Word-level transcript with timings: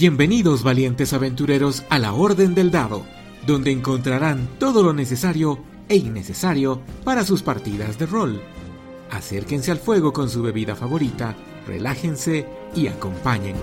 Bienvenidos 0.00 0.62
valientes 0.62 1.12
aventureros 1.12 1.82
a 1.90 1.98
la 1.98 2.12
Orden 2.12 2.54
del 2.54 2.70
Dado, 2.70 3.04
donde 3.48 3.72
encontrarán 3.72 4.48
todo 4.60 4.84
lo 4.84 4.92
necesario 4.92 5.58
e 5.88 5.96
innecesario 5.96 6.82
para 7.02 7.24
sus 7.24 7.42
partidas 7.42 7.98
de 7.98 8.06
rol. 8.06 8.40
Acérquense 9.10 9.72
al 9.72 9.78
fuego 9.78 10.12
con 10.12 10.30
su 10.30 10.40
bebida 10.40 10.76
favorita, 10.76 11.34
relájense 11.66 12.46
y 12.76 12.86
acompáñennos. 12.86 13.58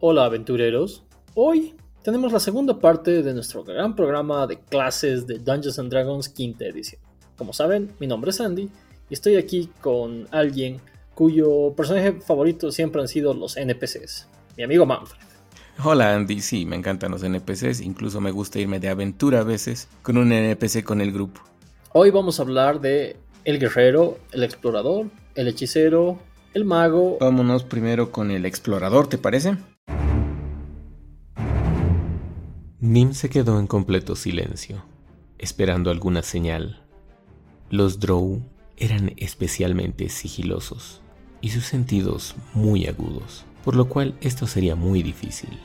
Hola 0.00 0.24
aventureros, 0.24 1.04
hoy 1.34 1.74
tenemos 2.04 2.32
la 2.32 2.38
segunda 2.38 2.78
parte 2.78 3.22
de 3.22 3.32
nuestro 3.32 3.64
gran 3.64 3.96
programa 3.96 4.46
de 4.46 4.58
clases 4.58 5.26
de 5.26 5.38
Dungeons 5.38 5.78
and 5.78 5.90
Dragons 5.90 6.28
quinta 6.28 6.66
edición. 6.66 7.00
Como 7.34 7.54
saben, 7.54 7.92
mi 7.98 8.06
nombre 8.06 8.30
es 8.30 8.42
Andy 8.42 8.68
y 9.08 9.14
estoy 9.14 9.36
aquí 9.36 9.70
con 9.80 10.28
alguien 10.30 10.82
cuyo 11.14 11.72
personaje 11.74 12.12
favorito 12.20 12.70
siempre 12.70 13.00
han 13.00 13.08
sido 13.08 13.32
los 13.32 13.56
NPCs, 13.56 14.28
mi 14.58 14.64
amigo 14.64 14.84
Manfred. 14.84 15.18
Hola 15.82 16.14
Andy, 16.14 16.42
sí, 16.42 16.66
me 16.66 16.76
encantan 16.76 17.10
los 17.10 17.22
NPCs, 17.22 17.80
incluso 17.80 18.20
me 18.20 18.32
gusta 18.32 18.58
irme 18.58 18.80
de 18.80 18.90
aventura 18.90 19.40
a 19.40 19.44
veces 19.44 19.88
con 20.02 20.18
un 20.18 20.30
NPC 20.30 20.84
con 20.84 21.00
el 21.00 21.10
grupo. 21.10 21.40
Hoy 21.94 22.10
vamos 22.10 22.38
a 22.38 22.42
hablar 22.42 22.82
de 22.82 23.16
el 23.46 23.58
guerrero, 23.58 24.18
el 24.32 24.42
explorador, 24.44 25.06
el 25.36 25.48
hechicero, 25.48 26.18
el 26.52 26.66
mago. 26.66 27.16
Vámonos 27.18 27.64
primero 27.64 28.12
con 28.12 28.30
el 28.30 28.44
explorador, 28.44 29.06
¿te 29.06 29.16
parece? 29.16 29.56
Nim 32.86 33.14
se 33.14 33.30
quedó 33.30 33.58
en 33.58 33.66
completo 33.66 34.14
silencio, 34.14 34.84
esperando 35.38 35.90
alguna 35.90 36.22
señal. 36.22 36.82
Los 37.70 37.98
Drow 37.98 38.42
eran 38.76 39.14
especialmente 39.16 40.10
sigilosos 40.10 41.00
y 41.40 41.48
sus 41.48 41.64
sentidos 41.64 42.36
muy 42.52 42.86
agudos, 42.86 43.46
por 43.64 43.74
lo 43.74 43.88
cual 43.88 44.18
esto 44.20 44.46
sería 44.46 44.76
muy 44.76 45.02
difícil. 45.02 45.58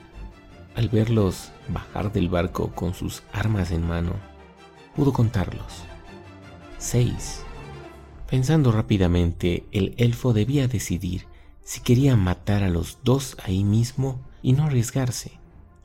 Al 0.76 0.88
verlos 0.88 1.52
bajar 1.68 2.14
del 2.14 2.30
barco 2.30 2.74
con 2.74 2.94
sus 2.94 3.22
armas 3.34 3.72
en 3.72 3.86
mano, 3.86 4.14
pudo 4.96 5.12
contarlos. 5.12 5.84
Seis. 6.78 7.44
Pensando 8.30 8.72
rápidamente, 8.72 9.66
el 9.74 9.94
elfo 9.98 10.32
debía 10.32 10.70
decidir 10.70 11.26
si 11.64 11.82
quería 11.82 12.16
matar 12.16 12.64
a 12.64 12.70
los 12.70 13.00
dos 13.04 13.36
ahí 13.44 13.66
mismo 13.66 14.22
y 14.42 14.54
no 14.54 14.64
arriesgarse 14.64 15.39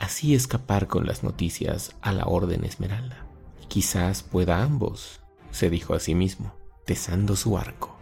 así 0.05 0.35
escapar 0.35 0.87
con 0.87 1.07
las 1.07 1.23
noticias 1.23 1.97
a 2.03 2.13
la 2.13 2.27
Orden 2.27 2.65
Esmeralda. 2.65 3.27
Quizás 3.69 4.23
pueda 4.23 4.63
ambos, 4.63 5.21
se 5.51 5.71
dijo 5.71 5.95
a 5.95 6.01
sí 6.01 6.15
mismo, 6.15 6.55
tesando 6.85 7.37
su 7.37 7.57
arco. 7.57 7.97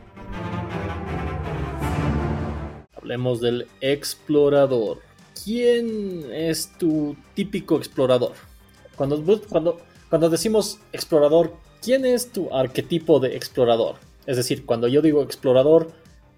Hablemos 2.96 3.40
del 3.40 3.68
explorador. 3.80 4.98
¿Quién 5.44 6.24
es 6.32 6.76
tu 6.76 7.16
típico 7.34 7.76
explorador? 7.76 8.32
Cuando, 8.96 9.22
cuando, 9.48 9.80
cuando 10.10 10.28
decimos 10.28 10.80
explorador, 10.92 11.54
¿quién 11.80 12.04
es 12.04 12.32
tu 12.32 12.52
arquetipo 12.52 13.20
de 13.20 13.36
explorador? 13.36 13.94
Es 14.26 14.36
decir, 14.36 14.66
cuando 14.66 14.88
yo 14.88 15.02
digo 15.02 15.22
explorador, 15.22 15.92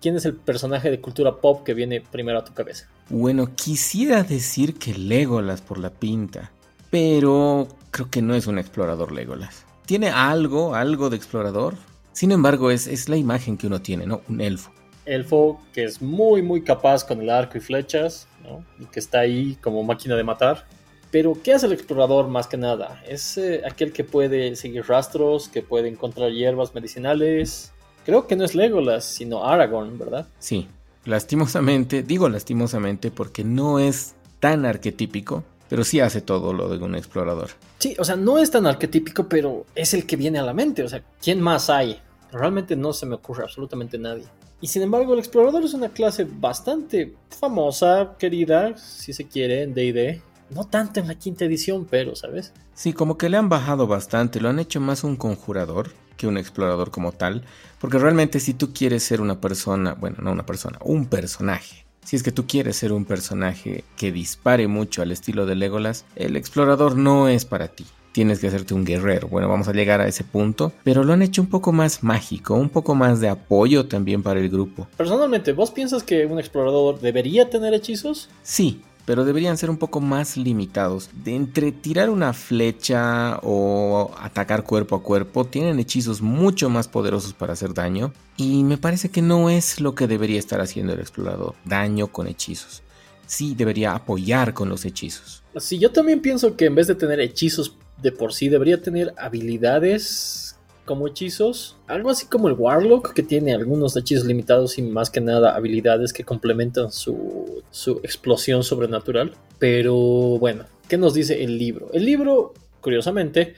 ¿quién 0.04 0.16
es 0.16 0.26
el 0.26 0.34
personaje 0.34 0.90
de 0.90 1.00
cultura 1.00 1.36
pop 1.36 1.64
que 1.64 1.72
viene 1.72 2.02
primero 2.02 2.38
a 2.38 2.44
tu 2.44 2.52
cabeza? 2.52 2.86
Bueno, 3.08 3.54
quisiera 3.54 4.22
decir 4.22 4.74
que 4.74 4.92
Legolas 4.92 5.62
por 5.62 5.78
la 5.78 5.88
pinta, 5.88 6.52
pero 6.90 7.68
creo 7.90 8.10
que 8.10 8.20
no 8.20 8.34
es 8.34 8.46
un 8.46 8.58
explorador 8.58 9.12
Legolas. 9.12 9.64
Tiene 9.86 10.10
algo, 10.10 10.74
algo 10.74 11.08
de 11.08 11.16
explorador. 11.16 11.76
Sin 12.12 12.32
embargo, 12.32 12.70
es, 12.70 12.86
es 12.86 13.08
la 13.08 13.16
imagen 13.16 13.56
que 13.56 13.66
uno 13.66 13.80
tiene, 13.80 14.04
¿no? 14.04 14.20
Un 14.28 14.42
elfo. 14.42 14.70
Elfo 15.06 15.58
que 15.72 15.84
es 15.84 16.02
muy, 16.02 16.42
muy 16.42 16.60
capaz 16.60 17.02
con 17.02 17.22
el 17.22 17.30
arco 17.30 17.56
y 17.56 17.62
flechas, 17.62 18.28
¿no? 18.42 18.62
Y 18.78 18.84
que 18.84 19.00
está 19.00 19.20
ahí 19.20 19.56
como 19.62 19.82
máquina 19.84 20.16
de 20.16 20.22
matar. 20.22 20.66
Pero, 21.10 21.34
¿qué 21.42 21.54
hace 21.54 21.64
el 21.64 21.72
explorador 21.72 22.28
más 22.28 22.46
que 22.46 22.58
nada? 22.58 23.02
Es 23.08 23.38
eh, 23.38 23.62
aquel 23.64 23.90
que 23.90 24.04
puede 24.04 24.54
seguir 24.56 24.84
rastros, 24.86 25.48
que 25.48 25.62
puede 25.62 25.88
encontrar 25.88 26.30
hierbas 26.30 26.74
medicinales, 26.74 27.72
Creo 28.04 28.26
que 28.26 28.36
no 28.36 28.44
es 28.44 28.54
Legolas, 28.54 29.04
sino 29.04 29.44
Aragorn, 29.44 29.98
¿verdad? 29.98 30.26
Sí, 30.38 30.68
lastimosamente, 31.04 32.02
digo 32.02 32.28
lastimosamente 32.28 33.10
porque 33.10 33.44
no 33.44 33.78
es 33.78 34.14
tan 34.40 34.66
arquetípico, 34.66 35.42
pero 35.68 35.84
sí 35.84 36.00
hace 36.00 36.20
todo 36.20 36.52
lo 36.52 36.68
de 36.68 36.84
un 36.84 36.94
explorador. 36.94 37.50
Sí, 37.78 37.96
o 37.98 38.04
sea, 38.04 38.16
no 38.16 38.38
es 38.38 38.50
tan 38.50 38.66
arquetípico, 38.66 39.28
pero 39.28 39.64
es 39.74 39.94
el 39.94 40.06
que 40.06 40.16
viene 40.16 40.38
a 40.38 40.42
la 40.42 40.52
mente. 40.52 40.82
O 40.82 40.88
sea, 40.88 41.02
¿quién 41.22 41.40
más 41.40 41.70
hay? 41.70 41.98
Realmente 42.30 42.76
no 42.76 42.92
se 42.92 43.06
me 43.06 43.14
ocurre 43.14 43.44
absolutamente 43.44 43.98
nadie. 43.98 44.24
Y 44.60 44.66
sin 44.68 44.82
embargo, 44.82 45.12
el 45.12 45.18
explorador 45.18 45.64
es 45.64 45.74
una 45.74 45.88
clase 45.88 46.26
bastante 46.28 47.14
famosa, 47.28 48.14
querida, 48.18 48.76
si 48.76 49.12
se 49.12 49.26
quiere, 49.26 49.62
en 49.62 49.74
DD. 49.74 50.22
No 50.50 50.66
tanto 50.66 51.00
en 51.00 51.08
la 51.08 51.14
quinta 51.16 51.44
edición, 51.44 51.86
pero, 51.90 52.14
¿sabes? 52.14 52.52
Sí, 52.74 52.92
como 52.92 53.18
que 53.18 53.28
le 53.28 53.36
han 53.36 53.48
bajado 53.48 53.86
bastante, 53.86 54.40
lo 54.40 54.50
han 54.50 54.58
hecho 54.58 54.80
más 54.80 55.04
un 55.04 55.16
conjurador 55.16 55.90
que 56.16 56.26
un 56.26 56.38
explorador 56.38 56.90
como 56.90 57.12
tal, 57.12 57.44
porque 57.80 57.98
realmente 57.98 58.40
si 58.40 58.54
tú 58.54 58.72
quieres 58.72 59.02
ser 59.02 59.20
una 59.20 59.40
persona, 59.40 59.94
bueno, 59.94 60.16
no 60.20 60.32
una 60.32 60.46
persona, 60.46 60.78
un 60.82 61.06
personaje, 61.06 61.84
si 62.04 62.16
es 62.16 62.22
que 62.22 62.32
tú 62.32 62.46
quieres 62.46 62.76
ser 62.76 62.92
un 62.92 63.06
personaje 63.06 63.84
que 63.96 64.12
dispare 64.12 64.68
mucho 64.68 65.02
al 65.02 65.10
estilo 65.10 65.46
de 65.46 65.54
Legolas, 65.54 66.04
el 66.16 66.36
explorador 66.36 66.96
no 66.96 67.28
es 67.28 67.44
para 67.44 67.68
ti. 67.68 67.86
Tienes 68.12 68.38
que 68.38 68.46
hacerte 68.46 68.74
un 68.74 68.84
guerrero. 68.84 69.26
Bueno, 69.26 69.48
vamos 69.48 69.66
a 69.66 69.72
llegar 69.72 70.00
a 70.00 70.06
ese 70.06 70.22
punto, 70.22 70.72
pero 70.84 71.02
lo 71.02 71.14
han 71.14 71.22
hecho 71.22 71.42
un 71.42 71.48
poco 71.48 71.72
más 71.72 72.04
mágico, 72.04 72.54
un 72.54 72.68
poco 72.68 72.94
más 72.94 73.20
de 73.20 73.28
apoyo 73.28 73.86
también 73.86 74.22
para 74.22 74.38
el 74.38 74.50
grupo. 74.50 74.86
Personalmente, 74.96 75.52
¿vos 75.52 75.72
piensas 75.72 76.04
que 76.04 76.26
un 76.26 76.38
explorador 76.38 77.00
debería 77.00 77.50
tener 77.50 77.74
hechizos? 77.74 78.28
Sí, 78.42 78.82
pero 79.06 79.24
deberían 79.24 79.58
ser 79.58 79.70
un 79.70 79.76
poco 79.76 80.00
más 80.00 80.36
limitados. 80.36 81.10
De 81.24 81.34
entre 81.34 81.72
tirar 81.72 82.10
una 82.10 82.32
flecha 82.32 83.38
o 83.42 84.14
atacar 84.18 84.64
cuerpo 84.64 84.96
a 84.96 85.02
cuerpo, 85.02 85.44
tienen 85.44 85.78
hechizos 85.78 86.22
mucho 86.22 86.70
más 86.70 86.88
poderosos 86.88 87.32
para 87.32 87.52
hacer 87.52 87.74
daño. 87.74 88.12
Y 88.36 88.64
me 88.64 88.78
parece 88.78 89.10
que 89.10 89.22
no 89.22 89.50
es 89.50 89.80
lo 89.80 89.94
que 89.94 90.06
debería 90.06 90.38
estar 90.38 90.60
haciendo 90.60 90.92
el 90.92 91.00
explorador, 91.00 91.54
daño 91.64 92.08
con 92.08 92.26
hechizos. 92.26 92.82
Sí, 93.26 93.54
debería 93.54 93.94
apoyar 93.94 94.52
con 94.54 94.68
los 94.68 94.84
hechizos. 94.84 95.42
Sí, 95.56 95.78
yo 95.78 95.92
también 95.92 96.20
pienso 96.20 96.56
que 96.56 96.66
en 96.66 96.74
vez 96.74 96.86
de 96.86 96.94
tener 96.94 97.20
hechizos 97.20 97.76
de 98.02 98.12
por 98.12 98.34
sí, 98.34 98.48
debería 98.48 98.82
tener 98.82 99.14
habilidades 99.16 100.43
como 100.84 101.06
hechizos. 101.06 101.76
Algo 101.86 102.10
así 102.10 102.26
como 102.26 102.48
el 102.48 102.54
Warlock, 102.54 103.12
que 103.12 103.22
tiene 103.22 103.54
algunos 103.54 103.96
hechizos 103.96 104.26
limitados 104.26 104.78
y 104.78 104.82
más 104.82 105.10
que 105.10 105.20
nada 105.20 105.56
habilidades 105.56 106.12
que 106.12 106.24
complementan 106.24 106.92
su, 106.92 107.62
su 107.70 108.00
explosión 108.02 108.62
sobrenatural. 108.62 109.34
Pero 109.58 109.94
bueno, 109.94 110.64
¿qué 110.88 110.96
nos 110.96 111.14
dice 111.14 111.42
el 111.42 111.58
libro? 111.58 111.90
El 111.92 112.04
libro, 112.04 112.54
curiosamente, 112.80 113.54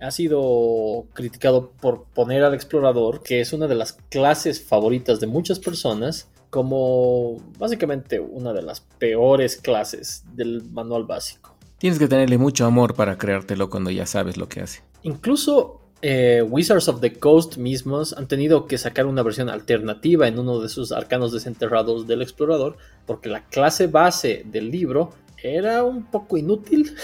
ha 0.00 0.10
sido 0.10 1.06
criticado 1.14 1.72
por 1.80 2.04
poner 2.14 2.44
al 2.44 2.54
explorador, 2.54 3.22
que 3.22 3.40
es 3.40 3.52
una 3.52 3.66
de 3.66 3.74
las 3.74 3.94
clases 4.10 4.62
favoritas 4.62 5.20
de 5.20 5.26
muchas 5.26 5.58
personas, 5.58 6.28
como 6.50 7.36
básicamente 7.58 8.20
una 8.20 8.52
de 8.52 8.62
las 8.62 8.80
peores 8.80 9.56
clases 9.56 10.24
del 10.34 10.62
manual 10.70 11.04
básico. 11.04 11.56
Tienes 11.78 11.98
que 11.98 12.08
tenerle 12.08 12.38
mucho 12.38 12.64
amor 12.64 12.94
para 12.94 13.18
creértelo 13.18 13.70
cuando 13.70 13.90
ya 13.90 14.06
sabes 14.06 14.36
lo 14.36 14.48
que 14.48 14.60
hace. 14.60 14.82
Incluso 15.02 15.80
eh, 16.00 16.44
Wizards 16.48 16.88
of 16.88 17.00
the 17.00 17.14
Coast 17.14 17.56
mismos 17.56 18.12
han 18.12 18.28
tenido 18.28 18.66
que 18.66 18.78
sacar 18.78 19.06
una 19.06 19.22
versión 19.22 19.48
alternativa 19.48 20.28
en 20.28 20.38
uno 20.38 20.60
de 20.60 20.68
sus 20.68 20.92
arcanos 20.92 21.32
desenterrados 21.32 22.06
del 22.06 22.22
explorador, 22.22 22.76
porque 23.06 23.28
la 23.28 23.44
clase 23.46 23.88
base 23.88 24.44
del 24.46 24.70
libro 24.70 25.12
era 25.42 25.82
un 25.82 26.04
poco 26.04 26.36
inútil. 26.36 26.94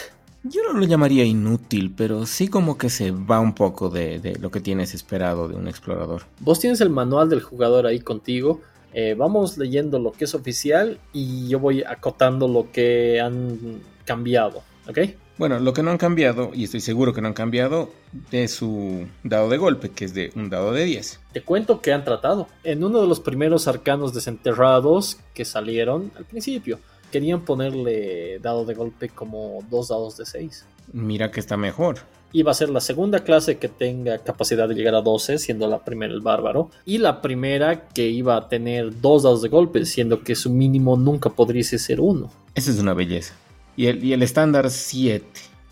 Yo 0.44 0.62
no 0.62 0.78
lo 0.78 0.84
llamaría 0.84 1.24
inútil, 1.24 1.92
pero 1.96 2.26
sí 2.26 2.48
como 2.48 2.76
que 2.76 2.90
se 2.90 3.10
va 3.10 3.40
un 3.40 3.54
poco 3.54 3.88
de, 3.88 4.36
lo 4.40 4.50
que 4.50 4.60
tienes 4.60 4.94
esperado 4.94 5.48
de 5.48 5.56
un 5.56 5.68
explorador. 5.68 6.22
Vos 6.40 6.60
tienes 6.60 6.80
el 6.80 6.90
manual 6.90 7.30
del 7.30 7.40
jugador 7.40 7.86
ahí 7.86 8.00
contigo. 8.00 8.60
Eh, 8.92 9.14
vamos 9.18 9.58
leyendo 9.58 9.98
lo 9.98 10.12
que 10.12 10.26
es 10.26 10.34
oficial 10.34 11.00
y 11.12 11.48
yo 11.48 11.58
voy 11.58 11.82
acotando 11.82 12.46
lo 12.46 12.70
que 12.70 13.20
han 13.20 13.80
cambiado, 14.04 14.62
¿ok? 14.86 14.98
Bueno, 15.36 15.58
lo 15.58 15.72
que 15.72 15.82
no 15.82 15.90
han 15.90 15.98
cambiado, 15.98 16.50
y 16.54 16.64
estoy 16.64 16.80
seguro 16.80 17.12
que 17.12 17.20
no 17.20 17.26
han 17.26 17.34
cambiado, 17.34 17.90
es 18.30 18.52
su 18.52 19.08
dado 19.24 19.48
de 19.48 19.56
golpe, 19.56 19.90
que 19.90 20.04
es 20.04 20.14
de 20.14 20.30
un 20.36 20.48
dado 20.48 20.72
de 20.72 20.84
10. 20.84 21.20
Te 21.32 21.42
cuento 21.42 21.80
que 21.80 21.92
han 21.92 22.04
tratado. 22.04 22.46
En 22.62 22.84
uno 22.84 23.00
de 23.00 23.08
los 23.08 23.18
primeros 23.18 23.66
arcanos 23.66 24.14
desenterrados 24.14 25.18
que 25.34 25.44
salieron 25.44 26.12
al 26.16 26.24
principio, 26.24 26.78
querían 27.10 27.40
ponerle 27.44 28.38
dado 28.38 28.64
de 28.64 28.74
golpe 28.74 29.08
como 29.08 29.58
dos 29.70 29.88
dados 29.88 30.16
de 30.16 30.24
6. 30.24 30.66
Mira 30.92 31.32
que 31.32 31.40
está 31.40 31.56
mejor. 31.56 31.98
Iba 32.32 32.50
a 32.50 32.54
ser 32.54 32.68
la 32.68 32.80
segunda 32.80 33.24
clase 33.24 33.58
que 33.58 33.68
tenga 33.68 34.18
capacidad 34.18 34.68
de 34.68 34.74
llegar 34.74 34.94
a 34.94 35.00
12, 35.00 35.38
siendo 35.38 35.68
la 35.68 35.84
primera 35.84 36.12
el 36.12 36.20
bárbaro. 36.20 36.70
Y 36.84 36.98
la 36.98 37.22
primera 37.22 37.88
que 37.88 38.08
iba 38.08 38.36
a 38.36 38.48
tener 38.48 39.00
dos 39.00 39.24
dados 39.24 39.42
de 39.42 39.48
golpe, 39.48 39.84
siendo 39.84 40.22
que 40.22 40.34
su 40.34 40.50
mínimo 40.50 40.96
nunca 40.96 41.30
podría 41.30 41.62
ser 41.64 42.00
uno. 42.00 42.30
Esa 42.54 42.70
es 42.70 42.78
una 42.78 42.94
belleza. 42.94 43.34
Y 43.76 43.86
el, 43.86 44.22
estándar 44.22 44.70
7. 44.70 45.26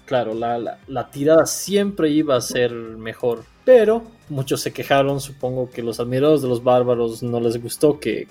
claro, 0.05 0.35
la, 0.35 1.11
tirada 1.11 1.47
siempre 1.47 2.11
iba 2.11 2.37
a 2.37 2.41
ser 2.41 2.73
mejor. 2.73 3.45
Pero 3.65 4.03
muchos 4.29 4.61
se 4.61 4.73
quejaron, 4.73 5.21
supongo 5.21 5.71
que 5.71 5.83
los 5.83 6.01
admiradores 6.01 6.43
de 6.43 6.49
los 6.49 6.65
bárbaros 6.65 7.23
no 7.23 7.39
les 7.39 7.63
gustó 7.63 8.01
que, 8.01 8.27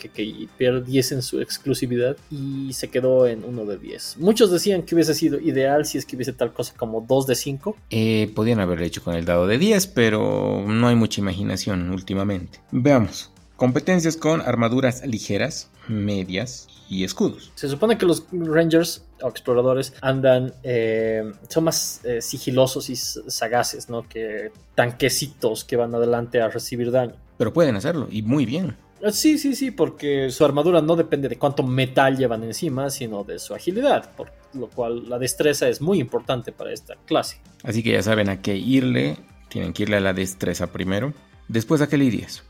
perdiesen 0.58 1.22
su 1.22 1.40
exclusividad 1.40 2.18
y 2.30 2.74
se 2.74 2.90
quedó 2.90 3.26
en 3.28 3.46
uno 3.46 3.66
de 3.66 3.78
10. 3.78 4.18
Muchos 4.20 4.52
decían 4.52 4.84
que 4.84 4.94
hubiese 4.94 5.14
sido 5.14 5.40
ideal 5.40 5.86
si 5.86 5.98
es 5.98 6.06
que 6.06 6.18
hubiese 6.18 6.34
tal 6.34 6.52
cosa 6.52 6.74
como 6.76 7.00
2 7.00 7.28
de 7.28 7.36
5. 7.36 7.78
Eh, 7.92 8.30
podían 8.36 8.60
haberlo 8.60 8.84
hecho 8.84 9.02
con 9.02 9.16
el 9.16 9.24
dado 9.24 9.48
de 9.48 9.58
10, 9.58 9.88
pero 9.88 10.66
no 10.68 10.88
hay 10.88 10.96
mucha 10.96 11.22
imaginación 11.22 11.92
últimamente. 11.92 12.60
Veamos. 12.72 13.32
Competencias 13.62 14.18
con 14.18 14.42
armaduras 14.42 15.06
ligeras, 15.06 15.70
medias 15.88 16.68
y 16.90 17.04
escudos. 17.04 17.52
Se 17.54 17.70
supone 17.70 17.96
que 17.96 18.08
los 18.08 18.26
Rangers 18.32 19.06
o 19.22 19.28
exploradores 19.28 19.94
andan, 20.02 20.52
eh, 20.64 21.32
son 21.48 21.66
más 21.66 22.02
eh, 22.04 22.24
sigilosos 22.24 22.90
y 22.90 22.96
sagaces, 22.96 23.88
¿no? 23.88 24.10
Que 24.10 24.52
tanquecitos 24.74 25.64
que 25.64 25.76
van 25.76 25.94
adelante 25.94 26.42
a 26.42 26.50
recibir 26.50 26.90
daño. 26.90 27.14
Pero 27.38 27.54
pueden 27.54 27.76
hacerlo 27.76 28.08
y 28.10 28.24
muy 28.24 28.48
bien. 28.48 28.78
Ah, 29.06 29.12
sí, 29.12 29.38
sí, 29.38 29.54
sí, 29.54 29.70
porque 29.70 30.32
su 30.32 30.44
armadura 30.44 30.82
no 30.82 30.96
depende 30.96 31.30
de 31.30 31.38
cuánto 31.38 31.62
metal 31.62 32.18
llevan 32.18 32.44
encima, 32.44 32.90
sino 32.90 33.24
de 33.24 33.38
su 33.38 33.54
agilidad, 33.54 34.10
por 34.16 34.32
lo 34.56 34.70
cual 34.70 35.08
la 35.08 35.20
destreza 35.20 35.70
es 35.70 35.82
muy 35.82 36.00
importante 36.00 36.52
para 36.52 36.74
esta 36.74 36.96
clase. 37.06 37.38
Así 37.62 37.84
que 37.84 37.92
ya 37.92 38.02
saben 38.02 38.28
a 38.28 38.42
qué 38.42 38.56
irle, 38.56 39.18
tienen 39.50 39.74
que 39.74 39.84
irle 39.84 39.98
a 39.98 40.02
la 40.02 40.14
destreza 40.14 40.72
primero. 40.72 41.14
Después 41.48 41.80
a 41.82 41.88
qué 41.88 42.00
le 42.00 42.06
irías. 42.06 42.44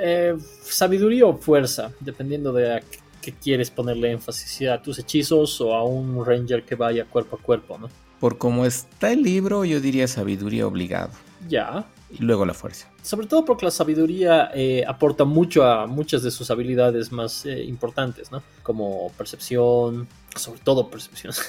Eh, 0.00 0.36
sabiduría 0.62 1.26
o 1.26 1.36
fuerza, 1.36 1.92
dependiendo 2.00 2.52
de 2.52 2.76
a 2.76 2.80
qué 3.20 3.32
quieres 3.32 3.70
ponerle 3.70 4.12
énfasis, 4.12 4.68
a 4.68 4.82
tus 4.82 4.98
hechizos 4.98 5.60
o 5.60 5.74
a 5.74 5.84
un 5.84 6.24
ranger 6.24 6.64
que 6.64 6.74
vaya 6.74 7.04
cuerpo 7.04 7.36
a 7.36 7.38
cuerpo, 7.38 7.78
¿no? 7.78 7.88
Por 8.20 8.38
como 8.38 8.64
está 8.66 9.12
el 9.12 9.22
libro, 9.22 9.64
yo 9.64 9.80
diría 9.80 10.06
sabiduría 10.06 10.66
obligado. 10.66 11.10
Ya. 11.48 11.86
Y 12.10 12.22
luego 12.22 12.44
la 12.44 12.54
fuerza. 12.54 12.88
Sobre 13.02 13.26
todo 13.26 13.44
porque 13.44 13.64
la 13.64 13.70
sabiduría 13.70 14.50
eh, 14.54 14.84
aporta 14.86 15.24
mucho 15.24 15.64
a 15.64 15.86
muchas 15.86 16.22
de 16.22 16.30
sus 16.30 16.50
habilidades 16.50 17.10
más 17.10 17.46
eh, 17.46 17.64
importantes, 17.64 18.30
¿no? 18.30 18.42
Como 18.62 19.10
percepción, 19.16 20.06
sobre 20.36 20.60
todo 20.60 20.88
percepción. 20.88 21.34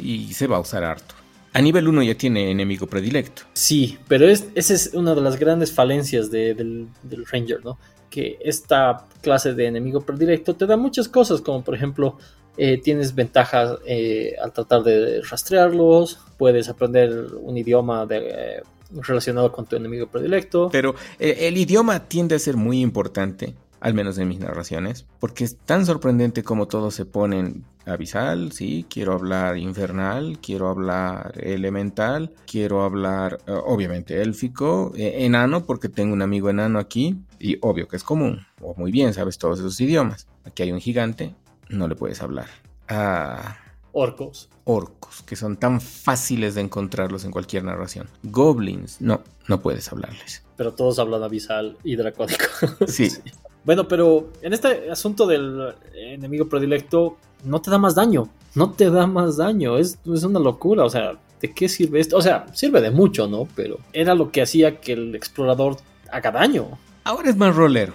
Y 0.00 0.32
se 0.32 0.46
va 0.46 0.58
a 0.58 0.60
usar 0.60 0.84
harto. 0.84 1.16
A 1.52 1.60
nivel 1.60 1.88
1 1.88 2.02
ya 2.02 2.14
tiene 2.14 2.50
enemigo 2.50 2.86
predilecto. 2.86 3.42
Sí, 3.52 3.98
pero 4.08 4.28
es, 4.28 4.48
esa 4.54 4.74
es 4.74 4.94
una 4.94 5.14
de 5.14 5.20
las 5.20 5.38
grandes 5.38 5.72
falencias 5.72 6.30
del, 6.30 6.88
Ranger, 7.30 7.64
¿no? 7.64 7.78
Que 8.10 8.38
esta 8.40 9.06
clase 9.22 9.54
de 9.54 9.66
enemigo 9.66 10.00
predilecto 10.00 10.54
te 10.54 10.66
da 10.66 10.76
muchas 10.76 11.08
cosas, 11.08 11.40
como 11.40 11.62
por 11.62 11.74
ejemplo, 11.74 12.18
eh, 12.56 12.78
tienes 12.78 13.14
ventajas 13.14 13.78
eh, 13.86 14.34
al 14.42 14.52
tratar 14.52 14.82
de 14.82 15.22
rastrearlos, 15.22 16.18
puedes 16.36 16.68
aprender 16.68 17.26
un 17.40 17.56
idioma 17.56 18.06
de, 18.06 18.62
relacionado 18.90 19.52
con 19.52 19.66
tu 19.66 19.76
enemigo 19.76 20.06
predilecto. 20.06 20.68
Pero 20.70 20.94
eh, 21.18 21.36
el 21.40 21.56
idioma 21.56 22.08
tiende 22.08 22.34
a 22.34 22.38
ser 22.38 22.56
muy 22.56 22.80
importante 22.80 23.54
al 23.80 23.94
menos 23.94 24.18
en 24.18 24.28
mis 24.28 24.40
narraciones, 24.40 25.06
porque 25.20 25.44
es 25.44 25.56
tan 25.56 25.86
sorprendente 25.86 26.42
como 26.42 26.66
todos 26.66 26.94
se 26.94 27.04
ponen 27.04 27.64
abisal, 27.88 28.52
sí, 28.52 28.86
quiero 28.88 29.12
hablar 29.12 29.56
infernal, 29.56 30.38
quiero 30.40 30.68
hablar 30.68 31.32
elemental, 31.42 32.32
quiero 32.46 32.82
hablar 32.82 33.38
eh, 33.46 33.52
obviamente 33.52 34.22
élfico, 34.22 34.92
e, 34.94 35.24
enano, 35.24 35.64
porque 35.64 35.88
tengo 35.88 36.12
un 36.12 36.22
amigo 36.22 36.50
enano 36.50 36.78
aquí, 36.78 37.16
y 37.38 37.58
obvio 37.60 37.88
que 37.88 37.96
es 37.96 38.04
común, 38.04 38.46
o 38.60 38.74
muy 38.74 38.90
bien, 38.92 39.14
sabes 39.14 39.38
todos 39.38 39.58
esos 39.58 39.80
idiomas. 39.80 40.28
Aquí 40.44 40.62
hay 40.62 40.72
un 40.72 40.80
gigante, 40.80 41.34
no 41.68 41.88
le 41.88 41.96
puedes 41.96 42.22
hablar. 42.22 42.48
Ah, 42.88 43.58
orcos. 43.92 44.48
Orcos, 44.64 45.22
que 45.22 45.36
son 45.36 45.56
tan 45.56 45.80
fáciles 45.80 46.54
de 46.54 46.60
encontrarlos 46.60 47.24
en 47.24 47.30
cualquier 47.30 47.64
narración. 47.64 48.08
Goblins, 48.22 49.00
no, 49.00 49.22
no 49.46 49.60
puedes 49.60 49.90
hablarles. 49.90 50.44
Pero 50.56 50.74
todos 50.74 50.98
hablan 50.98 51.22
abisal 51.22 51.76
y 51.84 51.96
dracónico. 51.96 52.44
sí. 52.86 53.08
Bueno, 53.68 53.86
pero 53.86 54.32
en 54.40 54.54
este 54.54 54.90
asunto 54.90 55.26
del 55.26 55.74
enemigo 55.94 56.48
predilecto, 56.48 57.18
no 57.44 57.60
te 57.60 57.70
da 57.70 57.76
más 57.76 57.94
daño. 57.94 58.26
No 58.54 58.70
te 58.70 58.88
da 58.88 59.06
más 59.06 59.36
daño. 59.36 59.76
Es, 59.76 59.98
es 60.06 60.24
una 60.24 60.40
locura. 60.40 60.86
O 60.86 60.88
sea, 60.88 61.18
¿de 61.38 61.52
qué 61.52 61.68
sirve 61.68 62.00
esto? 62.00 62.16
O 62.16 62.22
sea, 62.22 62.46
sirve 62.54 62.80
de 62.80 62.90
mucho, 62.90 63.28
¿no? 63.28 63.46
Pero 63.54 63.78
era 63.92 64.14
lo 64.14 64.30
que 64.32 64.40
hacía 64.40 64.80
que 64.80 64.94
el 64.94 65.14
explorador 65.14 65.76
haga 66.10 66.30
daño. 66.30 66.78
Ahora 67.04 67.28
es 67.28 67.36
más 67.36 67.54
rolero. 67.54 67.92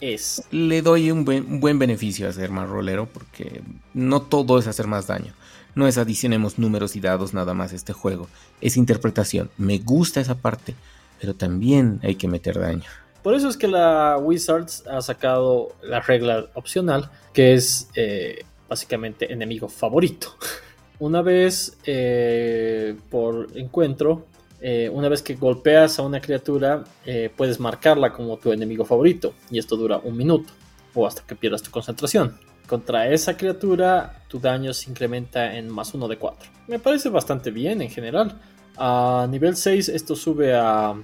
Es. 0.00 0.42
Le 0.52 0.80
doy 0.80 1.10
un 1.10 1.26
buen, 1.26 1.60
buen 1.60 1.78
beneficio 1.78 2.26
a 2.26 2.32
ser 2.32 2.48
más 2.50 2.70
rolero 2.70 3.04
porque 3.04 3.60
no 3.92 4.22
todo 4.22 4.58
es 4.58 4.66
hacer 4.68 4.86
más 4.86 5.06
daño. 5.06 5.34
No 5.74 5.86
es 5.86 5.98
adicionemos 5.98 6.58
números 6.58 6.96
y 6.96 7.00
dados 7.00 7.34
nada 7.34 7.52
más 7.52 7.74
este 7.74 7.92
juego. 7.92 8.26
Es 8.62 8.78
interpretación. 8.78 9.50
Me 9.58 9.80
gusta 9.80 10.22
esa 10.22 10.36
parte. 10.36 10.74
Pero 11.20 11.34
también 11.34 12.00
hay 12.02 12.14
que 12.14 12.26
meter 12.26 12.58
daño. 12.58 12.88
Por 13.22 13.34
eso 13.34 13.48
es 13.48 13.56
que 13.56 13.68
la 13.68 14.18
Wizards 14.18 14.84
ha 14.86 15.02
sacado 15.02 15.74
la 15.82 16.00
regla 16.00 16.46
opcional, 16.54 17.10
que 17.34 17.52
es 17.52 17.90
eh, 17.94 18.44
básicamente 18.68 19.32
enemigo 19.32 19.68
favorito. 19.68 20.36
Una 20.98 21.22
vez 21.22 21.78
eh, 21.84 22.96
por 23.10 23.48
encuentro, 23.54 24.26
eh, 24.60 24.90
una 24.92 25.08
vez 25.08 25.22
que 25.22 25.34
golpeas 25.34 25.98
a 25.98 26.02
una 26.02 26.20
criatura, 26.20 26.84
puedes 27.34 27.58
marcarla 27.58 28.12
como 28.12 28.36
tu 28.36 28.52
enemigo 28.52 28.84
favorito, 28.84 29.32
y 29.50 29.58
esto 29.58 29.76
dura 29.76 29.96
un 30.04 30.14
minuto, 30.14 30.52
o 30.94 31.06
hasta 31.06 31.22
que 31.22 31.34
pierdas 31.34 31.62
tu 31.62 31.70
concentración. 31.70 32.36
Contra 32.66 33.08
esa 33.08 33.34
criatura, 33.38 34.22
tu 34.28 34.38
daño 34.38 34.74
se 34.74 34.90
incrementa 34.90 35.56
en 35.56 35.70
más 35.70 35.94
uno 35.94 36.06
de 36.06 36.18
4. 36.18 36.50
Me 36.68 36.78
parece 36.78 37.08
bastante 37.08 37.50
bien 37.50 37.80
en 37.80 37.88
general. 37.88 38.38
A 38.76 39.26
nivel 39.30 39.56
6 39.56 39.88
esto 39.88 40.14
sube 40.14 40.54
a 40.54 40.94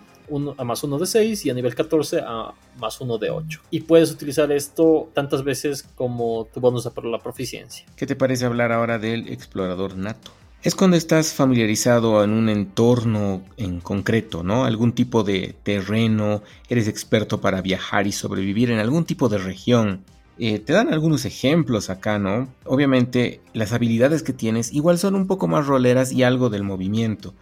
a 0.58 0.64
más 0.64 0.82
1 0.82 0.98
de 0.98 1.06
6 1.06 1.46
y 1.46 1.50
a 1.50 1.54
nivel 1.54 1.74
14 1.74 2.20
a 2.20 2.52
más 2.78 3.00
1 3.00 3.18
de 3.18 3.30
8. 3.30 3.60
Y 3.70 3.80
puedes 3.80 4.10
utilizar 4.10 4.50
esto 4.52 5.08
tantas 5.14 5.44
veces 5.44 5.84
como 5.94 6.48
tu 6.52 6.60
bonus 6.60 6.88
para 6.88 7.08
la 7.08 7.18
proficiencia. 7.18 7.86
¿Qué 7.96 8.06
te 8.06 8.16
parece 8.16 8.44
hablar 8.44 8.72
ahora 8.72 8.98
del 8.98 9.28
explorador 9.28 9.96
nato? 9.96 10.30
Es 10.62 10.74
cuando 10.74 10.96
estás 10.96 11.32
familiarizado 11.32 12.24
en 12.24 12.30
un 12.30 12.48
entorno 12.48 13.42
en 13.56 13.80
concreto, 13.80 14.42
¿no? 14.42 14.64
Algún 14.64 14.92
tipo 14.92 15.22
de 15.22 15.54
terreno, 15.62 16.42
eres 16.68 16.88
experto 16.88 17.40
para 17.40 17.62
viajar 17.62 18.06
y 18.06 18.12
sobrevivir 18.12 18.70
en 18.70 18.80
algún 18.80 19.04
tipo 19.04 19.28
de 19.28 19.38
región. 19.38 20.02
Eh, 20.38 20.58
te 20.58 20.72
dan 20.72 20.92
algunos 20.92 21.24
ejemplos 21.24 21.88
acá, 21.88 22.18
¿no? 22.18 22.48
Obviamente 22.64 23.40
las 23.54 23.72
habilidades 23.72 24.22
que 24.22 24.32
tienes 24.32 24.72
igual 24.72 24.98
son 24.98 25.14
un 25.14 25.26
poco 25.26 25.46
más 25.46 25.66
roleras 25.66 26.12
y 26.12 26.24
algo 26.24 26.50
del 26.50 26.64
movimiento 26.64 27.32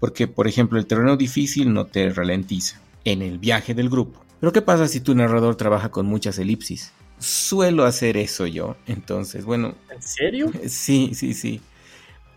porque 0.00 0.26
por 0.26 0.48
ejemplo 0.48 0.78
el 0.78 0.86
terreno 0.86 1.16
difícil 1.16 1.72
no 1.72 1.86
te 1.86 2.10
ralentiza 2.10 2.80
en 3.04 3.22
el 3.22 3.38
viaje 3.38 3.74
del 3.74 3.90
grupo. 3.90 4.24
Pero 4.40 4.52
¿qué 4.52 4.62
pasa 4.62 4.88
si 4.88 5.00
tu 5.00 5.14
narrador 5.14 5.56
trabaja 5.56 5.90
con 5.90 6.06
muchas 6.06 6.38
elipsis? 6.38 6.92
Suelo 7.18 7.84
hacer 7.84 8.16
eso 8.16 8.46
yo, 8.46 8.76
entonces 8.86 9.44
bueno... 9.44 9.74
¿En 9.90 10.02
serio? 10.02 10.50
Sí, 10.66 11.12
sí, 11.14 11.34
sí. 11.34 11.60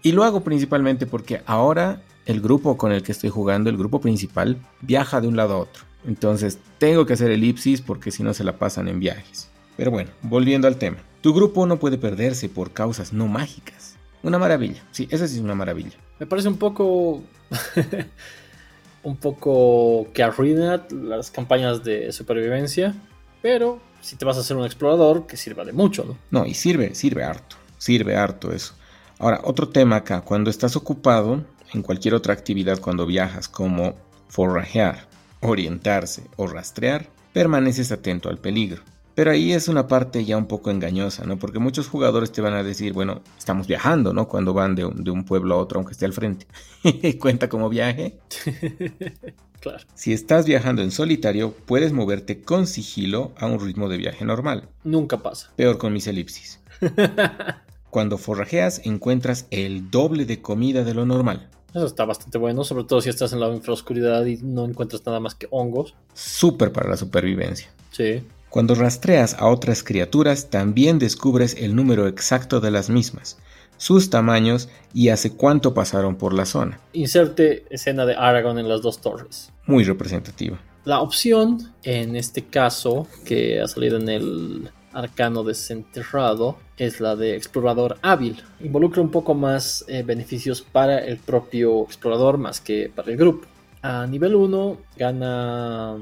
Y 0.04 0.12
lo 0.12 0.24
hago 0.24 0.42
principalmente 0.42 1.06
porque 1.06 1.42
ahora 1.46 2.02
el 2.26 2.42
grupo 2.42 2.78
con 2.78 2.92
el 2.92 3.04
que 3.04 3.12
estoy 3.12 3.30
jugando, 3.30 3.70
el 3.70 3.78
grupo 3.78 4.00
principal, 4.00 4.58
viaja 4.82 5.20
de 5.20 5.28
un 5.28 5.36
lado 5.36 5.56
a 5.56 5.58
otro. 5.58 5.84
Entonces 6.06 6.60
tengo 6.78 7.06
que 7.06 7.14
hacer 7.14 7.32
elipsis 7.32 7.82
porque 7.82 8.12
si 8.12 8.24
no 8.24 8.34
se 8.34 8.44
la 8.44 8.58
pasan 8.58 8.88
en 8.88 9.00
viajes. 9.00 9.50
Pero 9.76 9.92
bueno, 9.92 10.12
volviendo 10.22 10.68
al 10.68 10.78
tema. 10.78 10.98
Tu 11.22 11.34
grupo 11.34 11.66
no 11.66 11.78
puede 11.78 11.98
perderse 11.98 12.50
por 12.50 12.72
causas 12.72 13.14
no 13.14 13.28
mágicas. 13.28 13.96
Una 14.24 14.40
maravilla. 14.40 14.84
Sí, 14.92 15.08
esa 15.12 15.28
sí 15.28 15.36
es 15.38 15.42
una 15.42 15.56
maravilla. 15.56 15.98
Me 16.20 16.26
parece 16.26 16.48
un 16.48 16.58
poco. 16.58 17.24
un 19.04 19.16
poco 19.16 20.08
que 20.14 20.22
arruina 20.22 20.86
las 20.92 21.32
campañas 21.32 21.84
de 21.84 22.12
supervivencia. 22.12 22.94
Pero 23.42 23.80
si 24.02 24.16
te 24.16 24.26
vas 24.26 24.38
a 24.38 24.42
hacer 24.42 24.58
un 24.58 24.66
explorador, 24.66 25.28
que 25.28 25.38
sirva 25.38 25.64
de 25.64 25.74
mucho, 25.74 26.04
¿no? 26.04 26.18
No, 26.32 26.46
y 26.46 26.54
sirve, 26.54 26.96
sirve 26.96 27.24
harto. 27.24 27.56
Sirve 27.78 28.16
harto 28.16 28.52
eso. 28.52 28.74
Ahora, 29.20 29.42
otro 29.44 29.70
tema 29.70 29.98
acá. 29.98 30.22
Cuando 30.22 30.50
estás 30.50 30.76
ocupado 30.76 31.44
en 31.74 31.82
cualquier 31.82 32.14
otra 32.14 32.34
actividad 32.34 32.80
cuando 32.80 33.06
viajas, 33.06 33.48
como 33.48 33.96
forrajear, 34.28 35.08
orientarse 35.42 36.24
o 36.36 36.48
rastrear, 36.48 37.08
permaneces 37.34 37.92
atento 37.92 38.30
al 38.30 38.40
peligro. 38.40 38.82
Pero 39.18 39.32
ahí 39.32 39.52
es 39.52 39.68
una 39.68 39.88
parte 39.88 40.26
ya 40.26 40.38
un 40.38 40.46
poco 40.46 40.70
engañosa, 40.70 41.26
¿no? 41.26 41.40
Porque 41.40 41.58
muchos 41.58 41.88
jugadores 41.88 42.32
te 42.32 42.40
van 42.40 42.54
a 42.54 42.62
decir, 42.62 42.94
bueno, 42.94 43.22
estamos 43.36 43.66
viajando, 43.66 44.14
¿no? 44.14 44.28
Cuando 44.28 44.54
van 44.54 44.76
de 44.76 44.86
un, 44.86 45.26
pueblo 45.26 45.56
a 45.56 45.58
otro, 45.58 45.80
aunque 45.80 45.94
esté 45.94 46.06
al 46.06 46.14
frente. 46.14 46.46
¿Cuenta 47.20 47.50
como 47.50 47.68
viaje? 47.68 48.20
claro. 49.60 49.84
Si 49.96 50.14
estás 50.14 50.46
viajando 50.46 50.84
en 50.84 50.92
solitario, 50.92 51.52
puedes 51.66 51.94
moverte 51.94 52.44
con 52.44 52.68
sigilo 52.68 53.32
a 53.40 53.48
un 53.48 53.60
ritmo 53.60 53.90
de 53.90 53.98
viaje 53.98 54.24
normal. 54.24 54.70
Nunca 54.84 55.18
pasa. 55.18 55.52
Peor 55.56 55.80
con 55.80 55.94
mis 55.94 56.06
elipsis. 56.06 56.60
Cuando 57.90 58.20
forrajeas, 58.20 58.82
encuentras 58.86 59.48
el 59.50 59.90
doble 59.90 60.26
de 60.26 60.44
comida 60.44 60.84
de 60.84 60.94
lo 60.94 61.08
normal. 61.08 61.50
Eso 61.74 61.88
está 61.88 62.06
bastante 62.06 62.38
bueno, 62.38 62.64
sobre 62.64 62.84
todo 62.84 63.02
si 63.02 63.10
estás 63.10 63.34
en 63.34 63.40
la 63.40 63.50
infraoscuridad 63.50 64.24
y 64.28 64.38
no 64.44 64.66
encuentras 64.66 65.04
nada 65.08 65.20
más 65.20 65.34
que 65.34 65.48
hongos. 65.50 65.96
Súper 66.14 66.72
para 66.72 66.88
la 66.88 66.98
supervivencia. 66.98 67.72
Sí. 67.90 68.22
Cuando 68.50 68.76
rastreas 68.76 69.36
a 69.40 69.48
otras 69.48 69.84
criaturas 69.84 70.50
también 70.50 71.00
descubres 71.00 71.56
el 71.60 71.76
número 71.76 72.08
exacto 72.08 72.60
de 72.62 72.72
las 72.72 72.90
mismas, 72.90 73.38
sus 73.78 74.10
tamaños 74.10 74.70
y 74.94 75.10
hace 75.10 75.32
cuánto 75.32 75.74
pasaron 75.74 76.16
por 76.16 76.34
la 76.34 76.46
zona. 76.46 76.80
Inserte 76.94 77.66
escena 77.70 78.06
de 78.06 78.16
Aragorn 78.16 78.58
en 78.58 78.70
las 78.70 78.82
dos 78.82 79.02
torres. 79.02 79.52
Muy 79.66 79.84
representativa. 79.84 80.60
La 80.86 81.02
opción, 81.02 81.74
en 81.84 82.16
este 82.16 82.46
caso, 82.46 83.08
que 83.26 83.60
ha 83.60 83.68
salido 83.68 83.98
en 83.98 84.08
el 84.08 84.72
arcano 84.94 85.44
desenterrado, 85.44 86.58
es 86.78 87.02
la 87.02 87.18
de 87.18 87.36
explorador 87.36 87.98
hábil. 88.02 88.42
Involucra 88.62 89.02
un 89.02 89.12
poco 89.12 89.34
más 89.34 89.84
eh, 89.90 90.04
beneficios 90.04 90.62
para 90.62 91.00
el 91.00 91.18
propio 91.18 91.84
explorador 91.84 92.38
más 92.38 92.62
que 92.62 92.90
para 92.96 93.12
el 93.12 93.18
grupo. 93.18 93.48
A 93.88 94.06
nivel 94.06 94.36
1 94.36 94.78
gana 94.98 95.96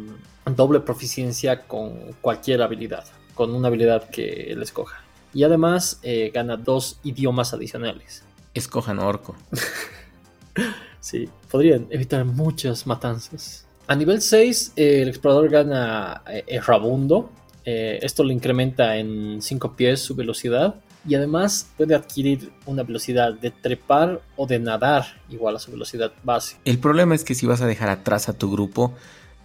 doble 0.56 0.80
proficiencia 0.80 1.68
con 1.68 2.14
cualquier 2.20 2.64
habilidad, 2.64 3.06
con 3.36 3.54
una 3.54 3.68
habilidad 3.68 4.10
que 4.10 4.52
él 4.52 4.64
escoja. 4.64 5.04
Y 5.36 5.44
además 5.44 6.00
eh, 6.02 6.32
gana 6.34 6.58
dos 6.58 7.00
idiomas 7.04 7.54
adicionales. 7.54 8.24
Escojan 8.56 8.98
orco. 8.98 9.36
sí, 11.00 11.30
podrían 11.52 11.86
evitar 11.92 12.26
muchas 12.26 12.88
matanzas. 12.88 13.68
A 13.86 13.96
nivel 13.96 14.20
6, 14.20 14.74
eh, 14.76 15.04
el 15.04 15.10
explorador 15.10 15.48
gana 15.50 16.24
eh, 16.28 16.44
errabundo. 16.48 17.30
esto 17.66 18.24
le 18.24 18.34
incrementa 18.34 18.98
en 18.98 19.44
5 19.44 19.76
pies 19.76 20.00
su 20.00 20.16
velocidad. 20.16 20.74
Y 21.08 21.16
además 21.16 21.72
puede 21.78 21.96
adquirir 21.96 22.52
una 22.66 22.84
velocidad 22.84 23.34
de 23.34 23.52
trepar 23.52 24.22
o 24.36 24.48
de 24.48 24.60
nadar 24.60 25.06
igual 25.30 25.56
a 25.56 25.60
su 25.60 25.72
velocidad 25.72 26.12
base. 26.24 26.58
El 26.66 26.80
problema 26.80 27.16
es 27.16 27.24
que 27.24 27.36
si 27.36 27.46
vas 27.46 27.62
a 27.62 27.68
dejar 27.68 27.90
atrás 27.90 28.28
a 28.28 28.34
tu 28.34 28.52
grupo, 28.52 28.94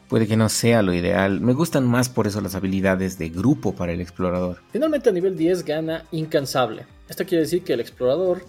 puede 0.09 0.27
que 0.27 0.37
no 0.37 0.49
sea 0.49 0.83
lo 0.83 0.93
ideal. 0.93 1.41
Me 1.41 1.53
gustan 1.53 1.87
más 1.87 2.09
por 2.09 2.27
eso 2.27 2.41
las 2.41 2.55
habilidades 2.55 3.19
de 3.19 3.29
grupo 3.29 3.75
para 3.75 3.93
el 3.93 4.01
explorador. 4.01 4.59
Finalmente 4.73 5.11
a 5.11 5.13
nivel 5.13 5.37
10 5.37 5.65
gana 5.65 6.05
incansable. 6.11 6.87
Esto 7.09 7.25
quiere 7.25 7.43
decir 7.43 7.63
que 7.63 7.75
el 7.75 7.81
explorador 7.81 8.43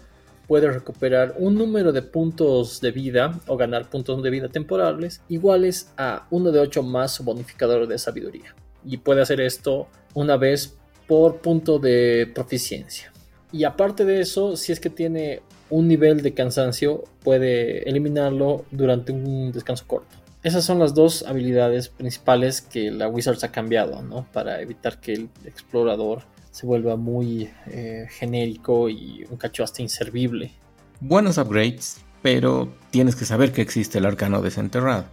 puede 0.48 0.70
recuperar 0.70 1.36
un 1.38 1.56
número 1.56 1.92
de 1.92 2.02
puntos 2.02 2.82
de 2.82 2.92
vida 2.92 3.40
o 3.48 3.58
ganar 3.58 3.90
puntos 3.90 4.22
de 4.24 4.30
vida 4.30 4.50
temporales 4.50 5.22
iguales 5.30 5.94
a 5.98 6.28
uno 6.30 6.52
de 6.52 6.60
8 6.60 6.84
más 6.84 7.14
su 7.14 7.24
bonificador 7.24 7.88
de 7.88 7.98
sabiduría. 7.98 8.56
Y 8.84 8.98
puede 8.98 9.22
hacer 9.22 9.40
esto 9.40 9.88
una 10.14 10.38
vez 10.38 10.78
por 11.08 11.38
punto 11.38 11.80
de 11.80 12.30
proficiencia. 12.34 13.12
Y 13.52 13.64
aparte 13.64 14.06
de 14.06 14.22
eso, 14.22 14.56
si 14.56 14.72
es 14.72 14.80
que 14.80 14.90
tiene 14.90 15.42
un 15.70 15.88
nivel 15.88 16.22
de 16.22 16.34
cansancio, 16.34 17.04
puede 17.24 17.88
eliminarlo 17.90 18.66
durante 18.72 19.12
un 19.12 19.52
descanso 19.52 19.86
corto. 19.88 20.16
Esas 20.44 20.66
son 20.66 20.80
las 20.80 20.96
dos 20.96 21.24
habilidades 21.28 21.90
principales 21.90 22.62
que 22.62 22.92
la 22.92 23.08
Wizards 23.08 23.44
ha 23.44 23.52
cambiado, 23.52 24.02
¿no? 24.02 24.26
Para 24.34 24.62
evitar 24.62 25.00
que 25.00 25.14
el 25.14 25.30
explorador 25.46 26.24
se 26.52 26.66
vuelva 26.66 26.96
muy 26.96 27.50
eh, 27.68 28.08
genérico 28.10 28.90
y 28.90 29.26
un 29.30 29.38
cacho 29.38 29.64
hasta 29.64 29.82
inservible. 29.82 30.52
Buenos 31.00 31.38
upgrades, 31.38 32.02
pero 32.22 32.74
tienes 32.90 33.16
que 33.16 33.26
saber 33.26 33.52
que 33.52 33.62
existe 33.62 34.00
el 34.00 34.06
arcano 34.06 34.42
desenterrado. 34.42 35.06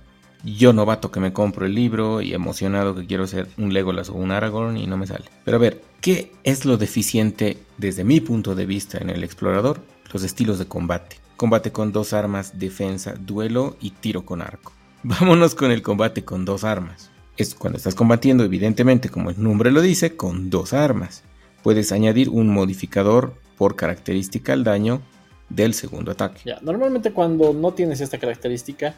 Yo 0.45 0.73
novato 0.73 1.11
que 1.11 1.21
me 1.21 1.33
compro 1.33 1.67
el 1.67 1.75
libro 1.75 2.21
y 2.21 2.33
emocionado 2.33 2.95
que 2.95 3.07
quiero 3.07 3.27
ser 3.27 3.49
un 3.59 3.73
Legolas 3.73 4.09
o 4.09 4.15
un 4.15 4.31
Aragorn 4.31 4.77
y 4.77 4.87
no 4.87 4.97
me 4.97 5.07
sale. 5.07 5.25
Pero 5.45 5.57
a 5.57 5.61
ver, 5.61 5.83
¿qué 6.01 6.33
es 6.45 6.65
lo 6.65 6.77
deficiente 6.77 7.59
desde 7.77 8.05
mi 8.05 8.21
punto 8.21 8.55
de 8.55 8.67
vista 8.67 8.99
en 8.99 9.11
el 9.11 9.25
explorador? 9.25 9.81
Los 10.13 10.23
estilos 10.23 10.59
de 10.59 10.67
combate. 10.67 11.17
Combate 11.37 11.73
con 11.73 11.93
dos 11.93 12.13
armas, 12.13 12.59
defensa, 12.59 13.15
duelo 13.19 13.77
y 13.81 13.91
tiro 13.91 14.25
con 14.25 14.43
arco. 14.43 14.73
Vámonos 15.03 15.55
con 15.55 15.71
el 15.71 15.83
combate 15.83 16.25
con 16.25 16.45
dos 16.45 16.65
armas. 16.65 17.11
Es 17.37 17.55
cuando 17.55 17.77
estás 17.77 17.95
combatiendo, 17.95 18.45
evidentemente, 18.45 19.09
como 19.09 19.31
el 19.31 19.43
nombre 19.43 19.71
lo 19.71 19.81
dice, 19.81 20.17
con 20.17 20.51
dos 20.51 20.73
armas. 20.73 21.23
Puedes 21.63 21.93
añadir 21.93 22.29
un 22.29 22.49
modificador 22.49 23.35
por 23.57 23.77
característica 23.77 24.53
al 24.53 24.65
daño 24.65 25.03
del 25.49 25.75
segundo 25.75 26.13
ataque. 26.13 26.41
Ya, 26.45 26.59
normalmente 26.63 27.13
cuando 27.13 27.53
no 27.53 27.73
tienes 27.73 28.01
esta 28.01 28.19
característica, 28.19 28.95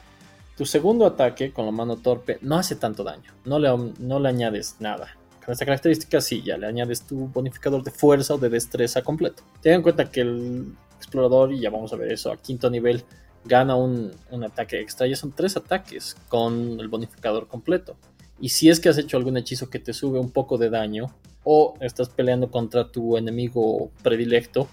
tu 0.56 0.66
segundo 0.66 1.06
ataque 1.06 1.52
con 1.52 1.64
la 1.64 1.70
mano 1.70 1.96
torpe 1.96 2.38
no 2.42 2.56
hace 2.56 2.76
tanto 2.76 3.02
daño. 3.02 3.32
No 3.44 3.58
le, 3.58 3.68
no 3.98 4.18
le 4.18 4.28
añades 4.28 4.76
nada. 4.78 5.16
Con 5.44 5.52
esta 5.52 5.64
característica 5.64 6.20
sí, 6.20 6.42
ya 6.42 6.58
le 6.58 6.66
añades 6.66 7.02
tu 7.02 7.28
bonificador 7.28 7.82
de 7.82 7.90
fuerza 7.90 8.34
o 8.34 8.38
de 8.38 8.50
destreza 8.50 9.02
completo. 9.02 9.42
Ten 9.62 9.74
en 9.74 9.82
cuenta 9.82 10.10
que 10.10 10.20
el 10.20 10.74
explorador, 10.96 11.52
y 11.52 11.60
ya 11.60 11.70
vamos 11.70 11.92
a 11.92 11.96
ver 11.96 12.12
eso 12.12 12.30
a 12.30 12.36
quinto 12.36 12.68
nivel, 12.68 13.02
gana 13.44 13.74
un, 13.74 14.12
ataque 14.44 14.80
extra. 14.80 15.06
Ya 15.06 15.16
son 15.16 15.32
tres 15.32 15.56
ataques 15.56 16.16
con 16.28 16.78
el 16.78 16.88
bonificador 16.88 17.48
completo. 17.48 17.96
Y 18.38 18.50
si 18.50 18.68
es 18.68 18.80
que 18.80 18.88
has 18.88 18.98
hecho 18.98 19.16
algún 19.16 19.36
hechizo 19.36 19.70
que 19.70 19.78
te 19.78 19.92
sube 19.92 20.18
un 20.18 20.30
poco 20.30 20.58
de 20.58 20.70
daño, 20.70 21.14
o 21.42 21.74
estás 21.80 22.10
peleando 22.10 22.50
contra 22.50 22.92
tu 22.92 23.16
enemigo 23.16 23.90
predilecto, 24.02 24.68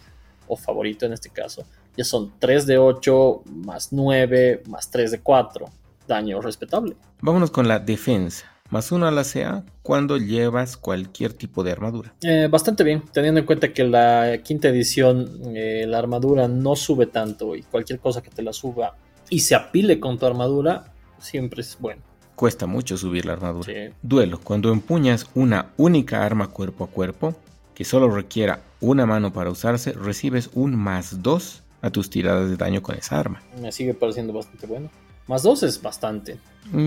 o 0.48 0.56
favorito 0.58 1.06
en 1.06 1.14
este 1.14 1.30
caso, 1.30 1.66
ya 1.98 2.04
son 2.04 2.34
3 2.40 2.66
de 2.68 2.78
8 2.78 3.44
más 3.46 3.92
9 3.92 4.64
más 4.68 4.90
3 4.92 5.12
de 5.12 5.20
4. 5.20 5.66
Daño 6.08 6.40
respetable. 6.40 6.96
Vámonos 7.22 7.52
con 7.52 7.68
la 7.68 7.80
defensa 7.80 8.46
más 8.70 8.92
uno 8.92 9.08
a 9.08 9.12
la 9.12 9.24
CA 9.24 9.64
cuando 9.82 10.18
llevas 10.18 10.78
cualquier 10.78 11.34
tipo 11.34 11.64
de 11.64 11.72
armadura. 11.72 12.14
Eh, 12.22 12.48
bastante 12.50 12.84
bien, 12.84 13.04
teniendo 13.12 13.40
en 13.40 13.46
cuenta 13.46 13.74
que 13.74 13.84
la 13.84 14.40
quinta 14.44 14.68
edición 14.68 15.30
eh, 15.56 15.86
la 15.88 16.00
armadura 16.00 16.48
no 16.48 16.76
sube 16.76 17.08
tanto 17.08 17.56
y 17.56 17.64
cualquier 17.64 18.00
cosa 18.00 18.22
que 18.22 18.30
te 18.30 18.42
la 18.42 18.54
suba 18.54 18.96
y 19.30 19.40
se 19.40 19.56
apile 19.56 20.00
con 20.00 20.18
tu 20.18 20.26
armadura 20.26 20.94
siempre 21.20 21.62
es 21.62 21.78
bueno. 21.80 22.02
Cuesta 22.36 22.68
mucho 22.68 22.98
subir 22.98 23.26
la 23.26 23.34
armadura. 23.34 23.74
Duelo, 24.02 24.40
cuando 24.44 24.72
empuñas 24.72 25.28
una 25.34 25.74
única 25.78 26.24
arma 26.24 26.48
cuerpo 26.48 26.84
a 26.84 26.88
cuerpo, 26.88 27.36
que 27.74 27.84
solo 27.84 28.10
requiera 28.10 28.62
una 28.80 29.08
mano 29.08 29.34
para 29.34 29.50
usarse, 29.50 29.94
recibes 29.94 30.52
un 30.54 30.76
más 30.76 31.24
2 31.24 31.64
a 31.82 31.90
tus 31.90 32.10
tiradas 32.10 32.50
de 32.50 32.58
daño 32.58 32.82
con 32.82 32.96
esa 32.96 33.20
arma. 33.20 33.42
Me 33.62 33.72
sigue 33.72 33.94
pareciendo 33.94 34.34
bastante 34.34 34.68
bueno. 34.68 34.90
Más 35.28 35.44
2 35.44 35.64
es 35.64 35.82
bastante. 35.82 36.38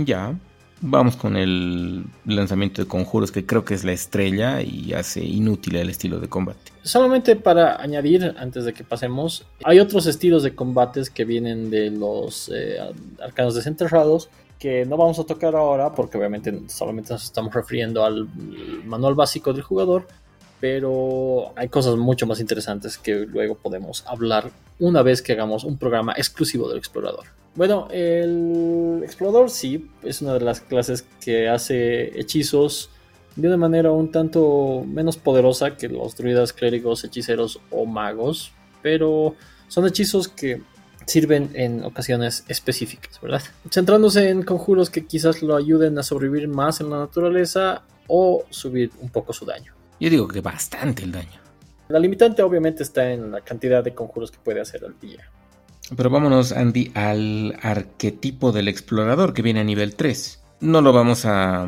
Ya, 0.04 0.34
Vamos 0.82 1.16
con 1.16 1.36
el 1.36 2.06
lanzamiento 2.24 2.80
de 2.80 2.88
conjuros 2.88 3.30
que 3.30 3.44
creo 3.44 3.66
que 3.66 3.74
es 3.74 3.84
la 3.84 3.92
estrella 3.92 4.62
y 4.62 4.94
hace 4.94 5.22
inútil 5.22 5.76
el 5.76 5.90
estilo 5.90 6.18
de 6.20 6.28
combate. 6.28 6.72
Solamente 6.82 7.36
para 7.36 7.82
añadir, 7.82 8.34
antes 8.38 8.64
de 8.64 8.72
que 8.72 8.82
pasemos, 8.82 9.44
hay 9.62 9.78
otros 9.78 10.06
estilos 10.06 10.42
de 10.42 10.54
combates 10.54 11.10
que 11.10 11.26
vienen 11.26 11.70
de 11.70 11.90
los 11.90 12.50
eh, 12.54 12.78
arcanos 13.22 13.54
desenterrados 13.54 14.30
que 14.58 14.86
no 14.86 14.96
vamos 14.96 15.18
a 15.18 15.24
tocar 15.24 15.54
ahora 15.54 15.94
porque 15.94 16.16
obviamente 16.16 16.62
solamente 16.68 17.12
nos 17.12 17.24
estamos 17.24 17.52
refiriendo 17.52 18.02
al 18.02 18.28
manual 18.84 19.14
básico 19.14 19.52
del 19.52 19.62
jugador, 19.62 20.08
pero 20.60 21.52
hay 21.56 21.68
cosas 21.68 21.96
mucho 21.96 22.26
más 22.26 22.38
interesantes 22.40 22.98
que 22.98 23.14
luego 23.26 23.56
podemos 23.56 24.04
hablar 24.06 24.50
una 24.78 25.02
vez 25.02 25.22
que 25.22 25.32
hagamos 25.32 25.64
un 25.64 25.78
programa 25.78 26.12
exclusivo 26.16 26.68
del 26.68 26.78
explorador. 26.78 27.24
Bueno, 27.54 27.88
el 27.90 29.00
explorador 29.02 29.50
sí, 29.50 29.90
es 30.02 30.22
una 30.22 30.34
de 30.34 30.40
las 30.40 30.60
clases 30.60 31.04
que 31.20 31.48
hace 31.48 32.18
hechizos 32.18 32.90
de 33.36 33.48
una 33.48 33.56
manera 33.56 33.90
un 33.90 34.12
tanto 34.12 34.84
menos 34.86 35.16
poderosa 35.16 35.76
que 35.76 35.88
los 35.88 36.16
druidas, 36.16 36.52
clérigos, 36.52 37.04
hechiceros 37.04 37.60
o 37.70 37.86
magos, 37.86 38.52
pero 38.82 39.34
son 39.68 39.86
hechizos 39.86 40.28
que 40.28 40.62
sirven 41.06 41.50
en 41.54 41.84
ocasiones 41.84 42.44
específicas, 42.48 43.20
¿verdad? 43.20 43.42
Centrándose 43.70 44.28
en 44.28 44.42
conjuros 44.42 44.90
que 44.90 45.06
quizás 45.06 45.42
lo 45.42 45.56
ayuden 45.56 45.98
a 45.98 46.02
sobrevivir 46.02 46.48
más 46.48 46.80
en 46.80 46.90
la 46.90 46.98
naturaleza 46.98 47.82
o 48.06 48.44
subir 48.50 48.90
un 49.00 49.08
poco 49.08 49.32
su 49.32 49.44
daño. 49.44 49.79
Yo 50.00 50.10
digo 50.10 50.26
que 50.26 50.40
bastante 50.40 51.04
el 51.04 51.12
daño. 51.12 51.40
La 51.88 51.98
limitante 51.98 52.42
obviamente 52.42 52.82
está 52.82 53.12
en 53.12 53.30
la 53.30 53.42
cantidad 53.42 53.84
de 53.84 53.94
conjuros 53.94 54.30
que 54.30 54.38
puede 54.38 54.60
hacer 54.60 54.84
al 54.84 54.98
día. 54.98 55.30
Pero 55.94 56.08
vámonos, 56.08 56.52
Andy, 56.52 56.92
al 56.94 57.58
arquetipo 57.62 58.52
del 58.52 58.68
explorador 58.68 59.34
que 59.34 59.42
viene 59.42 59.60
a 59.60 59.64
nivel 59.64 59.96
3. 59.96 60.40
No 60.60 60.80
lo 60.80 60.92
vamos 60.92 61.24
a 61.26 61.66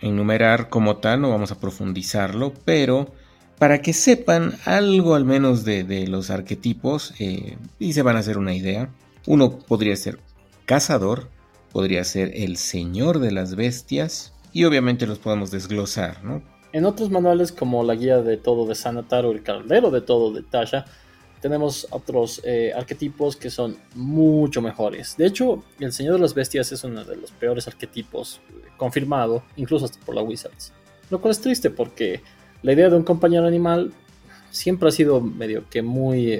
enumerar 0.00 0.68
como 0.68 0.96
tal, 0.96 1.20
no 1.20 1.30
vamos 1.30 1.52
a 1.52 1.60
profundizarlo, 1.60 2.52
pero 2.64 3.12
para 3.58 3.80
que 3.80 3.92
sepan 3.92 4.54
algo 4.64 5.14
al 5.14 5.24
menos 5.24 5.64
de, 5.64 6.06
los 6.08 6.30
arquetipos 6.30 7.14
eh, 7.20 7.56
y 7.78 7.92
se 7.92 8.02
van 8.02 8.16
a 8.16 8.20
hacer 8.20 8.36
una 8.36 8.54
idea. 8.54 8.90
Uno 9.26 9.60
podría 9.60 9.94
ser 9.94 10.18
cazador, 10.66 11.28
podría 11.70 12.02
ser 12.02 12.32
el 12.34 12.56
señor 12.56 13.20
de 13.20 13.30
las 13.30 13.54
bestias 13.54 14.32
y 14.52 14.64
obviamente 14.64 15.06
los 15.06 15.20
podemos 15.20 15.52
desglosar, 15.52 16.24
¿no? 16.24 16.42
En 16.72 16.86
otros 16.86 17.10
manuales 17.10 17.52
como 17.52 17.84
la 17.84 17.94
guía 17.94 18.22
de 18.22 18.36
todo 18.36 18.66
de 18.66 18.74
Sanatar 18.74 19.26
o 19.26 19.32
el 19.32 19.42
caldero 19.42 19.90
de 19.90 20.00
todo 20.00 20.32
de 20.32 20.42
Tasha, 20.42 20.86
tenemos 21.42 21.86
otros 21.90 22.40
eh, 22.44 22.72
arquetipos 22.74 23.36
que 23.36 23.50
son 23.50 23.76
mucho 23.94 24.62
mejores. 24.62 25.16
De 25.16 25.26
hecho, 25.26 25.64
el 25.80 25.92
Señor 25.92 26.14
de 26.14 26.20
las 26.20 26.34
Bestias 26.34 26.70
es 26.72 26.84
uno 26.84 27.04
de 27.04 27.16
los 27.16 27.32
peores 27.32 27.66
arquetipos 27.66 28.40
eh, 28.48 28.68
confirmado, 28.76 29.42
incluso 29.56 29.84
hasta 29.84 29.98
por 30.06 30.14
la 30.14 30.22
Wizards. 30.22 30.72
Lo 31.10 31.20
cual 31.20 31.32
es 31.32 31.40
triste 31.40 31.68
porque 31.68 32.22
la 32.62 32.72
idea 32.72 32.88
de 32.88 32.96
un 32.96 33.02
compañero 33.02 33.46
animal 33.46 33.92
siempre 34.50 34.88
ha 34.88 34.92
sido 34.92 35.20
medio 35.20 35.64
que 35.68 35.82
muy 35.82 36.32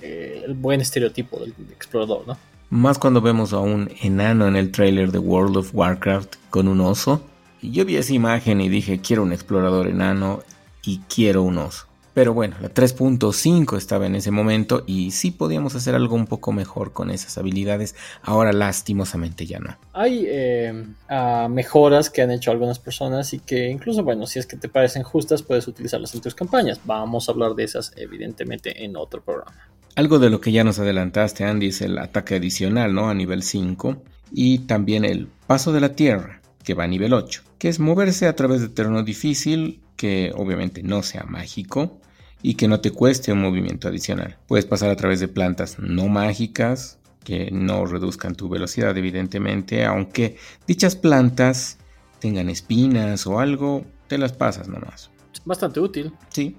eh, 0.00 0.42
el 0.44 0.54
buen 0.54 0.80
estereotipo 0.80 1.40
del 1.40 1.54
explorador, 1.72 2.26
¿no? 2.26 2.36
Más 2.70 2.98
cuando 2.98 3.22
vemos 3.22 3.54
a 3.54 3.60
un 3.60 3.90
enano 4.02 4.46
en 4.46 4.54
el 4.54 4.70
trailer 4.70 5.10
de 5.10 5.18
World 5.18 5.56
of 5.56 5.70
Warcraft 5.72 6.36
con 6.50 6.68
un 6.68 6.82
oso. 6.82 7.22
Y 7.60 7.72
yo 7.72 7.84
vi 7.84 7.96
esa 7.96 8.14
imagen 8.14 8.60
y 8.60 8.68
dije, 8.68 9.00
quiero 9.00 9.22
un 9.22 9.32
explorador 9.32 9.88
enano 9.88 10.42
y 10.82 11.00
quiero 11.08 11.42
un 11.42 11.58
oso. 11.58 11.86
Pero 12.14 12.34
bueno, 12.34 12.56
la 12.60 12.68
3.5 12.74 13.76
estaba 13.76 14.06
en 14.06 14.16
ese 14.16 14.32
momento 14.32 14.82
y 14.88 15.12
sí 15.12 15.30
podíamos 15.30 15.76
hacer 15.76 15.94
algo 15.94 16.16
un 16.16 16.26
poco 16.26 16.50
mejor 16.50 16.92
con 16.92 17.10
esas 17.10 17.38
habilidades. 17.38 17.94
Ahora 18.22 18.52
lastimosamente 18.52 19.46
ya 19.46 19.60
no. 19.60 19.76
Hay 19.92 20.24
eh, 20.26 20.84
ah, 21.08 21.46
mejoras 21.48 22.10
que 22.10 22.22
han 22.22 22.32
hecho 22.32 22.50
algunas 22.50 22.80
personas 22.80 23.32
y 23.34 23.38
que 23.38 23.68
incluso, 23.68 24.02
bueno, 24.02 24.26
si 24.26 24.40
es 24.40 24.46
que 24.46 24.56
te 24.56 24.68
parecen 24.68 25.04
justas, 25.04 25.42
puedes 25.42 25.68
utilizarlas 25.68 26.12
en 26.12 26.20
tus 26.20 26.34
campañas. 26.34 26.80
Vamos 26.84 27.28
a 27.28 27.32
hablar 27.32 27.54
de 27.54 27.62
esas 27.62 27.92
evidentemente 27.94 28.84
en 28.84 28.96
otro 28.96 29.22
programa. 29.22 29.54
Algo 29.94 30.18
de 30.18 30.30
lo 30.30 30.40
que 30.40 30.50
ya 30.50 30.64
nos 30.64 30.80
adelantaste, 30.80 31.44
Andy, 31.44 31.68
es 31.68 31.82
el 31.82 31.98
ataque 31.98 32.34
adicional, 32.34 32.94
¿no? 32.94 33.10
A 33.10 33.14
nivel 33.14 33.44
5 33.44 34.02
y 34.32 34.60
también 34.60 35.04
el 35.04 35.28
paso 35.46 35.72
de 35.72 35.80
la 35.80 35.94
tierra, 35.94 36.37
que 36.68 36.74
va 36.74 36.84
a 36.84 36.86
nivel 36.86 37.14
8, 37.14 37.44
que 37.56 37.70
es 37.70 37.80
moverse 37.80 38.26
a 38.26 38.36
través 38.36 38.60
de 38.60 38.68
terreno 38.68 39.02
difícil, 39.02 39.80
que 39.96 40.32
obviamente 40.36 40.82
no 40.82 41.02
sea 41.02 41.24
mágico, 41.24 41.98
y 42.42 42.56
que 42.56 42.68
no 42.68 42.80
te 42.80 42.90
cueste 42.90 43.32
un 43.32 43.40
movimiento 43.40 43.88
adicional. 43.88 44.36
Puedes 44.46 44.66
pasar 44.66 44.90
a 44.90 44.96
través 44.96 45.18
de 45.18 45.28
plantas 45.28 45.78
no 45.78 46.08
mágicas 46.08 46.98
que 47.24 47.50
no 47.50 47.86
reduzcan 47.86 48.34
tu 48.34 48.50
velocidad 48.50 48.94
evidentemente, 48.98 49.86
aunque 49.86 50.36
dichas 50.66 50.94
plantas 50.94 51.78
tengan 52.18 52.50
espinas 52.50 53.26
o 53.26 53.40
algo, 53.40 53.86
te 54.06 54.18
las 54.18 54.34
pasas 54.34 54.68
nomás. 54.68 55.10
Bastante 55.46 55.80
útil. 55.80 56.12
Sí. 56.28 56.54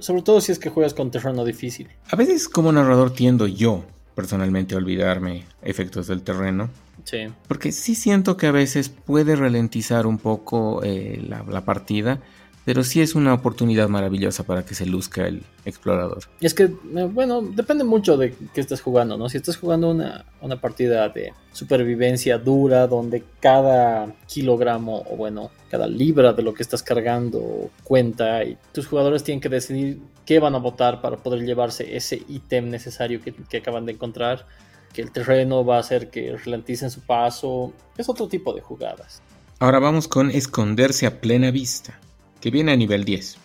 Sobre 0.00 0.22
todo 0.22 0.40
si 0.40 0.50
es 0.50 0.58
que 0.58 0.70
juegas 0.70 0.92
con 0.92 1.12
terreno 1.12 1.44
difícil. 1.44 1.86
A 2.10 2.16
veces 2.16 2.48
como 2.48 2.72
narrador 2.72 3.12
tiendo 3.12 3.46
yo 3.46 3.84
personalmente 4.16 4.74
a 4.74 4.78
olvidarme 4.78 5.44
efectos 5.62 6.08
del 6.08 6.22
terreno. 6.22 6.68
Sí. 7.04 7.26
Porque 7.48 7.72
sí 7.72 7.94
siento 7.94 8.36
que 8.36 8.46
a 8.46 8.52
veces 8.52 8.88
puede 8.88 9.36
ralentizar 9.36 10.06
un 10.06 10.18
poco 10.18 10.82
eh, 10.82 11.22
la, 11.26 11.44
la 11.48 11.64
partida 11.64 12.20
pero 12.64 12.84
sí 12.84 13.00
es 13.00 13.14
una 13.14 13.34
oportunidad 13.34 13.88
maravillosa 13.88 14.44
para 14.44 14.64
que 14.64 14.74
se 14.74 14.86
luzca 14.86 15.26
el 15.26 15.42
explorador. 15.64 16.24
Y 16.40 16.46
es 16.46 16.54
que, 16.54 16.64
eh, 16.64 17.08
bueno, 17.10 17.42
depende 17.42 17.82
mucho 17.82 18.16
de 18.16 18.34
qué 18.54 18.60
estés 18.60 18.80
jugando, 18.80 19.16
¿no? 19.16 19.28
Si 19.28 19.36
estás 19.36 19.56
jugando 19.56 19.90
una, 19.90 20.24
una, 20.40 20.60
partida 20.60 21.08
de 21.08 21.32
supervivencia 21.52 22.38
dura, 22.38 22.86
donde 22.86 23.24
cada 23.40 24.14
kilogramo, 24.26 25.04
o 25.10 25.16
bueno, 25.16 25.50
cada 25.70 25.88
libra 25.88 26.32
de 26.32 26.42
lo 26.42 26.54
que 26.54 26.62
estás 26.62 26.82
cargando 26.82 27.70
cuenta, 27.82 28.44
y 28.44 28.56
tus 28.72 28.86
jugadores 28.86 29.24
tienen 29.24 29.40
que 29.40 29.48
decidir 29.48 30.00
qué 30.24 30.38
van 30.38 30.54
a 30.54 30.58
votar 30.58 31.00
para 31.00 31.16
poder 31.16 31.44
llevarse 31.44 31.96
ese 31.96 32.22
ítem 32.28 32.70
necesario 32.70 33.20
que, 33.20 33.32
que 33.32 33.56
acaban 33.56 33.86
de 33.86 33.92
encontrar, 33.92 34.46
que 34.92 35.02
el 35.02 35.10
terreno 35.10 35.64
va 35.64 35.76
a 35.76 35.80
hacer 35.80 36.10
que 36.10 36.36
ralenticen 36.36 36.90
su 36.90 37.00
paso, 37.00 37.72
es 37.96 38.08
otro 38.08 38.28
tipo 38.28 38.52
de 38.52 38.60
jugadas. 38.60 39.22
Ahora 39.58 39.78
vamos 39.78 40.08
con 40.08 40.30
esconderse 40.30 41.06
a 41.06 41.20
plena 41.20 41.50
vista 41.50 41.98
que 42.40 42.50
viene 42.50 42.72
a 42.72 42.76
nivel 42.76 43.04
10. 43.04 43.36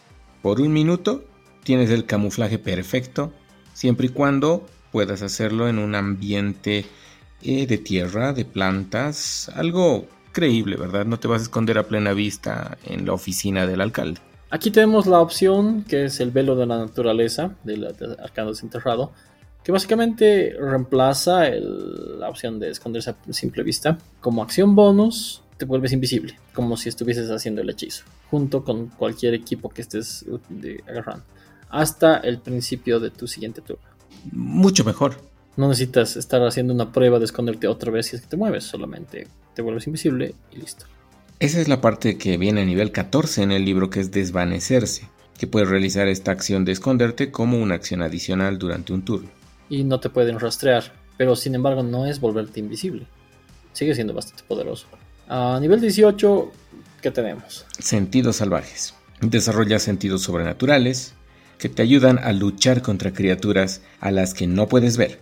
Por 0.42 0.60
un 0.60 0.74
minuto 0.74 1.25
tienes 1.63 1.89
el 1.89 2.06
camuflaje 2.06 2.58
perfecto, 2.58 3.32
siempre 3.74 4.08
y 4.08 4.10
cuando 4.10 4.66
puedas 4.92 5.22
hacerlo 5.22 5.68
en 5.68 5.77
un 5.77 5.96
ambiente 5.96 6.86
eh, 7.44 7.68
de 7.68 7.77
tierra, 7.77 8.34
de 8.34 8.46
plantas, 8.46 9.50
algo 9.56 10.08
creíble, 10.32 10.75
¿verdad? 10.75 11.06
No 11.06 11.20
te 11.20 11.27
vas 11.27 11.42
a 11.42 11.44
esconder 11.44 11.77
a 11.77 11.88
plena 11.88 12.13
vista 12.13 12.77
en 12.86 13.06
la 13.06 13.13
oficina 13.13 13.68
del 13.68 13.82
alcalde. 13.82 14.22
Aquí 14.50 14.72
tenemos 14.72 15.06
la 15.08 15.20
opción 15.20 15.84
que 15.84 16.06
es 16.06 16.20
el 16.20 16.32
velo 16.32 16.56
de 16.56 16.66
la 16.66 16.77
naturaleza 16.77 17.56
del 17.63 17.86
arcano 18.20 18.51
desenterrado, 18.51 19.12
que 19.67 19.74
básicamente 19.74 20.55
reemplaza 20.57 21.50
la 21.50 22.29
opción 22.29 22.57
de 22.57 22.69
esconderse 22.69 23.09
a 23.09 23.17
simple 23.33 23.63
vista. 23.63 23.97
Como 24.21 24.41
acción 24.41 24.75
bonus, 24.75 25.41
te 25.57 25.65
vuelves 25.65 25.91
invisible, 25.91 26.39
como 26.53 26.77
si 26.77 26.88
estuvieses 26.88 27.29
haciendo 27.29 27.59
el 27.59 27.69
hechizo 27.69 28.05
junto 28.31 28.63
con 28.63 28.88
cualquier 28.88 29.33
equipo 29.33 29.67
que 29.67 29.81
estés 29.81 30.24
agarrando, 30.88 31.25
hasta 31.67 32.15
el 32.15 32.39
principio 32.39 33.01
de 33.01 33.09
tu 33.09 33.27
siguiente 33.27 33.59
turno. 33.59 33.83
Mucho 34.31 34.86
mejor. 34.86 35.17
No 35.57 35.67
necesitas 35.67 36.15
estar 36.15 36.41
haciendo 36.43 36.74
una 36.74 36.93
prueba 36.93 37.19
de 37.19 37.25
esconderte 37.25 37.67
otra 37.67 37.92
vez 37.92 38.05
si 38.05 38.15
es 38.15 38.22
que 38.22 38.29
te 38.29 38.37
mueves, 38.37 38.63
solamente 38.63 39.27
te 39.53 39.61
vuelves 39.61 39.85
invisible 39.85 40.33
y 40.53 40.61
listo. 40.61 40.85
Esa 41.39 41.59
es 41.59 41.68
la 41.68 41.81
parte 41.81 42.18
que 42.18 42.37
viene 42.37 42.61
a 42.61 42.65
nivel 42.65 42.94
14 42.94 43.44
en 43.44 43.51
el 43.51 43.65
libro 43.65 43.89
que 43.89 44.00
es 44.00 44.11
desvanecerse, 44.11 45.09
que 45.37 45.46
puedes 45.46 45.68
realizar 45.68 46.07
esta 46.07 46.31
acción 46.31 46.63
de 46.63 46.72
esconderte 46.72 47.31
como 47.31 47.61
una 47.61 47.75
acción 47.75 48.01
adicional 48.01 48.59
durante 48.59 48.94
un 48.94 49.03
turno. 49.03 49.36
Y 49.70 49.84
no 49.84 50.00
te 50.00 50.10
pueden 50.10 50.40
rastrear, 50.40 50.94
pero 51.18 51.36
sin 51.36 51.56
embargo 51.56 51.84
no 51.84 52.06
es 52.06 52.20
volverte 52.20 52.60
invisible. 52.60 53.06
Sigue 53.74 53.96
siendo 53.96 54.14
bastante 54.14 54.44
poderoso. 54.48 54.88
A 55.27 55.58
nivel 55.60 55.82
18 55.82 56.51
¿Qué 57.01 57.12
tenemos? 57.12 57.66
Sentidos 57.77 58.38
salvajes. 58.38 58.96
Desarrolla 59.22 59.80
sentidos 59.80 60.24
sobrenaturales 60.24 61.14
que 61.60 61.70
te 61.70 61.84
ayudan 61.84 62.20
a 62.20 62.34
luchar 62.34 62.82
contra 62.82 63.14
criaturas 63.14 63.82
a 64.00 64.12
las 64.12 64.34
que 64.34 64.48
no 64.48 64.68
puedes 64.68 64.98
ver. 64.98 65.20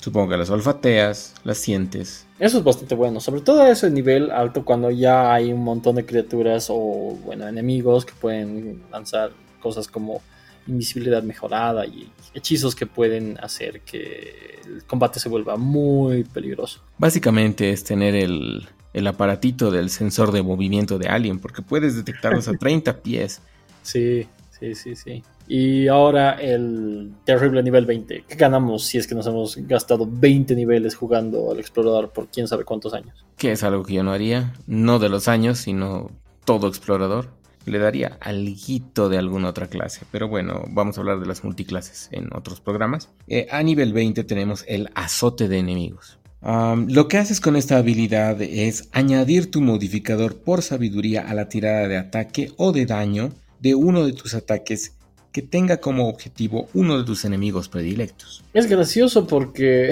Supongo 0.00 0.30
que 0.30 0.36
las 0.36 0.50
olfateas, 0.50 1.34
las 1.42 1.58
sientes. 1.58 2.26
Eso 2.38 2.58
es 2.58 2.64
bastante 2.64 2.94
bueno, 2.94 3.18
sobre 3.20 3.40
todo 3.40 3.62
a 3.62 3.70
ese 3.70 3.90
nivel 3.90 4.30
alto 4.30 4.64
cuando 4.64 4.90
ya 4.90 5.32
hay 5.32 5.52
un 5.52 5.64
montón 5.64 5.96
de 5.96 6.06
criaturas 6.06 6.68
o 6.70 7.18
bueno, 7.24 7.48
enemigos 7.48 8.04
que 8.04 8.12
pueden 8.12 8.82
lanzar 8.92 9.32
cosas 9.60 9.88
como 9.88 10.22
invisibilidad 10.66 11.22
mejorada 11.22 11.86
y 11.86 12.10
hechizos 12.34 12.74
que 12.74 12.86
pueden 12.86 13.38
hacer 13.40 13.80
que 13.82 14.60
el 14.64 14.84
combate 14.84 15.20
se 15.20 15.28
vuelva 15.28 15.56
muy 15.56 16.24
peligroso. 16.24 16.80
Básicamente 16.98 17.70
es 17.70 17.84
tener 17.84 18.14
el, 18.14 18.68
el 18.92 19.06
aparatito 19.06 19.70
del 19.70 19.90
sensor 19.90 20.32
de 20.32 20.42
movimiento 20.42 20.98
de 20.98 21.08
Alien, 21.08 21.38
porque 21.38 21.62
puedes 21.62 21.96
detectarlos 21.96 22.48
a 22.48 22.52
30 22.52 23.02
pies. 23.02 23.40
Sí, 23.82 24.26
sí, 24.58 24.74
sí, 24.74 24.96
sí. 24.96 25.22
Y 25.48 25.86
ahora 25.86 26.32
el 26.32 27.12
terrible 27.24 27.62
nivel 27.62 27.86
20. 27.86 28.24
¿Qué 28.26 28.34
ganamos 28.34 28.84
si 28.84 28.98
es 28.98 29.06
que 29.06 29.14
nos 29.14 29.26
hemos 29.26 29.56
gastado 29.58 30.08
20 30.10 30.56
niveles 30.56 30.96
jugando 30.96 31.52
al 31.52 31.60
explorador 31.60 32.10
por 32.10 32.26
quién 32.28 32.48
sabe 32.48 32.64
cuántos 32.64 32.94
años? 32.94 33.24
Que 33.36 33.52
es 33.52 33.62
algo 33.62 33.84
que 33.84 33.94
yo 33.94 34.02
no 34.02 34.12
haría, 34.12 34.54
no 34.66 34.98
de 34.98 35.08
los 35.08 35.28
años, 35.28 35.58
sino 35.58 36.10
todo 36.44 36.66
explorador. 36.66 37.28
Le 37.66 37.78
daría 37.78 38.16
algo 38.20 39.08
de 39.08 39.18
alguna 39.18 39.48
otra 39.48 39.66
clase, 39.66 40.06
pero 40.10 40.28
bueno, 40.28 40.64
vamos 40.68 40.96
a 40.96 41.00
hablar 41.02 41.20
de 41.20 41.26
las 41.26 41.44
multiclases 41.44 42.08
en 42.12 42.30
otros 42.34 42.60
programas. 42.60 43.10
Eh, 43.26 43.46
a 43.50 43.62
nivel 43.62 43.92
20 43.92 44.24
tenemos 44.24 44.64
el 44.66 44.88
azote 44.94 45.48
de 45.48 45.58
enemigos 45.58 46.18
lo 46.42 47.08
que 47.08 47.18
haces 47.18 47.40
con 47.40 47.56
esta 47.56 47.78
habilidad 47.78 48.40
es 48.40 48.88
añadir 48.92 49.50
tu 49.50 49.60
modificador 49.60 50.36
por 50.36 50.62
sabiduría 50.62 51.28
a 51.28 51.34
la 51.34 51.48
tirada 51.48 51.88
de 51.88 51.96
ataque 51.96 52.52
o 52.56 52.72
de 52.72 52.86
daño 52.86 53.30
de 53.60 53.74
uno 53.74 54.06
de 54.06 54.12
tus 54.12 54.34
ataques 54.34 54.94
que 55.32 55.42
tenga 55.42 55.78
como 55.78 56.08
objetivo 56.08 56.68
uno 56.72 56.98
de 56.98 57.04
tus 57.04 57.24
enemigos 57.24 57.68
predilectos. 57.68 58.44
Es 58.54 58.68
gracioso 58.68 59.26
porque 59.26 59.90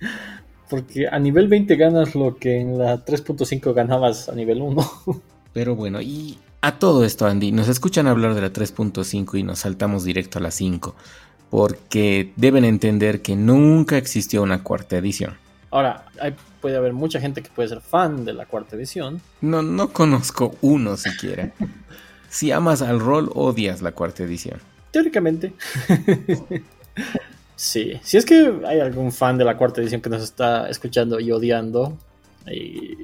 porque 0.70 1.08
a 1.08 1.18
nivel 1.18 1.48
20 1.48 1.74
ganas 1.76 2.14
lo 2.14 2.36
que 2.36 2.60
en 2.60 2.78
la 2.78 3.04
3.5 3.04 3.74
ganabas 3.74 4.28
a 4.28 4.34
nivel 4.34 4.62
1. 4.62 4.90
Pero 5.52 5.74
bueno, 5.74 6.00
y 6.00 6.38
a 6.62 6.78
todo 6.78 7.04
esto, 7.04 7.26
Andy, 7.26 7.52
nos 7.52 7.68
escuchan 7.68 8.06
hablar 8.06 8.34
de 8.34 8.42
la 8.42 8.52
3.5 8.52 9.38
y 9.38 9.42
nos 9.42 9.60
saltamos 9.60 10.04
directo 10.04 10.38
a 10.38 10.42
la 10.42 10.50
5, 10.50 10.94
porque 11.48 12.32
deben 12.36 12.64
entender 12.64 13.22
que 13.22 13.36
nunca 13.36 13.96
existió 13.96 14.42
una 14.42 14.62
cuarta 14.62 14.96
edición. 14.96 15.38
Ahora, 15.70 16.04
puede 16.60 16.76
haber 16.76 16.92
mucha 16.92 17.20
gente 17.20 17.42
que 17.42 17.50
puede 17.50 17.68
ser 17.68 17.80
fan 17.80 18.24
de 18.24 18.32
la 18.32 18.46
cuarta 18.46 18.76
edición. 18.76 19.20
No, 19.40 19.62
no 19.62 19.90
conozco 19.92 20.56
uno 20.60 20.96
siquiera. 20.96 21.52
si 22.28 22.52
amas 22.52 22.82
al 22.82 23.00
rol, 23.00 23.30
odias 23.34 23.80
la 23.80 23.92
cuarta 23.92 24.24
edición. 24.24 24.58
Teóricamente. 24.90 25.54
sí, 27.56 28.00
si 28.02 28.16
es 28.16 28.24
que 28.24 28.52
hay 28.66 28.80
algún 28.80 29.12
fan 29.12 29.38
de 29.38 29.44
la 29.44 29.56
cuarta 29.56 29.80
edición 29.80 30.00
que 30.00 30.10
nos 30.10 30.22
está 30.22 30.68
escuchando 30.68 31.20
y 31.20 31.30
odiando, 31.30 31.96
y 32.46 32.96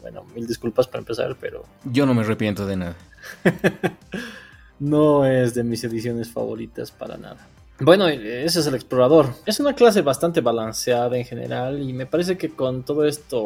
bueno, 0.00 0.24
mil 0.34 0.46
disculpas 0.46 0.86
para 0.86 1.00
empezar, 1.00 1.36
pero... 1.40 1.64
Yo 1.84 2.06
no 2.06 2.14
me 2.14 2.22
arrepiento 2.22 2.66
de 2.66 2.76
nada. 2.76 2.96
no 4.80 5.24
es 5.24 5.54
de 5.54 5.64
mis 5.64 5.84
ediciones 5.84 6.30
favoritas 6.30 6.90
para 6.90 7.16
nada. 7.16 7.48
Bueno, 7.80 8.06
ese 8.06 8.60
es 8.60 8.66
el 8.66 8.74
explorador. 8.74 9.34
Es 9.44 9.58
una 9.58 9.74
clase 9.74 10.02
bastante 10.02 10.40
balanceada 10.40 11.16
en 11.16 11.24
general 11.24 11.82
y 11.82 11.92
me 11.92 12.06
parece 12.06 12.38
que 12.38 12.50
con 12.50 12.84
todo 12.84 13.04
esto, 13.04 13.40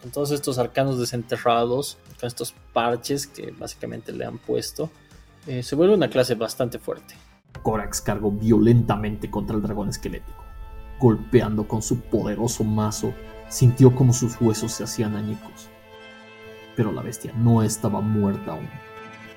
con 0.00 0.10
todos 0.12 0.30
estos 0.30 0.58
arcanos 0.58 1.00
desenterrados, 1.00 1.98
con 2.20 2.28
estos 2.28 2.54
parches 2.72 3.26
que 3.26 3.52
básicamente 3.58 4.12
le 4.12 4.24
han 4.24 4.38
puesto, 4.38 4.90
eh, 5.46 5.62
se 5.62 5.74
vuelve 5.74 5.94
una 5.94 6.08
clase 6.08 6.36
bastante 6.36 6.78
fuerte. 6.78 7.14
Corax 7.62 8.00
cargó 8.00 8.30
violentamente 8.30 9.30
contra 9.30 9.56
el 9.56 9.62
dragón 9.62 9.88
esquelético. 9.88 10.44
Golpeando 11.00 11.66
con 11.66 11.82
su 11.82 12.00
poderoso 12.00 12.62
mazo, 12.62 13.14
sintió 13.48 13.94
como 13.94 14.12
sus 14.12 14.40
huesos 14.40 14.72
se 14.72 14.84
hacían 14.84 15.16
añicos. 15.16 15.68
Pero 16.76 16.92
la 16.92 17.02
bestia 17.02 17.32
no 17.36 17.62
estaba 17.62 18.00
muerta 18.00 18.52
aún, 18.52 18.68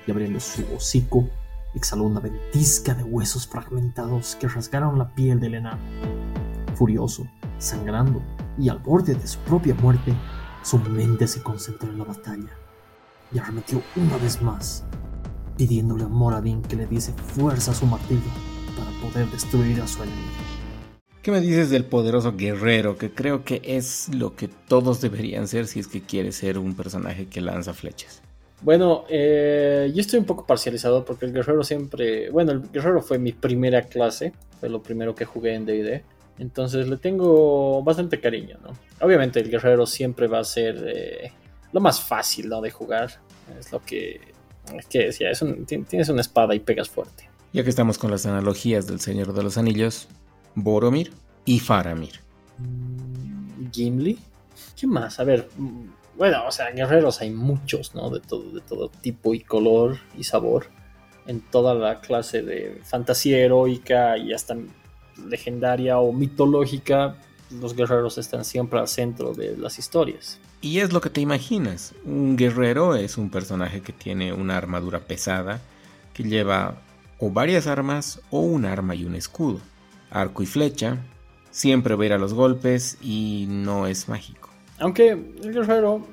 y 0.06 0.10
abriendo 0.10 0.40
su 0.40 0.62
hocico, 0.74 1.28
exhaló 1.74 2.04
una 2.04 2.20
ventisca 2.20 2.94
de 2.94 3.04
huesos 3.04 3.46
fragmentados 3.46 4.36
que 4.36 4.48
rasgaron 4.48 4.98
la 4.98 5.08
piel 5.08 5.40
del 5.40 5.54
enano. 5.54 5.80
Furioso, 6.74 7.26
sangrando 7.58 8.22
y 8.58 8.68
al 8.68 8.78
borde 8.78 9.14
de 9.14 9.26
su 9.26 9.38
propia 9.40 9.74
muerte, 9.74 10.14
su 10.62 10.78
mente 10.78 11.26
se 11.26 11.42
concentró 11.42 11.90
en 11.90 11.98
la 11.98 12.04
batalla. 12.04 12.50
y 13.32 13.38
arremetió 13.38 13.80
una 13.94 14.16
vez 14.16 14.42
más, 14.42 14.84
pidiéndole 15.56 16.02
a 16.02 16.08
Moradin 16.08 16.62
que 16.62 16.74
le 16.74 16.86
diese 16.86 17.12
fuerza 17.12 17.70
a 17.70 17.74
su 17.74 17.86
martillo 17.86 18.20
para 18.76 18.90
poder 19.00 19.30
destruir 19.30 19.80
a 19.80 19.86
su 19.86 20.02
enemigo. 20.02 20.29
¿Qué 21.22 21.30
me 21.30 21.40
dices 21.42 21.68
del 21.68 21.84
poderoso 21.84 22.34
guerrero? 22.34 22.96
Que 22.96 23.10
creo 23.10 23.44
que 23.44 23.60
es 23.62 24.08
lo 24.14 24.36
que 24.36 24.48
todos 24.48 25.02
deberían 25.02 25.48
ser 25.48 25.66
si 25.66 25.78
es 25.78 25.86
que 25.86 26.00
quieres 26.00 26.36
ser 26.36 26.56
un 26.56 26.74
personaje 26.74 27.26
que 27.26 27.42
lanza 27.42 27.74
flechas. 27.74 28.22
Bueno, 28.62 29.04
eh, 29.10 29.92
yo 29.94 30.00
estoy 30.00 30.18
un 30.18 30.24
poco 30.24 30.46
parcializado 30.46 31.04
porque 31.04 31.26
el 31.26 31.34
guerrero 31.34 31.62
siempre... 31.62 32.30
Bueno, 32.30 32.52
el 32.52 32.62
guerrero 32.70 33.02
fue 33.02 33.18
mi 33.18 33.32
primera 33.32 33.82
clase, 33.82 34.32
fue 34.60 34.70
lo 34.70 34.82
primero 34.82 35.14
que 35.14 35.26
jugué 35.26 35.54
en 35.54 35.66
DD. 35.66 36.02
Entonces 36.38 36.88
le 36.88 36.96
tengo 36.96 37.82
bastante 37.82 38.18
cariño, 38.18 38.56
¿no? 38.62 38.70
Obviamente 39.04 39.40
el 39.40 39.50
guerrero 39.50 39.84
siempre 39.84 40.26
va 40.26 40.38
a 40.38 40.44
ser 40.44 40.82
eh, 40.86 41.32
lo 41.72 41.80
más 41.80 42.00
fácil, 42.00 42.48
¿no? 42.48 42.62
De 42.62 42.70
jugar. 42.70 43.10
Es 43.58 43.70
lo 43.72 43.82
que... 43.84 44.22
Es 44.74 44.86
que 44.86 45.06
decía, 45.06 45.30
es 45.30 45.44
tienes 45.66 46.08
una 46.08 46.22
espada 46.22 46.54
y 46.54 46.60
pegas 46.60 46.88
fuerte. 46.88 47.28
Ya 47.52 47.62
que 47.62 47.70
estamos 47.70 47.98
con 47.98 48.10
las 48.10 48.24
analogías 48.24 48.86
del 48.86 49.00
Señor 49.00 49.34
de 49.34 49.42
los 49.42 49.58
Anillos, 49.58 50.08
Boromir 50.54 51.12
y 51.44 51.58
Faramir. 51.60 52.20
Gimli. 53.72 54.18
¿Qué 54.76 54.86
más? 54.86 55.20
A 55.20 55.24
ver, 55.24 55.48
bueno, 56.16 56.46
o 56.46 56.52
sea, 56.52 56.70
guerreros 56.70 57.20
hay 57.20 57.30
muchos, 57.30 57.94
¿no? 57.94 58.10
De 58.10 58.20
todo, 58.20 58.50
de 58.50 58.60
todo 58.60 58.88
tipo 58.88 59.34
y 59.34 59.40
color 59.40 59.98
y 60.16 60.24
sabor. 60.24 60.66
En 61.26 61.40
toda 61.40 61.74
la 61.74 62.00
clase 62.00 62.42
de 62.42 62.80
fantasía 62.84 63.38
heroica 63.38 64.18
y 64.18 64.32
hasta 64.32 64.56
legendaria 65.28 65.98
o 65.98 66.12
mitológica, 66.12 67.16
los 67.50 67.74
guerreros 67.74 68.18
están 68.18 68.44
siempre 68.44 68.80
al 68.80 68.88
centro 68.88 69.34
de 69.34 69.56
las 69.56 69.78
historias. 69.78 70.38
Y 70.62 70.80
es 70.80 70.92
lo 70.92 71.00
que 71.00 71.10
te 71.10 71.20
imaginas. 71.20 71.94
Un 72.04 72.36
guerrero 72.36 72.96
es 72.96 73.16
un 73.16 73.30
personaje 73.30 73.80
que 73.80 73.92
tiene 73.92 74.32
una 74.32 74.56
armadura 74.56 75.00
pesada, 75.00 75.60
que 76.12 76.24
lleva 76.24 76.82
o 77.18 77.30
varias 77.30 77.66
armas 77.66 78.20
o 78.30 78.40
un 78.40 78.64
arma 78.64 78.94
y 78.94 79.04
un 79.04 79.14
escudo 79.14 79.60
arco 80.10 80.42
y 80.42 80.46
flecha, 80.46 80.98
siempre 81.50 81.94
va 81.94 82.02
a 82.02 82.06
ir 82.06 82.12
a 82.12 82.18
los 82.18 82.34
golpes 82.34 82.98
y 83.00 83.46
no 83.48 83.86
es 83.86 84.08
mágico. 84.08 84.50
Aunque 84.78 85.10
el 85.10 85.52
guerrero 85.52 86.06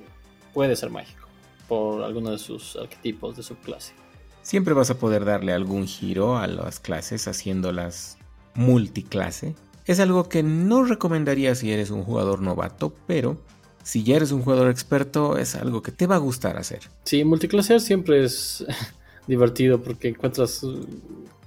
puede 0.53 0.75
ser 0.75 0.89
mágico 0.89 1.27
por 1.67 2.03
alguno 2.03 2.31
de 2.31 2.37
sus 2.37 2.75
arquetipos 2.75 3.35
de 3.35 3.43
su 3.43 3.55
clase. 3.57 3.93
Siempre 4.41 4.73
vas 4.73 4.89
a 4.89 4.97
poder 4.97 5.25
darle 5.25 5.53
algún 5.53 5.87
giro 5.87 6.37
a 6.37 6.47
las 6.47 6.79
clases 6.79 7.27
haciéndolas 7.27 8.17
multiclase. 8.55 9.55
Es 9.85 9.99
algo 9.99 10.27
que 10.29 10.43
no 10.43 10.83
recomendaría 10.83 11.55
si 11.55 11.71
eres 11.71 11.91
un 11.91 12.03
jugador 12.03 12.41
novato, 12.41 12.93
pero 13.07 13.37
si 13.83 14.03
ya 14.03 14.17
eres 14.17 14.31
un 14.31 14.41
jugador 14.41 14.69
experto 14.69 15.37
es 15.37 15.55
algo 15.55 15.81
que 15.81 15.91
te 15.91 16.07
va 16.07 16.15
a 16.15 16.19
gustar 16.19 16.57
hacer. 16.57 16.81
Sí, 17.03 17.23
multiclasear 17.23 17.79
siempre 17.79 18.23
es 18.23 18.65
divertido 19.27 19.81
porque 19.81 20.09
encuentras 20.09 20.65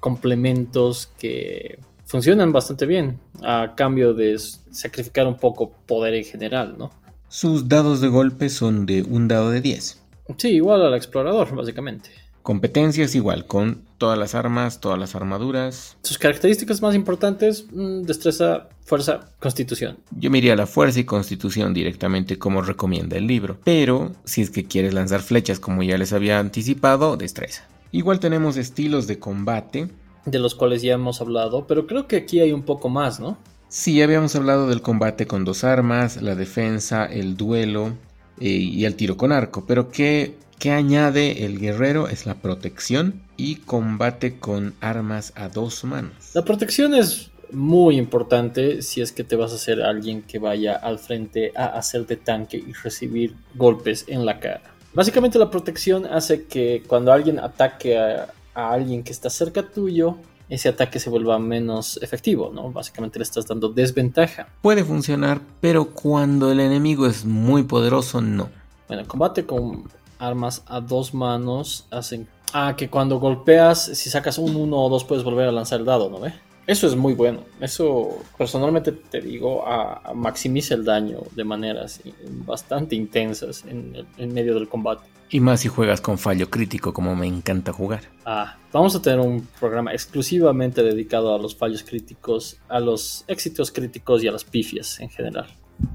complementos 0.01 1.11
que 1.19 1.79
funcionan 2.11 2.51
bastante 2.51 2.87
bien 2.87 3.21
a 3.41 3.75
cambio 3.77 4.15
de 4.15 4.37
sacrificar 4.73 5.29
un 5.29 5.37
poco 5.37 5.71
poder 5.87 6.15
en 6.15 6.25
general, 6.25 6.75
¿no? 6.77 6.91
Sus 7.29 7.69
dados 7.69 8.01
de 8.01 8.09
golpe 8.09 8.49
son 8.49 8.85
de 8.85 9.03
un 9.03 9.29
dado 9.29 9.51
de 9.51 9.61
10. 9.61 10.03
Sí, 10.37 10.49
igual 10.49 10.85
al 10.85 10.95
explorador, 10.95 11.55
básicamente. 11.55 12.11
Competencias 12.43 13.15
igual, 13.15 13.47
con 13.47 13.85
todas 13.97 14.19
las 14.19 14.35
armas, 14.35 14.81
todas 14.81 14.99
las 14.99 15.15
armaduras. 15.15 15.97
Sus 16.03 16.19
características 16.19 16.83
más 16.83 16.97
importantes, 16.97 17.67
mm, 17.71 18.03
destreza, 18.03 18.71
fuerza, 18.85 19.21
constitución. 19.39 19.99
Yo 20.11 20.33
me 20.33 20.51
a 20.51 20.57
la 20.57 20.67
fuerza 20.67 20.99
y 20.99 21.05
constitución 21.05 21.73
directamente 21.73 22.41
como 22.41 22.61
recomienda 22.61 23.19
el 23.19 23.29
libro. 23.29 23.59
Pero 23.63 24.11
si 24.25 24.43
es 24.43 24.51
que 24.51 24.65
quieres 24.65 24.95
lanzar 24.95 25.21
flechas 25.21 25.61
como 25.61 25.85
ya 25.85 25.97
les 25.97 26.13
había 26.13 26.41
anticipado, 26.41 27.17
destreza. 27.17 27.69
Igual 27.93 28.19
tenemos 28.19 28.57
estilos 28.57 29.07
de 29.07 29.21
combate, 29.21 29.89
de 30.25 30.39
los 30.39 30.55
cuales 30.55 30.83
ya 30.83 30.95
hemos 30.95 31.21
hablado, 31.21 31.67
pero 31.67 31.87
creo 31.87 32.07
que 32.07 32.17
aquí 32.17 32.41
hay 32.41 32.53
un 32.53 32.63
poco 32.63 32.89
más, 32.89 33.21
¿no? 33.21 33.39
Sí, 33.69 33.95
ya 33.97 34.05
habíamos 34.05 34.35
hablado 34.35 34.69
del 34.69 34.83
combate 34.83 35.27
con 35.27 35.45
dos 35.45 35.63
armas, 35.63 36.21
la 36.21 36.35
defensa, 36.35 37.07
el 37.07 37.37
duelo 37.37 37.93
eh, 38.41 38.49
y 38.49 38.85
el 38.85 38.97
tiro 38.97 39.17
con 39.17 39.33
arco, 39.33 39.65
pero 39.67 39.91
¿qué, 39.91 40.37
¿qué 40.59 40.73
añade 40.73 41.45
el 41.45 41.59
guerrero? 41.61 42.09
Es 42.09 42.27
la 42.27 42.35
protección 42.35 43.23
y 43.37 43.57
combate 43.57 44.39
con 44.39 44.75
armas 44.81 45.33
a 45.37 45.49
dos 45.49 45.85
manos. 45.85 46.13
La 46.35 46.45
protección 46.45 46.95
es 46.95 47.31
muy 47.53 47.97
importante 47.97 48.83
si 48.83 49.01
es 49.01 49.13
que 49.13 49.25
te 49.25 49.37
vas 49.37 49.53
a 49.53 49.57
hacer 49.57 49.83
alguien 49.83 50.23
que 50.23 50.39
vaya 50.39 50.75
al 50.75 50.99
frente 50.99 51.53
a 51.57 51.67
hacer 51.67 52.07
de 52.07 52.17
tanque 52.17 52.57
y 52.57 52.73
recibir 52.73 53.35
golpes 53.55 54.05
en 54.09 54.27
la 54.27 54.41
cara. 54.41 54.63
Básicamente 54.93 55.39
la 55.39 55.51
protección 55.51 56.07
hace 56.07 56.45
que 56.47 56.83
cuando 56.87 57.13
alguien 57.13 57.39
ataque 57.39 57.97
a, 57.97 58.29
a 58.55 58.73
alguien 58.73 59.03
que 59.03 59.13
está 59.13 59.31
cerca 59.31 59.63
tuyo, 59.63 60.17
ese 60.51 60.69
ataque 60.69 60.99
se 60.99 61.09
vuelva 61.09 61.39
menos 61.39 61.99
efectivo, 62.03 62.51
¿no? 62.53 62.73
Básicamente 62.73 63.19
le 63.19 63.23
estás 63.23 63.47
dando 63.47 63.69
desventaja. 63.69 64.49
Puede 64.61 64.85
funcionar, 64.85 65.41
pero 65.61 65.91
cuando 65.91 66.51
el 66.51 66.59
enemigo 66.61 67.07
es 67.07 67.25
muy 67.25 67.63
poderoso, 67.63 68.21
no. 68.21 68.51
Bueno, 68.89 69.07
combate 69.07 69.47
con 69.47 69.85
armas 70.19 70.63
a 70.67 70.81
dos 70.81 71.15
manos 71.15 71.87
hacen... 71.91 72.29
Ah, 72.53 72.75
que 72.77 72.91
cuando 72.91 73.21
golpeas, 73.21 73.85
si 73.95 74.11
sacas 74.11 74.37
un 74.37 74.57
uno 74.57 74.77
o 74.79 74.89
dos 74.89 75.05
puedes 75.05 75.23
volver 75.23 75.47
a 75.47 75.53
lanzar 75.53 75.79
el 75.79 75.87
dado, 75.87 76.11
¿no 76.11 76.19
ve? 76.19 76.33
Eso 76.67 76.89
es 76.89 76.97
muy 76.97 77.15
bueno. 77.15 77.45
Eso 77.61 78.19
personalmente 78.37 78.91
te 78.91 79.21
digo, 79.21 79.65
a, 79.67 80.13
maximiza 80.15 80.75
el 80.75 80.85
daño 80.85 81.21
de 81.31 81.45
maneras 81.45 82.01
bastante 82.45 82.97
intensas 82.97 83.65
en, 83.67 84.05
en 84.19 84.35
medio 84.35 84.55
del 84.55 84.69
combate. 84.69 85.09
Y 85.33 85.39
más 85.39 85.61
si 85.61 85.69
juegas 85.69 86.01
con 86.01 86.19
fallo 86.19 86.51
crítico, 86.51 86.93
como 86.93 87.15
me 87.15 87.27
encanta 87.27 87.73
jugar. 87.73 88.03
Ah, 88.25 88.57
vamos 88.73 88.97
a 88.97 89.03
tener 89.03 89.21
un 89.21 89.47
programa 89.61 89.93
exclusivamente 89.93 90.83
dedicado 90.83 91.33
a 91.33 91.39
los 91.39 91.55
fallos 91.55 91.85
críticos, 91.85 92.59
a 92.69 92.81
los 92.81 93.25
éxitos 93.29 93.71
críticos 93.71 94.25
y 94.25 94.29
a 94.29 94.33
las 94.33 94.43
pifias 94.43 94.99
en 94.99 95.09
general. 95.09 95.47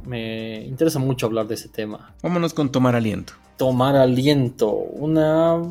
Me 0.05 0.63
interesa 0.63 0.99
mucho 0.99 1.25
hablar 1.25 1.47
de 1.47 1.55
ese 1.55 1.67
tema. 1.67 2.15
Vámonos 2.23 2.53
con 2.53 2.71
tomar 2.71 2.95
aliento. 2.95 3.33
Tomar 3.57 3.97
aliento, 3.97 4.69
una 4.71 5.61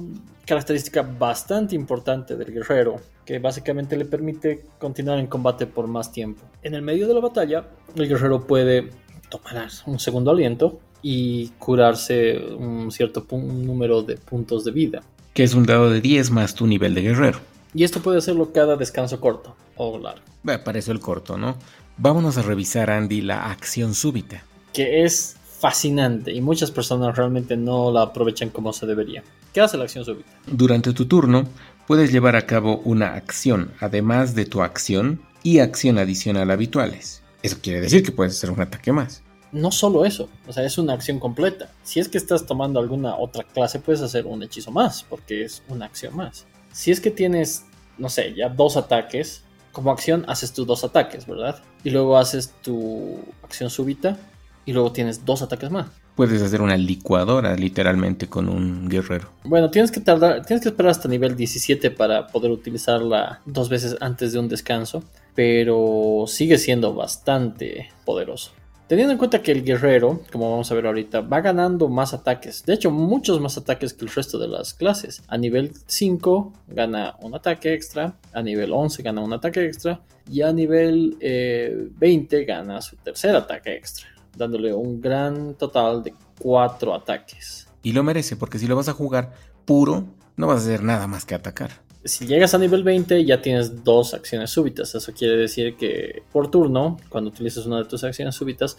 característica 0.45 1.01
bastante 1.01 1.75
importante 1.75 2.37
del 2.37 2.53
guerrero, 2.53 2.97
que 3.25 3.39
básicamente 3.39 3.97
le 3.97 4.05
permite 4.05 4.67
continuar 4.79 5.19
en 5.19 5.27
combate 5.27 5.67
por 5.67 5.87
más 5.87 6.13
tiempo. 6.13 6.45
En 6.63 6.75
el 6.75 6.83
medio 6.83 7.09
de 7.09 7.15
la 7.15 7.21
batalla, 7.21 7.65
el 7.97 8.09
guerrero 8.09 8.47
puede 8.47 8.91
tomar 9.31 9.69
un 9.87 9.99
segundo 9.99 10.31
aliento 10.31 10.81
y 11.07 11.49
curarse 11.59 12.39
un 12.39 12.91
cierto 12.91 13.27
número 13.31 14.03
de 14.03 14.17
puntos 14.17 14.65
de 14.65 14.71
vida. 14.71 15.03
Que 15.35 15.43
es 15.43 15.53
un 15.53 15.67
dado 15.67 15.91
de 15.91 16.01
10 16.01 16.31
más 16.31 16.55
tu 16.55 16.67
nivel 16.67 16.95
de 16.95 17.03
guerrero. 17.03 17.41
Y 17.75 17.85
esto 17.85 18.01
puede 18.01 18.17
hacerlo 18.17 18.53
cada 18.55 18.77
descanso 18.77 19.21
corto 19.21 19.55
o 19.77 19.99
largo. 19.99 20.23
Bueno, 20.43 20.65
para 20.65 20.79
eso 20.79 20.93
el 20.93 21.01
corto, 21.01 21.37
¿no? 21.37 21.59
Vámonos 21.99 22.39
a 22.39 22.43
revisar, 22.43 22.89
Andy, 22.89 23.21
la 23.21 23.51
acción 23.51 23.93
súbita. 23.93 24.45
Que 24.73 25.05
es 25.05 25.37
fascinante 25.59 26.33
y 26.33 26.41
muchas 26.41 26.71
personas 26.71 27.15
realmente 27.15 27.55
no 27.55 27.93
la 27.93 28.01
aprovechan 28.01 28.49
como 28.49 28.73
se 28.73 28.87
debería. 28.87 29.23
¿Qué 29.53 29.61
hace 29.61 29.77
la 29.77 29.85
acción 29.85 30.07
súbita? 30.07 30.31
Durante 30.47 30.95
tu 30.95 31.05
turno 31.05 31.45
puedes 31.87 32.13
llevar 32.13 32.35
a 32.35 32.47
cabo 32.47 32.79
una 32.79 33.13
acción, 33.13 33.73
además 33.79 34.35
de 34.35 34.47
tu 34.47 34.63
acción 34.63 35.21
y 35.43 35.59
acción 35.59 35.99
adicional 35.99 36.51
habituales. 36.51 37.23
Eso 37.43 37.59
quiere 37.61 37.83
decir 37.83 38.03
que 38.03 38.11
puedes 38.11 38.33
hacer 38.33 38.51
un 38.51 38.63
ataque 38.63 38.91
más 38.91 39.23
no 39.55 39.71
solo 39.71 40.05
eso, 40.05 40.29
o 40.49 40.53
sea, 40.53 40.65
es 40.65 40.77
una 40.79 40.93
acción 40.93 41.21
completa. 41.21 41.71
Si 41.85 42.01
es 42.01 42.09
que 42.09 42.19
estás 42.19 42.45
tomando 42.45 42.81
alguna 42.81 43.17
otra 43.17 43.45
clase, 43.45 43.79
puedes 43.79 44.03
hacer 44.03 44.27
un 44.27 44.43
hechizo 44.43 44.73
más, 44.73 45.05
porque 45.05 45.45
es 45.45 45.63
una 45.69 45.87
acción 45.87 46.15
más. 46.17 46.45
Si 46.73 46.91
es 46.91 47.01
que 47.01 47.13
tienes, 47.13 47.65
no 47.97 48.09
sé, 48.09 48.35
ya 48.35 48.49
dos 48.49 48.77
ataques, 48.77 49.45
como 49.71 49.93
acción 49.93 50.25
haces 50.29 50.53
tus 50.53 50.67
dos 50.67 50.83
ataques, 50.83 51.27
¿verdad? 51.27 51.63
Y 51.85 51.91
luego 51.91 52.19
haces 52.19 52.53
tu 52.63 53.19
acción 53.43 53.71
súbita 53.71 54.19
y 54.67 54.73
luego 54.73 54.91
tienes 54.91 55.25
dos 55.25 55.41
ataques 55.41 55.71
más. 55.71 55.87
Puedes 56.17 56.43
hacer 56.43 56.61
una 56.61 56.77
licuadora 56.77 57.57
literalmente 57.57 58.29
con 58.29 58.49
un 58.49 58.89
guerrero. 58.89 59.31
Bueno, 59.45 59.71
tienes 59.71 59.91
que 59.91 60.01
tardar, 60.01 60.45
tienes 60.45 60.63
que 60.63 60.69
esperar 60.71 60.91
hasta 60.91 61.09
nivel 61.09 61.37
17 61.37 61.93
para 61.93 62.27
poder 62.27 62.51
utilizarla 62.51 63.41
dos 63.47 63.69
veces 63.69 63.97
antes 64.01 64.33
de 64.33 64.41
un 64.41 64.49
descanso, 64.49 65.05
pero 65.35 66.25
sigue 66.27 66.59
siendo 66.59 66.95
bastante 66.95 67.91
poderoso. 68.05 68.53
Teniendo 68.87 69.13
en 69.13 69.19
cuenta 69.19 69.43
que 69.43 69.51
el 69.51 69.65
guerrero, 69.65 70.21
como 70.31 70.51
vamos 70.51 70.71
a 70.71 70.75
ver 70.75 70.87
ahorita, 70.87 71.23
va 71.23 71.41
ganando 71.41 71.89
más 71.89 72.13
ataques. 72.13 72.65
De 72.67 72.75
hecho, 72.75 72.91
muchos 72.91 73.41
más 73.41 73.57
ataques 73.57 73.95
que 73.95 74.05
el 74.05 74.11
resto 74.11 74.39
de 74.39 74.47
las 74.47 74.75
clases. 74.75 75.23
A 75.29 75.39
nivel 75.39 75.73
5 75.87 76.53
gana 76.69 77.17
un 77.21 77.35
ataque 77.35 77.73
extra. 77.73 78.15
A 78.35 78.43
nivel 78.43 78.73
11 78.75 79.03
gana 79.03 79.23
un 79.23 79.33
ataque 79.33 79.65
extra. 79.65 80.03
Y 80.31 80.43
a 80.43 80.53
nivel 80.53 81.17
20 81.19 82.37
eh, 82.37 82.45
gana 82.45 82.83
su 82.83 82.97
tercer 82.97 83.35
ataque 83.35 83.75
extra. 83.75 84.07
Dándole 84.37 84.75
un 84.75 85.01
gran 85.01 85.55
total 85.55 86.03
de 86.03 86.15
4 86.41 86.95
ataques. 86.95 87.67
Y 87.83 87.93
lo 87.93 88.03
merece, 88.03 88.37
porque 88.37 88.59
si 88.59 88.67
lo 88.67 88.77
vas 88.77 88.89
a 88.89 88.93
jugar 88.93 89.33
puro, 89.65 90.05
no 90.37 90.47
vas 90.47 90.59
a 90.59 90.65
hacer 90.65 90.83
nada 90.83 91.07
más 91.07 91.25
que 91.25 91.35
atacar 91.35 91.71
si 92.05 92.27
llegas 92.27 92.55
a 92.55 92.59
nivel 92.59 92.85
20 92.85 93.25
ya 93.25 93.41
tienes 93.41 93.83
dos 93.85 94.15
acciones 94.15 94.51
súbitas. 94.51 94.95
Eso 94.95 95.13
quiere 95.13 95.37
decir 95.37 95.77
que 95.77 96.23
por 96.33 96.51
turno, 96.51 96.99
cuando 97.09 97.31
utilizas 97.31 97.67
una 97.67 97.79
de 97.79 97.85
tus 97.87 98.05
acciones 98.05 98.35
súbitas, 98.35 98.77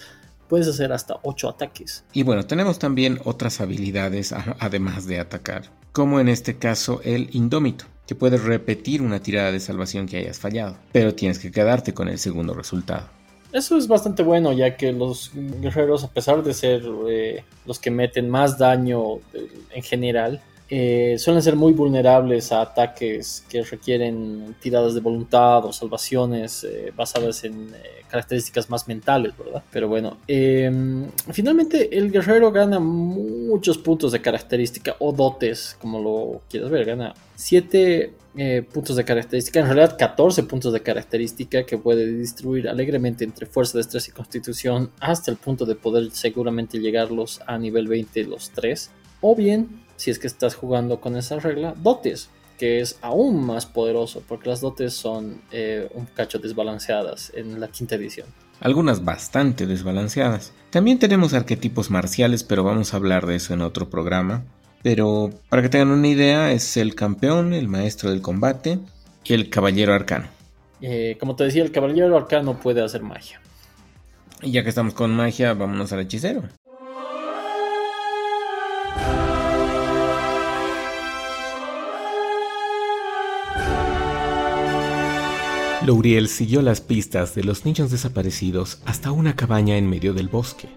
puedes 0.47 0.67
hacer 0.67 0.91
hasta 0.91 1.19
8 1.23 1.49
ataques. 1.49 2.03
Y 2.13 2.23
bueno, 2.23 2.45
tenemos 2.45 2.79
también 2.79 3.19
otras 3.25 3.61
habilidades 3.61 4.33
además 4.59 5.07
de 5.07 5.19
atacar, 5.19 5.71
como 5.91 6.19
en 6.19 6.29
este 6.29 6.57
caso 6.57 7.01
el 7.03 7.29
indómito, 7.33 7.85
que 8.07 8.15
puedes 8.15 8.43
repetir 8.43 9.01
una 9.01 9.19
tirada 9.19 9.51
de 9.51 9.59
salvación 9.59 10.05
que 10.05 10.17
hayas 10.17 10.39
fallado, 10.39 10.77
pero 10.91 11.15
tienes 11.15 11.39
que 11.39 11.51
quedarte 11.51 11.93
con 11.93 12.07
el 12.07 12.19
segundo 12.19 12.53
resultado. 12.53 13.09
Eso 13.51 13.77
es 13.77 13.87
bastante 13.87 14.21
bueno, 14.21 14.51
ya 14.51 14.75
que 14.75 14.91
los 14.91 15.31
guerreros, 15.33 16.03
a 16.03 16.09
pesar 16.09 16.43
de 16.43 16.53
ser 16.53 16.83
eh, 17.09 17.43
los 17.65 17.79
que 17.79 17.89
meten 17.89 18.29
más 18.29 18.57
daño 18.57 19.19
en 19.71 19.81
general, 19.81 20.41
eh, 20.67 21.17
suelen 21.19 21.43
ser 21.43 21.55
muy 21.55 21.73
vulnerables 21.73 22.51
a 22.51 22.61
ataques 22.61 23.45
que 23.47 23.61
requieren 23.61 24.55
tiradas 24.59 24.95
de 24.95 24.99
voluntad 24.99 25.63
o 25.63 25.71
salvaciones 25.71 26.63
eh, 26.63 26.91
basadas 26.95 27.43
en 27.43 27.69
eh, 27.69 28.03
características 28.09 28.67
más 28.71 28.87
mentales, 28.87 29.37
¿verdad? 29.37 29.63
Pero 29.69 29.87
bueno, 29.87 30.17
em, 30.27 31.05
finalmente 31.31 31.95
el 31.95 32.11
guerrero 32.11 32.51
gana 32.51 32.79
muchos 32.79 33.77
puntos 33.77 34.11
de 34.11 34.21
característica 34.21 34.95
o 34.97 35.11
dotes, 35.11 35.77
como 35.79 35.99
lo 36.01 36.41
quieras 36.49 36.71
ver, 36.71 36.85
gana 36.85 37.13
7 37.35 38.13
puntos 38.73 38.97
de 38.97 39.05
característica, 39.05 39.61
en 39.61 39.67
realidad 39.67 39.95
14 39.97 40.43
puntos 40.43 40.73
de 40.73 40.81
característica 40.81 41.65
que 41.65 41.77
puede 41.77 42.05
distribuir 42.05 42.67
alegremente 42.67 43.23
entre 43.23 43.45
fuerza, 43.45 43.77
destreza 43.77 44.11
y 44.11 44.13
constitución 44.13 44.91
hasta 44.99 45.31
el 45.31 45.37
punto 45.37 45.65
de 45.65 45.75
poder 45.75 46.11
seguramente 46.11 46.79
llegarlos 46.79 47.39
a 47.47 47.57
nivel 47.57 47.87
20 47.87 48.25
los 48.25 48.49
3. 48.49 48.91
O 49.21 49.35
bien 49.35 49.84
si 49.95 50.11
es 50.11 50.19
que 50.19 50.27
estás 50.27 50.55
jugando 50.55 50.99
con 50.99 51.15
esa 51.15 51.39
regla, 51.39 51.73
dotes, 51.77 52.29
que 52.57 52.79
es 52.79 52.97
aún 53.01 53.45
más 53.45 53.65
poderoso, 53.65 54.23
porque 54.27 54.49
las 54.49 54.61
dotes 54.61 54.93
son 54.93 55.41
eh, 55.51 55.89
un 55.93 56.05
cacho 56.05 56.39
desbalanceadas 56.39 57.31
en 57.35 57.59
la 57.59 57.67
quinta 57.67 57.95
edición. 57.95 58.27
Algunas 58.61 59.03
bastante 59.03 59.67
desbalanceadas. 59.67 60.53
También 60.69 60.99
tenemos 60.99 61.33
arquetipos 61.33 61.91
marciales, 61.91 62.43
pero 62.43 62.63
vamos 62.63 62.93
a 62.93 62.97
hablar 62.97 63.25
de 63.25 63.35
eso 63.35 63.53
en 63.53 63.61
otro 63.61 63.89
programa. 63.89 64.43
Pero 64.81 65.31
para 65.49 65.61
que 65.61 65.69
tengan 65.69 65.89
una 65.89 66.07
idea, 66.07 66.51
es 66.51 66.77
el 66.77 66.95
campeón, 66.95 67.53
el 67.53 67.67
maestro 67.67 68.11
del 68.11 68.21
combate 68.21 68.79
y 69.23 69.33
el 69.33 69.49
caballero 69.49 69.93
arcano. 69.93 70.27
Eh, 70.81 71.17
como 71.19 71.35
te 71.35 71.43
decía, 71.43 71.63
el 71.63 71.71
caballero 71.71 72.15
arcano 72.15 72.59
puede 72.59 72.83
hacer 72.83 73.01
magia. 73.01 73.41
Y 74.41 74.51
ya 74.51 74.63
que 74.63 74.69
estamos 74.69 74.93
con 74.93 75.11
magia, 75.15 75.53
vámonos 75.53 75.91
al 75.91 76.01
hechicero. 76.01 76.43
Louriel 85.85 86.29
siguió 86.29 86.63
las 86.63 86.81
pistas 86.81 87.35
de 87.35 87.43
los 87.43 87.63
niños 87.63 87.91
desaparecidos 87.91 88.79
hasta 88.85 89.11
una 89.11 89.35
cabaña 89.35 89.77
en 89.77 89.87
medio 89.87 90.15
del 90.15 90.29
bosque. 90.29 90.67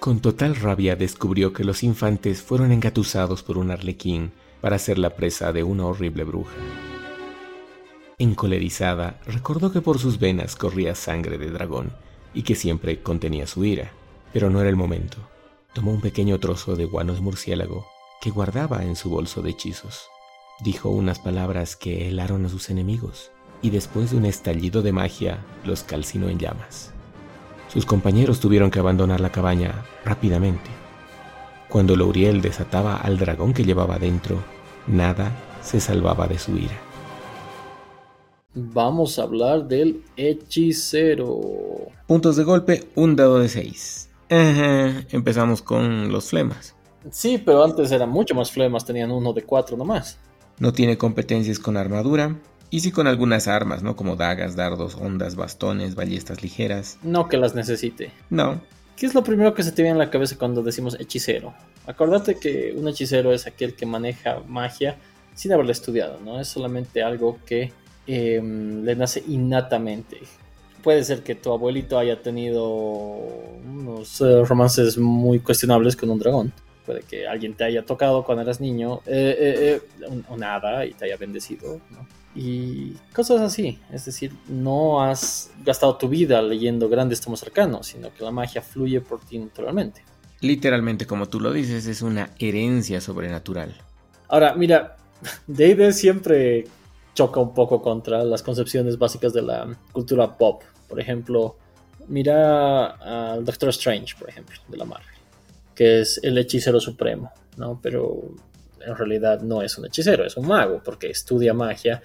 Con 0.00 0.18
total 0.18 0.56
rabia 0.56 0.96
descubrió 0.96 1.52
que 1.52 1.62
los 1.62 1.84
infantes 1.84 2.42
fueron 2.42 2.72
engatusados 2.72 3.44
por 3.44 3.56
un 3.56 3.70
arlequín 3.70 4.32
para 4.60 4.80
ser 4.80 4.98
la 4.98 5.10
presa 5.10 5.52
de 5.52 5.62
una 5.62 5.86
horrible 5.86 6.24
bruja. 6.24 6.56
Encolerizada, 8.18 9.20
recordó 9.26 9.70
que 9.70 9.80
por 9.80 10.00
sus 10.00 10.18
venas 10.18 10.56
corría 10.56 10.96
sangre 10.96 11.38
de 11.38 11.52
dragón 11.52 11.92
y 12.34 12.42
que 12.42 12.56
siempre 12.56 13.00
contenía 13.00 13.46
su 13.46 13.64
ira, 13.64 13.92
pero 14.32 14.50
no 14.50 14.60
era 14.60 14.70
el 14.70 14.76
momento. 14.76 15.18
Tomó 15.72 15.92
un 15.92 16.00
pequeño 16.00 16.40
trozo 16.40 16.74
de 16.74 16.84
guanos 16.84 17.20
murciélago 17.20 17.86
que 18.20 18.30
guardaba 18.30 18.82
en 18.82 18.96
su 18.96 19.08
bolso 19.08 19.40
de 19.40 19.50
hechizos. 19.50 20.08
Dijo 20.60 20.88
unas 20.88 21.18
palabras 21.18 21.74
que 21.74 22.08
helaron 22.08 22.46
a 22.46 22.48
sus 22.48 22.70
enemigos 22.70 23.32
y 23.60 23.70
después 23.70 24.12
de 24.12 24.18
un 24.18 24.24
estallido 24.24 24.82
de 24.82 24.92
magia 24.92 25.38
los 25.64 25.82
calcinó 25.82 26.28
en 26.28 26.38
llamas. 26.38 26.92
Sus 27.68 27.84
compañeros 27.86 28.38
tuvieron 28.38 28.70
que 28.70 28.78
abandonar 28.78 29.20
la 29.20 29.32
cabaña 29.32 29.84
rápidamente. 30.04 30.70
Cuando 31.68 31.96
Lauriel 31.96 32.40
desataba 32.40 32.96
al 32.96 33.18
dragón 33.18 33.52
que 33.52 33.64
llevaba 33.64 33.98
dentro, 33.98 34.38
nada 34.86 35.32
se 35.60 35.80
salvaba 35.80 36.28
de 36.28 36.38
su 36.38 36.56
ira. 36.56 36.78
Vamos 38.54 39.18
a 39.18 39.24
hablar 39.24 39.66
del 39.66 40.04
hechicero. 40.16 41.40
Puntos 42.06 42.36
de 42.36 42.44
golpe, 42.44 42.84
un 42.94 43.16
dado 43.16 43.40
de 43.40 43.48
6. 43.48 44.08
Empezamos 44.28 45.62
con 45.62 46.12
los 46.12 46.26
flemas. 46.30 46.76
Sí, 47.10 47.38
pero 47.38 47.64
antes 47.64 47.90
eran 47.90 48.10
mucho 48.10 48.36
más 48.36 48.52
flemas, 48.52 48.84
tenían 48.84 49.10
uno 49.10 49.32
de 49.32 49.42
4 49.42 49.76
nomás. 49.76 50.18
No 50.58 50.72
tiene 50.72 50.98
competencias 50.98 51.58
con 51.58 51.76
armadura. 51.76 52.36
Y 52.70 52.80
sí 52.80 52.90
con 52.90 53.06
algunas 53.06 53.46
armas, 53.46 53.82
¿no? 53.82 53.94
Como 53.94 54.16
dagas, 54.16 54.56
dardos, 54.56 54.96
ondas, 54.96 55.36
bastones, 55.36 55.94
ballestas 55.94 56.42
ligeras. 56.42 56.98
No 57.02 57.28
que 57.28 57.36
las 57.36 57.54
necesite. 57.54 58.10
No. 58.30 58.60
¿Qué 58.96 59.06
es 59.06 59.14
lo 59.14 59.22
primero 59.22 59.54
que 59.54 59.62
se 59.62 59.70
te 59.70 59.82
viene 59.82 59.96
a 59.96 60.04
la 60.04 60.10
cabeza 60.10 60.36
cuando 60.36 60.62
decimos 60.62 60.96
hechicero? 60.98 61.54
Acordate 61.86 62.36
que 62.36 62.74
un 62.76 62.88
hechicero 62.88 63.32
es 63.32 63.46
aquel 63.46 63.74
que 63.74 63.86
maneja 63.86 64.40
magia 64.48 64.96
sin 65.34 65.52
haberla 65.52 65.72
estudiado, 65.72 66.18
¿no? 66.24 66.40
Es 66.40 66.48
solamente 66.48 67.02
algo 67.02 67.38
que 67.46 67.72
em, 68.06 68.82
le 68.82 68.96
nace 68.96 69.22
innatamente. 69.28 70.18
Puede 70.82 71.04
ser 71.04 71.22
que 71.22 71.34
tu 71.34 71.52
abuelito 71.52 71.98
haya 71.98 72.22
tenido 72.22 72.64
unos 72.66 74.20
eh, 74.20 74.44
romances 74.44 74.98
muy 74.98 75.38
cuestionables 75.38 75.96
con 75.96 76.10
un 76.10 76.18
dragón 76.18 76.52
puede 76.84 77.02
que 77.02 77.26
alguien 77.26 77.54
te 77.54 77.64
haya 77.64 77.84
tocado 77.84 78.24
cuando 78.24 78.42
eras 78.42 78.60
niño, 78.60 79.00
eh, 79.06 79.36
eh, 79.38 79.82
eh, 80.02 80.22
o 80.28 80.36
nada, 80.36 80.84
y 80.86 80.92
te 80.92 81.06
haya 81.06 81.16
bendecido, 81.16 81.80
¿no? 81.90 82.06
Y 82.36 82.94
cosas 83.14 83.40
así, 83.40 83.78
es 83.92 84.06
decir, 84.06 84.32
no 84.48 85.02
has 85.02 85.52
gastado 85.64 85.96
tu 85.96 86.08
vida 86.08 86.42
leyendo 86.42 86.88
grandes 86.88 87.20
tomos 87.20 87.38
cercanos, 87.38 87.86
sino 87.86 88.12
que 88.12 88.24
la 88.24 88.32
magia 88.32 88.60
fluye 88.60 89.00
por 89.00 89.20
ti 89.20 89.38
naturalmente. 89.38 90.02
Literalmente, 90.40 91.06
como 91.06 91.28
tú 91.28 91.38
lo 91.38 91.52
dices, 91.52 91.86
es 91.86 92.02
una 92.02 92.30
herencia 92.38 93.00
sobrenatural. 93.00 93.74
Ahora, 94.28 94.54
mira, 94.54 94.96
D&D 95.46 95.92
siempre 95.92 96.66
choca 97.14 97.38
un 97.38 97.54
poco 97.54 97.80
contra 97.80 98.24
las 98.24 98.42
concepciones 98.42 98.98
básicas 98.98 99.32
de 99.32 99.42
la 99.42 99.68
cultura 99.92 100.36
pop. 100.36 100.62
Por 100.88 100.98
ejemplo, 100.98 101.56
mira 102.08 102.86
al 103.34 103.44
Doctor 103.44 103.68
Strange, 103.68 104.16
por 104.18 104.28
ejemplo, 104.28 104.56
de 104.68 104.76
la 104.76 104.84
Marvel 104.84 105.13
que 105.74 106.00
es 106.00 106.20
el 106.22 106.38
hechicero 106.38 106.80
supremo, 106.80 107.32
¿no? 107.56 107.80
Pero 107.82 108.34
en 108.80 108.96
realidad 108.96 109.40
no 109.42 109.62
es 109.62 109.76
un 109.78 109.86
hechicero, 109.86 110.24
es 110.24 110.36
un 110.36 110.46
mago, 110.46 110.82
porque 110.84 111.08
estudia 111.08 111.54
magia 111.54 112.02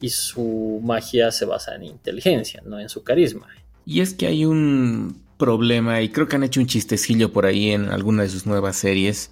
y 0.00 0.08
su 0.10 0.80
magia 0.82 1.30
se 1.30 1.44
basa 1.44 1.74
en 1.74 1.84
inteligencia, 1.84 2.62
no 2.64 2.80
en 2.80 2.88
su 2.88 3.02
carisma. 3.02 3.48
Y 3.86 4.00
es 4.00 4.14
que 4.14 4.26
hay 4.26 4.44
un 4.44 5.22
problema, 5.36 6.00
y 6.00 6.08
creo 6.08 6.28
que 6.28 6.36
han 6.36 6.44
hecho 6.44 6.60
un 6.60 6.66
chistecillo 6.66 7.32
por 7.32 7.46
ahí 7.46 7.70
en 7.70 7.86
alguna 7.86 8.22
de 8.22 8.28
sus 8.28 8.46
nuevas 8.46 8.76
series, 8.76 9.30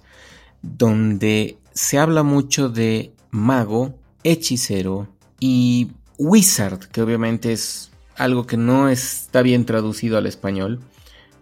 donde 0.61 1.57
se 1.73 1.97
habla 1.97 2.23
mucho 2.23 2.69
de 2.69 3.13
mago, 3.31 3.97
hechicero 4.23 5.07
y 5.39 5.91
wizard, 6.17 6.79
que 6.87 7.01
obviamente 7.01 7.51
es 7.51 7.91
algo 8.15 8.45
que 8.45 8.57
no 8.57 8.89
está 8.89 9.41
bien 9.41 9.65
traducido 9.65 10.17
al 10.17 10.27
español 10.27 10.79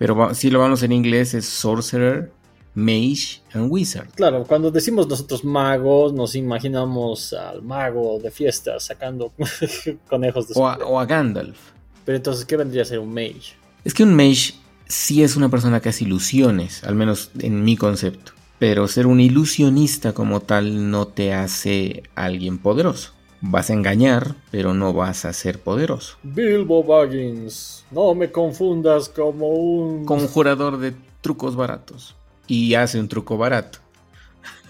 pero 0.01 0.33
si 0.33 0.49
lo 0.49 0.57
vamos 0.57 0.81
en 0.81 0.93
inglés 0.93 1.35
es 1.35 1.45
Sorcerer, 1.45 2.31
Mage 2.73 3.43
and 3.53 3.71
Wizard. 3.71 4.09
Claro, 4.15 4.43
cuando 4.47 4.71
decimos 4.71 5.07
nosotros 5.07 5.43
magos, 5.43 6.11
nos 6.11 6.33
imaginamos 6.33 7.33
al 7.33 7.61
mago 7.61 8.17
de 8.17 8.31
fiesta 8.31 8.79
sacando 8.79 9.31
conejos 10.09 10.47
de 10.47 10.55
o 10.59 10.67
a, 10.67 10.77
o 10.77 10.99
a 10.99 11.05
Gandalf. 11.05 11.55
Pero 12.03 12.15
entonces, 12.15 12.45
¿qué 12.45 12.57
vendría 12.57 12.81
a 12.81 12.85
ser 12.85 12.97
un 12.97 13.13
mage? 13.13 13.53
Es 13.85 13.93
que 13.93 14.01
un 14.01 14.15
mage 14.15 14.55
sí 14.87 15.21
es 15.21 15.35
una 15.35 15.49
persona 15.49 15.81
que 15.81 15.89
hace 15.89 16.05
ilusiones, 16.05 16.83
al 16.83 16.95
menos 16.95 17.29
en 17.37 17.63
mi 17.63 17.77
concepto. 17.77 18.31
Pero 18.57 18.87
ser 18.87 19.05
un 19.05 19.19
ilusionista 19.19 20.13
como 20.13 20.39
tal 20.39 20.89
no 20.89 21.09
te 21.09 21.35
hace 21.35 22.01
alguien 22.15 22.57
poderoso. 22.57 23.13
Vas 23.41 23.71
a 23.71 23.73
engañar, 23.73 24.35
pero 24.51 24.73
no 24.75 24.93
vas 24.93 25.25
a 25.25 25.33
ser 25.33 25.59
poderoso. 25.59 26.17
Bilbo 26.21 26.83
Baggins, 26.83 27.83
no 27.89 28.13
me 28.13 28.31
confundas 28.31 29.09
como 29.09 29.47
un... 29.47 30.05
Conjurador 30.05 30.77
de 30.77 30.93
trucos 31.21 31.55
baratos. 31.55 32.15
Y 32.45 32.75
hace 32.75 32.99
un 32.99 33.07
truco 33.07 33.37
barato. 33.37 33.79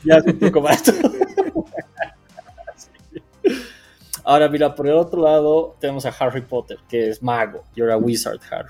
Y 0.06 0.12
hace 0.12 0.30
un 0.32 0.40
truco 0.40 0.62
barato. 0.62 0.94
Ahora 4.24 4.48
mira, 4.48 4.74
por 4.74 4.88
el 4.88 4.94
otro 4.94 5.22
lado 5.22 5.76
tenemos 5.80 6.06
a 6.06 6.10
Harry 6.10 6.42
Potter, 6.42 6.78
que 6.88 7.10
es 7.10 7.22
mago. 7.22 7.66
You're 7.76 7.92
a 7.92 7.98
wizard, 7.98 8.40
Harry. 8.50 8.70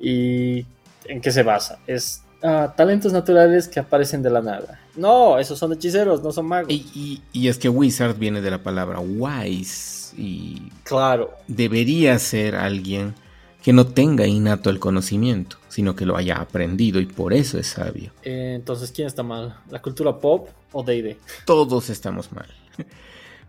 ¿Y 0.00 0.66
en 1.04 1.20
qué 1.20 1.30
se 1.30 1.44
basa? 1.44 1.78
Es 1.86 2.23
talentos 2.76 3.12
naturales 3.12 3.68
que 3.68 3.80
aparecen 3.80 4.22
de 4.22 4.30
la 4.30 4.42
nada. 4.42 4.78
No, 4.96 5.38
esos 5.38 5.58
son 5.58 5.72
hechiceros, 5.72 6.22
no 6.22 6.30
son 6.30 6.46
magos. 6.46 6.70
Y, 6.70 7.22
es 7.32 7.58
que 7.58 7.68
wizard 7.68 8.16
viene 8.18 8.40
de 8.40 8.50
la 8.50 8.62
palabra 8.62 9.00
wise 9.00 10.14
y 10.16 10.70
claro. 10.82 11.32
Debería 11.48 12.18
ser 12.18 12.54
alguien 12.54 13.14
que 13.62 13.72
no 13.72 13.86
tenga 13.86 14.26
innato 14.26 14.68
el 14.68 14.78
conocimiento, 14.78 15.56
sino 15.68 15.96
que 15.96 16.04
lo 16.04 16.18
haya 16.18 16.36
aprendido 16.36 17.00
y 17.00 17.06
por 17.06 17.32
eso 17.32 17.58
es 17.58 17.68
sabio. 17.68 18.12
Eh, 18.22 18.52
entonces, 18.54 18.92
¿quién 18.92 19.06
está 19.06 19.22
mal? 19.22 19.56
¿La 19.70 19.80
cultura 19.80 20.18
pop 20.18 20.48
o 20.72 20.82
D&D? 20.82 21.16
Todos 21.46 21.88
estamos 21.88 22.30
mal. 22.30 22.46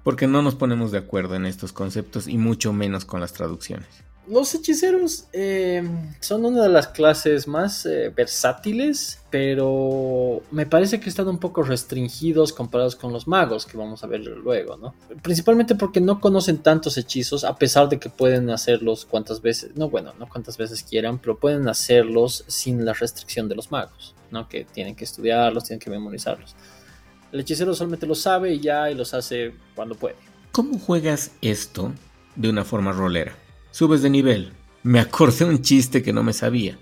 Porque 0.03 0.25
no 0.25 0.41
nos 0.41 0.55
ponemos 0.55 0.91
de 0.91 0.99
acuerdo 0.99 1.35
en 1.35 1.45
estos 1.45 1.73
conceptos 1.73 2.29
y 2.29 2.37
mucho 2.37 2.71
menos 2.71 3.03
con 3.03 3.19
las 3.19 3.33
traducciones. 3.33 4.04
Los 4.27 4.55
hechiceros 4.55 5.25
eh, 5.33 5.87
son 6.19 6.45
una 6.45 6.63
de 6.63 6.69
las 6.69 6.87
clases 6.87 7.47
más 7.47 7.85
eh, 7.85 8.11
versátiles, 8.15 9.19
pero 9.29 10.41
me 10.49 10.65
parece 10.65 10.99
que 10.99 11.09
están 11.09 11.27
un 11.27 11.37
poco 11.37 11.61
restringidos 11.61 12.51
comparados 12.51 12.95
con 12.95 13.13
los 13.13 13.27
magos, 13.27 13.67
que 13.67 13.77
vamos 13.77 14.03
a 14.03 14.07
ver 14.07 14.21
luego, 14.21 14.77
¿no? 14.77 14.95
Principalmente 15.21 15.75
porque 15.75 16.01
no 16.01 16.19
conocen 16.19 16.57
tantos 16.57 16.97
hechizos, 16.97 17.43
a 17.43 17.55
pesar 17.55 17.87
de 17.87 17.99
que 17.99 18.09
pueden 18.09 18.49
hacerlos 18.49 19.05
cuantas 19.05 19.43
veces, 19.43 19.75
no, 19.75 19.89
bueno, 19.89 20.13
no 20.17 20.27
cuantas 20.27 20.57
veces 20.57 20.81
quieran, 20.81 21.19
pero 21.19 21.37
pueden 21.37 21.67
hacerlos 21.67 22.45
sin 22.47 22.83
la 22.83 22.93
restricción 22.93 23.47
de 23.47 23.55
los 23.55 23.71
magos, 23.71 24.15
¿no? 24.31 24.49
Que 24.49 24.65
tienen 24.65 24.95
que 24.95 25.03
estudiarlos, 25.03 25.65
tienen 25.65 25.79
que 25.79 25.91
memorizarlos. 25.91 26.55
El 27.31 27.41
hechicero 27.41 27.75
solamente 27.75 28.07
lo 28.07 28.15
sabe 28.15 28.53
y 28.53 28.59
ya, 28.59 28.89
y 28.89 28.95
los 28.95 29.13
hace 29.13 29.53
cuando 29.75 29.93
puede. 29.93 30.15
¿Cómo 30.51 30.79
juegas 30.79 31.31
esto 31.41 31.91
de 32.35 32.49
una 32.49 32.63
forma 32.63 32.91
rolera? 32.91 33.44
Subes 33.75 34.01
de 34.01 34.09
nivel. 34.09 34.53
Me 34.83 35.01
acordé 35.01 35.43
un 35.43 35.61
chiste 35.61 36.01
que 36.01 36.13
no 36.13 36.23
me 36.23 36.31
sabía. 36.31 36.77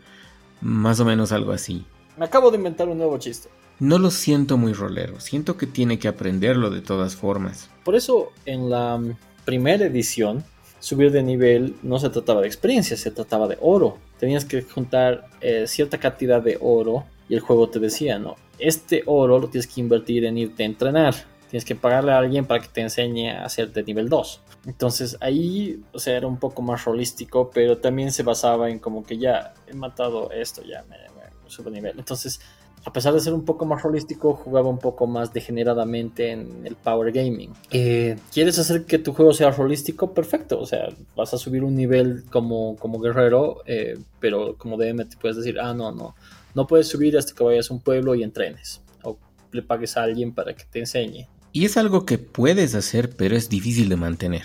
Más 0.62 1.00
o 1.00 1.06
menos 1.06 1.32
algo 1.32 1.52
así. 1.52 1.84
Me 2.20 2.26
acabo 2.26 2.52
de 2.52 2.58
inventar 2.58 2.88
un 2.88 3.00
nuevo 3.00 3.18
chiste. 3.18 3.50
No 3.80 3.98
lo 3.98 4.12
siento 4.12 4.58
muy 4.58 4.74
rolero, 4.74 5.20
siento 5.20 5.58
que 5.58 5.66
tiene 5.66 5.98
que 5.98 6.08
aprenderlo 6.08 6.70
de 6.70 6.82
todas 6.82 7.16
formas. 7.16 7.68
Por 7.84 7.96
eso 7.96 8.32
en 8.46 8.70
la 8.70 9.02
primera 9.44 9.86
edición, 9.86 10.44
subir 10.80 11.12
de 11.12 11.24
nivel 11.24 11.76
no 11.82 11.98
se 11.98 12.12
trataba 12.12 12.42
de 12.42 12.48
experiencia, 12.48 12.96
se 12.96 13.10
trataba 13.10 13.48
de 13.48 13.58
oro. 13.60 13.98
Tenías 14.20 14.46
que 14.46 14.62
juntar 14.62 15.26
eh, 15.42 15.66
cierta 15.66 15.98
cantidad 15.98 16.44
de 16.44 16.60
oro 16.62 17.06
y 17.28 17.34
el 17.34 17.40
juego 17.40 17.70
te 17.70 17.80
decía, 17.80 18.20
no, 18.20 18.36
este 18.60 19.02
oro 19.08 19.40
lo 19.40 19.48
tienes 19.48 19.66
que 19.66 19.82
invertir 19.82 20.26
en 20.26 20.38
irte 20.38 20.62
a 20.62 20.68
entrenar. 20.68 21.16
Tienes 21.54 21.66
que 21.66 21.76
pagarle 21.76 22.14
a 22.14 22.18
alguien 22.18 22.48
para 22.48 22.62
que 22.62 22.68
te 22.68 22.82
enseñe 22.82 23.30
a 23.30 23.46
hacer 23.46 23.72
de 23.72 23.84
nivel 23.84 24.10
2. 24.10 24.42
Entonces 24.66 25.18
ahí, 25.20 25.84
o 25.92 26.00
sea, 26.00 26.18
era 26.18 26.26
un 26.26 26.38
poco 26.38 26.64
más 26.64 26.88
holístico, 26.88 27.52
pero 27.54 27.78
también 27.78 28.12
se 28.12 28.24
basaba 28.24 28.72
en 28.72 28.80
como 28.80 29.04
que 29.04 29.20
ya 29.20 29.54
he 29.68 29.76
matado 29.76 30.32
esto, 30.32 30.64
ya 30.64 30.84
me, 30.90 30.98
subo 31.46 31.70
nivel. 31.70 32.00
Entonces, 32.00 32.40
a 32.84 32.92
pesar 32.92 33.14
de 33.14 33.20
ser 33.20 33.36
un 33.36 33.46
poco 33.46 33.66
más 33.66 33.86
holístico, 33.86 34.34
jugaba 34.34 34.68
un 34.68 34.80
poco 34.80 35.06
más 35.06 35.32
degeneradamente 35.32 36.32
en 36.32 36.66
el 36.66 36.76
Power 36.76 37.12
Gaming. 37.12 37.52
Eh, 37.70 38.18
¿Quieres 38.34 38.58
hacer 38.58 38.86
que 38.86 38.98
tu 38.98 39.14
juego 39.14 39.32
sea 39.32 39.50
holístico? 39.56 40.12
Perfecto, 40.12 40.60
o 40.60 40.66
sea, 40.66 40.88
vas 41.16 41.36
a 41.36 41.38
subir 41.38 41.64
un 41.64 41.76
nivel 41.76 42.24
como, 42.32 42.78
como 42.78 43.00
guerrero, 43.00 43.62
eh, 43.68 44.00
pero 44.20 44.58
como 44.58 44.76
DM 44.76 45.08
te 45.08 45.18
puedes 45.18 45.38
decir, 45.38 45.60
ah, 45.60 45.76
no, 45.76 45.92
no, 45.92 46.16
no 46.56 46.66
puedes 46.66 46.88
subir 46.88 47.16
hasta 47.16 47.36
que 47.36 47.44
vayas 47.44 47.70
a 47.70 47.76
un 47.76 47.80
pueblo 47.80 48.16
y 48.16 48.24
entrenes, 48.24 48.82
o 49.04 49.20
le 49.52 49.62
pagues 49.62 49.98
a 49.98 50.02
alguien 50.02 50.34
para 50.34 50.56
que 50.56 50.64
te 50.66 50.80
enseñe. 50.80 51.28
Y 51.56 51.66
es 51.66 51.78
algo 51.78 52.04
que 52.04 52.18
puedes 52.18 52.74
hacer, 52.74 53.12
pero 53.16 53.36
es 53.36 53.48
difícil 53.48 53.88
de 53.88 53.96
mantener. 53.96 54.42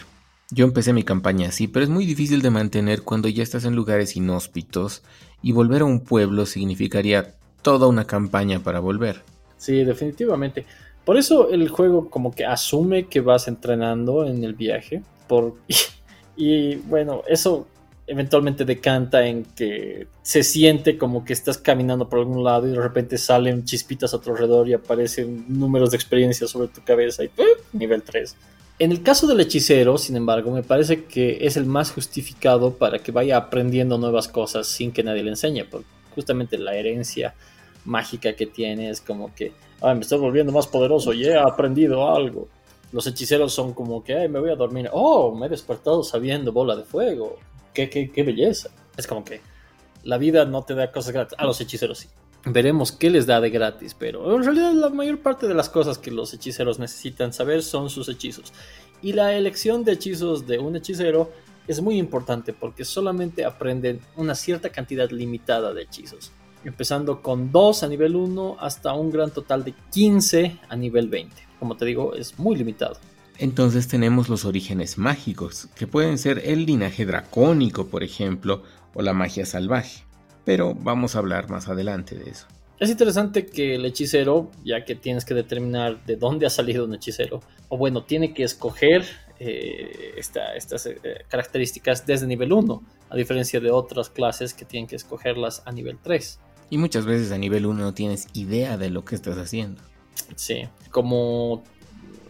Yo 0.50 0.66
empecé 0.66 0.92
mi 0.92 1.04
campaña 1.04 1.48
así, 1.48 1.66
pero 1.66 1.82
es 1.82 1.88
muy 1.88 2.04
difícil 2.04 2.42
de 2.42 2.50
mantener 2.50 3.02
cuando 3.02 3.28
ya 3.28 3.42
estás 3.42 3.64
en 3.64 3.74
lugares 3.74 4.14
inhóspitos 4.14 5.02
y 5.42 5.52
volver 5.52 5.80
a 5.80 5.86
un 5.86 6.00
pueblo 6.00 6.44
significaría 6.44 7.34
toda 7.62 7.86
una 7.86 8.06
campaña 8.06 8.60
para 8.60 8.80
volver. 8.80 9.22
Sí, 9.56 9.84
definitivamente. 9.84 10.66
Por 11.06 11.16
eso 11.16 11.48
el 11.48 11.70
juego 11.70 12.10
como 12.10 12.30
que 12.30 12.44
asume 12.44 13.06
que 13.06 13.22
vas 13.22 13.48
entrenando 13.48 14.26
en 14.26 14.44
el 14.44 14.52
viaje. 14.52 15.02
Por... 15.28 15.54
y 16.36 16.76
bueno, 16.76 17.22
eso 17.26 17.66
eventualmente 18.08 18.64
decanta 18.64 19.26
en 19.26 19.44
que 19.44 20.08
se 20.22 20.42
siente 20.42 20.96
como 20.96 21.24
que 21.24 21.34
estás 21.34 21.58
caminando 21.58 22.08
por 22.08 22.20
algún 22.20 22.42
lado 22.42 22.66
y 22.66 22.70
de 22.70 22.80
repente 22.80 23.18
salen 23.18 23.64
chispitas 23.64 24.14
a 24.14 24.20
tu 24.20 24.30
alrededor 24.30 24.66
y 24.66 24.72
aparecen 24.72 25.44
números 25.48 25.90
de 25.90 25.98
experiencia 25.98 26.46
sobre 26.46 26.68
tu 26.68 26.82
cabeza 26.82 27.22
y 27.22 27.28
¡pum! 27.28 27.46
nivel 27.72 28.02
3. 28.02 28.34
En 28.78 28.92
el 28.92 29.02
caso 29.02 29.26
del 29.26 29.40
hechicero, 29.40 29.98
sin 29.98 30.16
embargo, 30.16 30.50
me 30.50 30.62
parece 30.62 31.04
que 31.04 31.38
es 31.42 31.56
el 31.56 31.66
más 31.66 31.90
justificado 31.90 32.74
para 32.74 33.00
que 33.00 33.12
vaya 33.12 33.36
aprendiendo 33.36 33.98
nuevas 33.98 34.28
cosas 34.28 34.68
sin 34.68 34.90
que 34.90 35.02
nadie 35.02 35.22
le 35.22 35.30
enseñe, 35.30 35.64
porque 35.68 35.86
justamente 36.14 36.56
la 36.56 36.74
herencia 36.76 37.34
mágica 37.84 38.34
que 38.34 38.46
tiene 38.46 38.88
es 38.88 39.00
como 39.00 39.34
que, 39.34 39.52
ay, 39.82 39.96
me 39.96 40.00
estoy 40.00 40.18
volviendo 40.18 40.52
más 40.52 40.66
poderoso 40.66 41.12
y 41.12 41.26
he 41.26 41.36
aprendido 41.36 42.08
algo. 42.14 42.48
Los 42.90 43.06
hechiceros 43.06 43.52
son 43.52 43.74
como 43.74 44.02
que, 44.02 44.14
ay, 44.14 44.28
me 44.28 44.38
voy 44.38 44.50
a 44.50 44.56
dormir, 44.56 44.88
oh, 44.92 45.34
me 45.34 45.46
he 45.46 45.48
despertado 45.50 46.02
sabiendo 46.02 46.52
bola 46.52 46.74
de 46.74 46.84
fuego, 46.84 47.36
qué, 47.86 48.22
belleza. 48.22 48.70
Es 48.96 49.06
como 49.06 49.24
que 49.24 49.40
la 50.02 50.18
vida 50.18 50.44
no 50.44 50.64
te 50.64 50.74
da 50.74 50.90
cosas 50.90 51.12
gratis. 51.12 51.38
A 51.38 51.44
los 51.44 51.60
hechiceros 51.60 52.00
sí. 52.00 52.08
Veremos 52.44 52.92
qué 52.92 53.10
les 53.10 53.26
da 53.26 53.40
de 53.40 53.50
gratis, 53.50 53.94
pero 53.94 54.36
en 54.36 54.44
realidad 54.44 54.72
la 54.72 54.88
mayor 54.90 55.20
parte 55.20 55.46
de 55.46 55.54
las 55.54 55.68
cosas 55.68 55.98
que 55.98 56.10
los 56.10 56.32
hechiceros 56.32 56.78
necesitan 56.78 57.32
saber 57.32 57.62
son 57.62 57.90
sus 57.90 58.08
hechizos. 58.08 58.52
Y 59.02 59.12
la 59.12 59.34
elección 59.34 59.84
de 59.84 59.92
hechizos 59.92 60.46
de 60.46 60.58
un 60.58 60.76
hechicero 60.76 61.30
es 61.66 61.80
muy 61.80 61.98
importante 61.98 62.52
porque 62.52 62.84
solamente 62.84 63.44
aprenden 63.44 64.00
una 64.16 64.34
cierta 64.34 64.70
cantidad 64.70 65.10
limitada 65.10 65.74
de 65.74 65.82
hechizos, 65.82 66.32
empezando 66.64 67.20
con 67.22 67.52
2 67.52 67.82
a 67.82 67.88
nivel 67.88 68.16
1 68.16 68.56
hasta 68.58 68.94
un 68.94 69.10
gran 69.10 69.30
total 69.30 69.64
de 69.64 69.74
15 69.92 70.58
a 70.68 70.76
nivel 70.76 71.08
20. 71.08 71.36
Como 71.58 71.76
te 71.76 71.84
digo, 71.84 72.14
es 72.14 72.38
muy 72.38 72.56
limitado. 72.56 72.96
Entonces 73.38 73.86
tenemos 73.86 74.28
los 74.28 74.44
orígenes 74.44 74.98
mágicos, 74.98 75.68
que 75.76 75.86
pueden 75.86 76.18
ser 76.18 76.42
el 76.44 76.66
linaje 76.66 77.06
dracónico, 77.06 77.86
por 77.86 78.02
ejemplo, 78.02 78.64
o 78.94 79.02
la 79.02 79.12
magia 79.12 79.46
salvaje. 79.46 80.02
Pero 80.44 80.74
vamos 80.74 81.14
a 81.14 81.20
hablar 81.20 81.48
más 81.48 81.68
adelante 81.68 82.16
de 82.16 82.30
eso. 82.30 82.46
Es 82.80 82.90
interesante 82.90 83.46
que 83.46 83.74
el 83.74 83.84
hechicero, 83.84 84.50
ya 84.64 84.84
que 84.84 84.94
tienes 84.94 85.24
que 85.24 85.34
determinar 85.34 86.04
de 86.04 86.16
dónde 86.16 86.46
ha 86.46 86.50
salido 86.50 86.84
un 86.84 86.94
hechicero, 86.94 87.40
o 87.68 87.76
bueno, 87.76 88.04
tiene 88.04 88.34
que 88.34 88.44
escoger 88.44 89.04
eh, 89.40 90.14
estas 90.16 90.86
eh, 90.86 90.98
características 91.28 92.06
desde 92.06 92.26
nivel 92.26 92.52
1, 92.52 92.82
a 93.10 93.16
diferencia 93.16 93.60
de 93.60 93.70
otras 93.70 94.10
clases 94.10 94.54
que 94.54 94.64
tienen 94.64 94.88
que 94.88 94.96
escogerlas 94.96 95.62
a 95.64 95.72
nivel 95.72 95.98
3. 96.02 96.40
Y 96.70 96.78
muchas 96.78 97.04
veces 97.06 97.32
a 97.32 97.38
nivel 97.38 97.66
1 97.66 97.80
no 97.80 97.94
tienes 97.94 98.26
idea 98.32 98.76
de 98.76 98.90
lo 98.90 99.04
que 99.04 99.14
estás 99.14 99.38
haciendo. 99.38 99.82
Sí, 100.36 100.68
como 100.90 101.62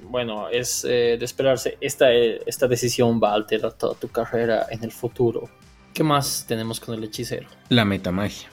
bueno, 0.09 0.49
es 0.49 0.85
eh, 0.85 1.17
de 1.19 1.25
esperarse, 1.25 1.77
esta, 1.81 2.13
eh, 2.13 2.41
esta 2.47 2.67
decisión 2.67 3.21
va 3.23 3.31
a 3.31 3.35
alterar 3.35 3.73
toda 3.75 3.95
tu 3.95 4.09
carrera 4.09 4.67
en 4.71 4.83
el 4.83 4.93
futuro. 4.93 5.49
¿Qué 5.93 6.03
más 6.03 6.45
tenemos 6.47 6.81
con 6.81 6.95
el 6.95 7.05
hechicero? 7.05 7.49
La 7.69 7.85
metamagia. 7.85 8.49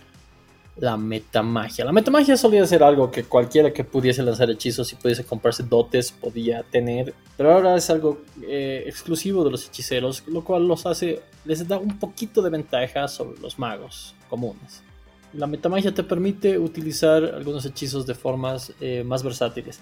La 0.77 0.97
metamagia. 0.97 1.85
La 1.85 1.93
metamagia 1.93 2.35
solía 2.35 2.65
ser 2.65 2.83
algo 2.83 3.09
que 3.09 3.23
cualquiera 3.23 3.71
que 3.71 3.85
pudiese 3.85 4.21
lanzar 4.23 4.49
hechizos 4.49 4.91
y 4.91 4.95
pudiese 4.97 5.23
comprarse 5.23 5.63
dotes 5.63 6.11
podía 6.11 6.63
tener, 6.63 7.13
pero 7.37 7.53
ahora 7.53 7.77
es 7.77 7.89
algo 7.89 8.21
eh, 8.45 8.83
exclusivo 8.85 9.45
de 9.45 9.51
los 9.51 9.65
hechiceros, 9.67 10.27
lo 10.27 10.43
cual 10.43 10.67
los 10.67 10.85
hace, 10.85 11.21
les 11.45 11.65
da 11.65 11.77
un 11.77 11.97
poquito 11.97 12.41
de 12.41 12.49
ventaja 12.49 13.07
sobre 13.07 13.39
los 13.39 13.57
magos 13.57 14.15
comunes. 14.29 14.83
La 15.31 15.47
metamagia 15.47 15.93
te 15.93 16.03
permite 16.03 16.57
utilizar 16.57 17.23
algunos 17.23 17.65
hechizos 17.65 18.05
de 18.05 18.15
formas 18.15 18.73
más 19.03 19.21
versátiles. 19.21 19.79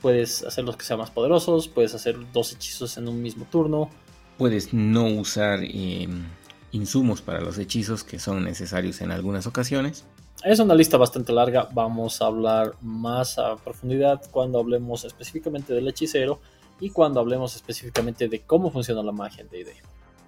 Puedes 0.00 0.44
hacerlos 0.44 0.76
que 0.76 0.84
sean 0.84 0.98
más 0.98 1.10
poderosos, 1.10 1.68
puedes 1.68 1.94
hacer 1.94 2.16
dos 2.32 2.52
hechizos 2.52 2.96
en 2.98 3.08
un 3.08 3.20
mismo 3.20 3.46
turno. 3.50 3.90
Puedes 4.36 4.72
no 4.72 5.06
usar 5.06 5.60
em, 5.62 6.24
insumos 6.72 7.22
para 7.22 7.40
los 7.40 7.58
hechizos 7.58 8.04
que 8.04 8.18
son 8.18 8.44
necesarios 8.44 9.00
en 9.00 9.10
algunas 9.10 9.46
ocasiones. 9.46 10.04
Es 10.44 10.60
una 10.60 10.76
lista 10.76 10.96
bastante 10.96 11.32
larga, 11.32 11.68
vamos 11.72 12.22
a 12.22 12.26
hablar 12.26 12.76
más 12.80 13.38
a 13.38 13.56
profundidad 13.56 14.22
cuando 14.30 14.60
hablemos 14.60 15.04
específicamente 15.04 15.74
del 15.74 15.88
hechicero 15.88 16.40
y 16.78 16.90
cuando 16.90 17.18
hablemos 17.18 17.56
específicamente 17.56 18.28
de 18.28 18.42
cómo 18.42 18.70
funciona 18.70 19.02
la 19.02 19.10
magia 19.10 19.42
en 19.42 19.48
D&D. 19.48 19.72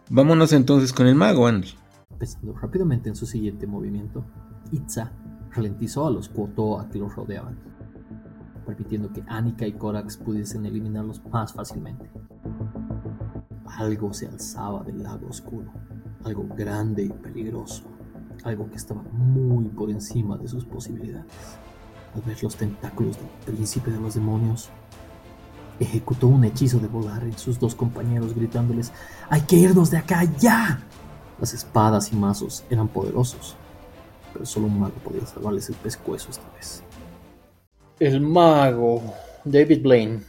Vámonos 0.08 0.52
entonces 0.52 0.92
con 0.92 1.06
el 1.06 1.14
mago, 1.14 1.46
Andy. 1.46 1.68
Pensando 2.18 2.52
rápidamente 2.54 3.08
en 3.08 3.14
su 3.14 3.24
siguiente 3.24 3.68
movimiento, 3.68 4.24
Itza 4.72 5.12
ralentizó 5.52 6.08
a 6.08 6.10
los 6.10 6.28
Kuoto 6.28 6.80
a 6.80 6.88
que 6.88 6.98
los 6.98 7.14
rodeaban 7.14 7.69
permitiendo 8.70 9.12
que 9.12 9.24
Anika 9.26 9.66
y 9.66 9.72
Korax 9.72 10.16
pudiesen 10.16 10.64
eliminarlos 10.64 11.20
más 11.26 11.52
fácilmente. 11.52 12.08
Algo 13.66 14.12
se 14.12 14.28
alzaba 14.28 14.84
del 14.84 15.02
lago 15.02 15.28
oscuro, 15.28 15.72
algo 16.24 16.46
grande 16.56 17.02
y 17.04 17.08
peligroso, 17.08 17.82
algo 18.44 18.70
que 18.70 18.76
estaba 18.76 19.02
muy 19.12 19.64
por 19.66 19.90
encima 19.90 20.36
de 20.38 20.46
sus 20.46 20.64
posibilidades. 20.64 21.32
Al 22.14 22.22
ver 22.22 22.40
los 22.42 22.56
tentáculos 22.56 23.18
del 23.18 23.54
príncipe 23.54 23.90
de 23.90 24.00
los 24.00 24.14
demonios, 24.14 24.70
ejecutó 25.80 26.28
un 26.28 26.44
hechizo 26.44 26.78
de 26.78 26.88
volar 26.88 27.24
en 27.24 27.36
sus 27.36 27.58
dos 27.58 27.74
compañeros 27.74 28.34
gritándoles, 28.34 28.92
¡Hay 29.30 29.42
que 29.42 29.56
irnos 29.56 29.90
de 29.90 29.98
acá 29.98 30.24
ya! 30.38 30.80
Las 31.40 31.54
espadas 31.54 32.12
y 32.12 32.16
mazos 32.16 32.64
eran 32.70 32.86
poderosos, 32.86 33.56
pero 34.32 34.46
solo 34.46 34.66
un 34.66 34.78
mago 34.78 34.94
podía 35.02 35.26
salvarles 35.26 35.70
el 35.70 35.76
pescuezo 35.76 36.30
esta 36.30 36.48
vez. 36.52 36.84
El 38.00 38.22
mago, 38.22 39.14
David 39.44 39.82
Blaine. 39.82 40.20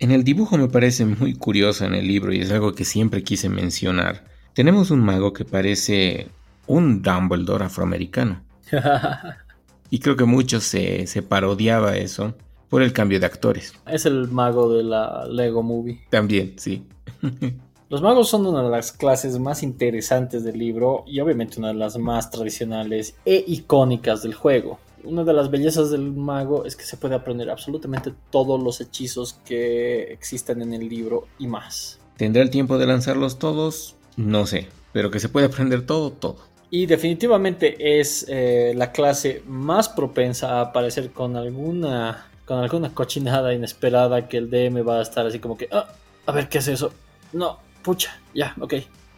En 0.00 0.10
el 0.10 0.22
dibujo 0.22 0.58
me 0.58 0.68
parece 0.68 1.06
muy 1.06 1.32
curioso 1.32 1.86
en 1.86 1.94
el 1.94 2.06
libro 2.06 2.30
y 2.30 2.40
es 2.40 2.52
algo 2.52 2.74
que 2.74 2.84
siempre 2.84 3.24
quise 3.24 3.48
mencionar. 3.48 4.24
Tenemos 4.52 4.90
un 4.90 5.00
mago 5.00 5.32
que 5.32 5.46
parece 5.46 6.28
un 6.66 7.00
Dumbledore 7.00 7.64
afroamericano. 7.64 8.42
y 9.90 9.98
creo 9.98 10.14
que 10.14 10.26
mucho 10.26 10.60
se, 10.60 11.06
se 11.06 11.22
parodiaba 11.22 11.96
eso 11.96 12.34
por 12.68 12.82
el 12.82 12.92
cambio 12.92 13.18
de 13.18 13.24
actores. 13.24 13.72
Es 13.86 14.04
el 14.04 14.28
mago 14.28 14.70
de 14.70 14.82
la 14.82 15.26
Lego 15.26 15.62
Movie. 15.62 16.02
También, 16.10 16.52
sí. 16.58 16.86
Los 17.88 18.02
magos 18.02 18.28
son 18.28 18.46
una 18.46 18.62
de 18.62 18.68
las 18.68 18.92
clases 18.92 19.38
más 19.38 19.62
interesantes 19.62 20.44
del 20.44 20.58
libro 20.58 21.04
y 21.06 21.18
obviamente 21.20 21.58
una 21.58 21.68
de 21.68 21.74
las 21.74 21.96
más 21.96 22.30
tradicionales 22.30 23.16
e 23.24 23.42
icónicas 23.48 24.22
del 24.22 24.34
juego. 24.34 24.78
Una 25.04 25.24
de 25.24 25.32
las 25.32 25.50
bellezas 25.50 25.90
del 25.90 26.12
mago 26.12 26.64
es 26.64 26.76
que 26.76 26.84
se 26.84 26.96
puede 26.96 27.14
aprender 27.14 27.50
absolutamente 27.50 28.12
todos 28.30 28.62
los 28.62 28.80
hechizos 28.80 29.34
que 29.44 30.12
existen 30.12 30.62
en 30.62 30.74
el 30.74 30.88
libro 30.88 31.26
y 31.38 31.46
más. 31.46 31.98
¿Tendrá 32.16 32.42
el 32.42 32.50
tiempo 32.50 32.78
de 32.78 32.86
lanzarlos 32.86 33.38
todos? 33.38 33.96
No 34.16 34.46
sé, 34.46 34.68
pero 34.92 35.10
que 35.10 35.20
se 35.20 35.28
puede 35.28 35.46
aprender 35.46 35.86
todo, 35.86 36.12
todo. 36.12 36.36
Y 36.70 36.86
definitivamente 36.86 37.98
es 37.98 38.26
eh, 38.28 38.72
la 38.76 38.92
clase 38.92 39.42
más 39.46 39.88
propensa 39.88 40.58
a 40.58 40.60
aparecer 40.60 41.10
con 41.10 41.36
alguna, 41.36 42.28
con 42.44 42.58
alguna 42.58 42.94
cochinada 42.94 43.52
inesperada 43.52 44.28
que 44.28 44.36
el 44.36 44.50
DM 44.50 44.86
va 44.86 44.98
a 44.98 45.02
estar 45.02 45.26
así 45.26 45.40
como 45.40 45.56
que, 45.56 45.68
ah, 45.72 45.88
a 46.26 46.32
ver 46.32 46.48
qué 46.48 46.58
es 46.58 46.68
eso. 46.68 46.92
No, 47.32 47.58
pucha, 47.82 48.20
ya, 48.34 48.54
ok, 48.60 48.74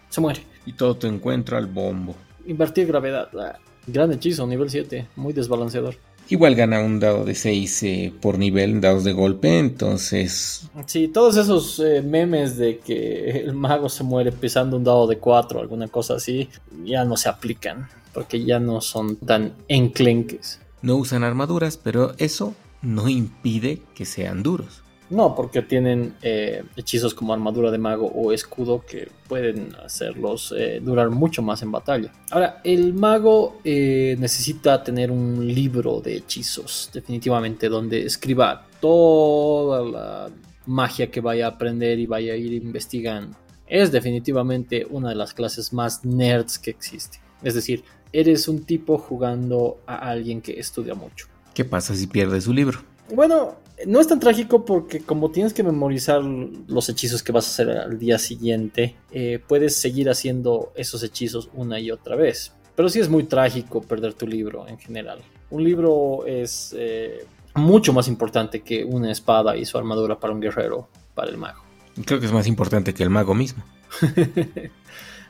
se 0.08 0.20
muere. 0.20 0.46
Y 0.64 0.72
todo 0.72 0.96
te 0.96 1.08
encuentra 1.08 1.58
al 1.58 1.66
bombo. 1.66 2.14
Invertir 2.46 2.86
gravedad, 2.86 3.28
ah, 3.38 3.58
gran 3.86 4.12
hechizo, 4.12 4.46
nivel 4.46 4.70
7, 4.70 5.08
muy 5.16 5.32
desbalanceador. 5.32 5.96
Igual 6.28 6.54
gana 6.54 6.80
un 6.80 7.00
dado 7.00 7.24
de 7.24 7.34
6 7.34 7.82
eh, 7.82 8.12
por 8.20 8.38
nivel, 8.38 8.80
dados 8.80 9.04
de 9.04 9.12
golpe, 9.12 9.58
entonces... 9.58 10.68
Sí, 10.86 11.08
todos 11.08 11.36
esos 11.36 11.78
eh, 11.80 12.00
memes 12.00 12.56
de 12.56 12.78
que 12.78 13.30
el 13.40 13.54
mago 13.54 13.88
se 13.88 14.04
muere 14.04 14.32
pisando 14.32 14.76
un 14.76 14.84
dado 14.84 15.06
de 15.06 15.18
4 15.18 15.58
o 15.58 15.62
alguna 15.62 15.88
cosa 15.88 16.14
así, 16.14 16.48
ya 16.84 17.04
no 17.04 17.16
se 17.16 17.28
aplican, 17.28 17.88
porque 18.14 18.44
ya 18.44 18.60
no 18.60 18.80
son 18.80 19.16
tan 19.16 19.52
enclenques. 19.68 20.60
No 20.80 20.96
usan 20.96 21.24
armaduras, 21.24 21.76
pero 21.76 22.14
eso 22.18 22.54
no 22.82 23.08
impide 23.08 23.82
que 23.94 24.04
sean 24.04 24.42
duros. 24.42 24.82
No, 25.12 25.34
porque 25.34 25.60
tienen 25.60 26.14
eh, 26.22 26.64
hechizos 26.74 27.12
como 27.12 27.34
armadura 27.34 27.70
de 27.70 27.76
mago 27.76 28.06
o 28.06 28.32
escudo 28.32 28.82
que 28.86 29.10
pueden 29.28 29.76
hacerlos 29.84 30.54
eh, 30.56 30.80
durar 30.82 31.10
mucho 31.10 31.42
más 31.42 31.60
en 31.60 31.70
batalla. 31.70 32.10
Ahora, 32.30 32.62
el 32.64 32.94
mago 32.94 33.58
eh, 33.62 34.16
necesita 34.18 34.82
tener 34.82 35.10
un 35.10 35.46
libro 35.46 36.00
de 36.00 36.16
hechizos, 36.16 36.88
definitivamente, 36.94 37.68
donde 37.68 38.06
escriba 38.06 38.66
toda 38.80 39.82
la 39.82 40.30
magia 40.64 41.10
que 41.10 41.20
vaya 41.20 41.44
a 41.44 41.50
aprender 41.50 41.98
y 41.98 42.06
vaya 42.06 42.32
a 42.32 42.36
ir 42.36 42.54
investigando. 42.54 43.36
Es 43.66 43.92
definitivamente 43.92 44.86
una 44.88 45.10
de 45.10 45.16
las 45.16 45.34
clases 45.34 45.74
más 45.74 46.06
nerds 46.06 46.58
que 46.58 46.70
existe. 46.70 47.20
Es 47.42 47.52
decir, 47.52 47.84
eres 48.14 48.48
un 48.48 48.64
tipo 48.64 48.96
jugando 48.96 49.76
a 49.86 49.96
alguien 49.96 50.40
que 50.40 50.58
estudia 50.58 50.94
mucho. 50.94 51.26
¿Qué 51.52 51.66
pasa 51.66 51.94
si 51.94 52.06
pierdes 52.06 52.44
su 52.44 52.54
libro? 52.54 52.80
Bueno, 53.14 53.56
no 53.86 54.00
es 54.00 54.08
tan 54.08 54.20
trágico 54.20 54.64
porque 54.64 55.00
como 55.00 55.30
tienes 55.30 55.52
que 55.52 55.62
memorizar 55.62 56.22
los 56.22 56.88
hechizos 56.88 57.22
que 57.22 57.32
vas 57.32 57.46
a 57.46 57.50
hacer 57.50 57.70
al 57.78 57.98
día 57.98 58.18
siguiente, 58.18 58.96
eh, 59.10 59.40
puedes 59.46 59.76
seguir 59.76 60.10
haciendo 60.10 60.72
esos 60.74 61.02
hechizos 61.02 61.50
una 61.54 61.80
y 61.80 61.90
otra 61.90 62.16
vez. 62.16 62.52
Pero 62.74 62.88
sí 62.88 63.00
es 63.00 63.08
muy 63.08 63.24
trágico 63.24 63.82
perder 63.82 64.14
tu 64.14 64.26
libro 64.26 64.66
en 64.66 64.78
general. 64.78 65.20
Un 65.50 65.64
libro 65.64 66.24
es 66.26 66.74
eh, 66.78 67.26
mucho 67.54 67.92
más 67.92 68.08
importante 68.08 68.60
que 68.60 68.84
una 68.84 69.10
espada 69.10 69.56
y 69.56 69.64
su 69.64 69.76
armadura 69.76 70.18
para 70.18 70.32
un 70.32 70.40
guerrero, 70.40 70.88
para 71.14 71.30
el 71.30 71.36
mago. 71.36 71.62
Creo 72.06 72.18
que 72.18 72.26
es 72.26 72.32
más 72.32 72.46
importante 72.46 72.94
que 72.94 73.02
el 73.02 73.10
mago 73.10 73.34
mismo. 73.34 73.62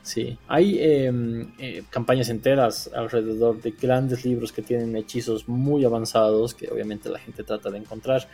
Sí, 0.02 0.36
hay 0.48 0.78
em, 0.80 1.52
eh, 1.58 1.84
campañas 1.88 2.28
enteras 2.28 2.90
alrededor 2.92 3.62
de 3.62 3.70
grandes 3.70 4.24
libros 4.24 4.50
que 4.50 4.60
tienen 4.60 4.96
hechizos 4.96 5.48
muy 5.48 5.84
avanzados 5.84 6.54
que 6.54 6.68
obviamente 6.68 7.08
la 7.08 7.20
gente 7.20 7.44
trata 7.44 7.70
de 7.70 7.78
encontrar. 7.78 8.28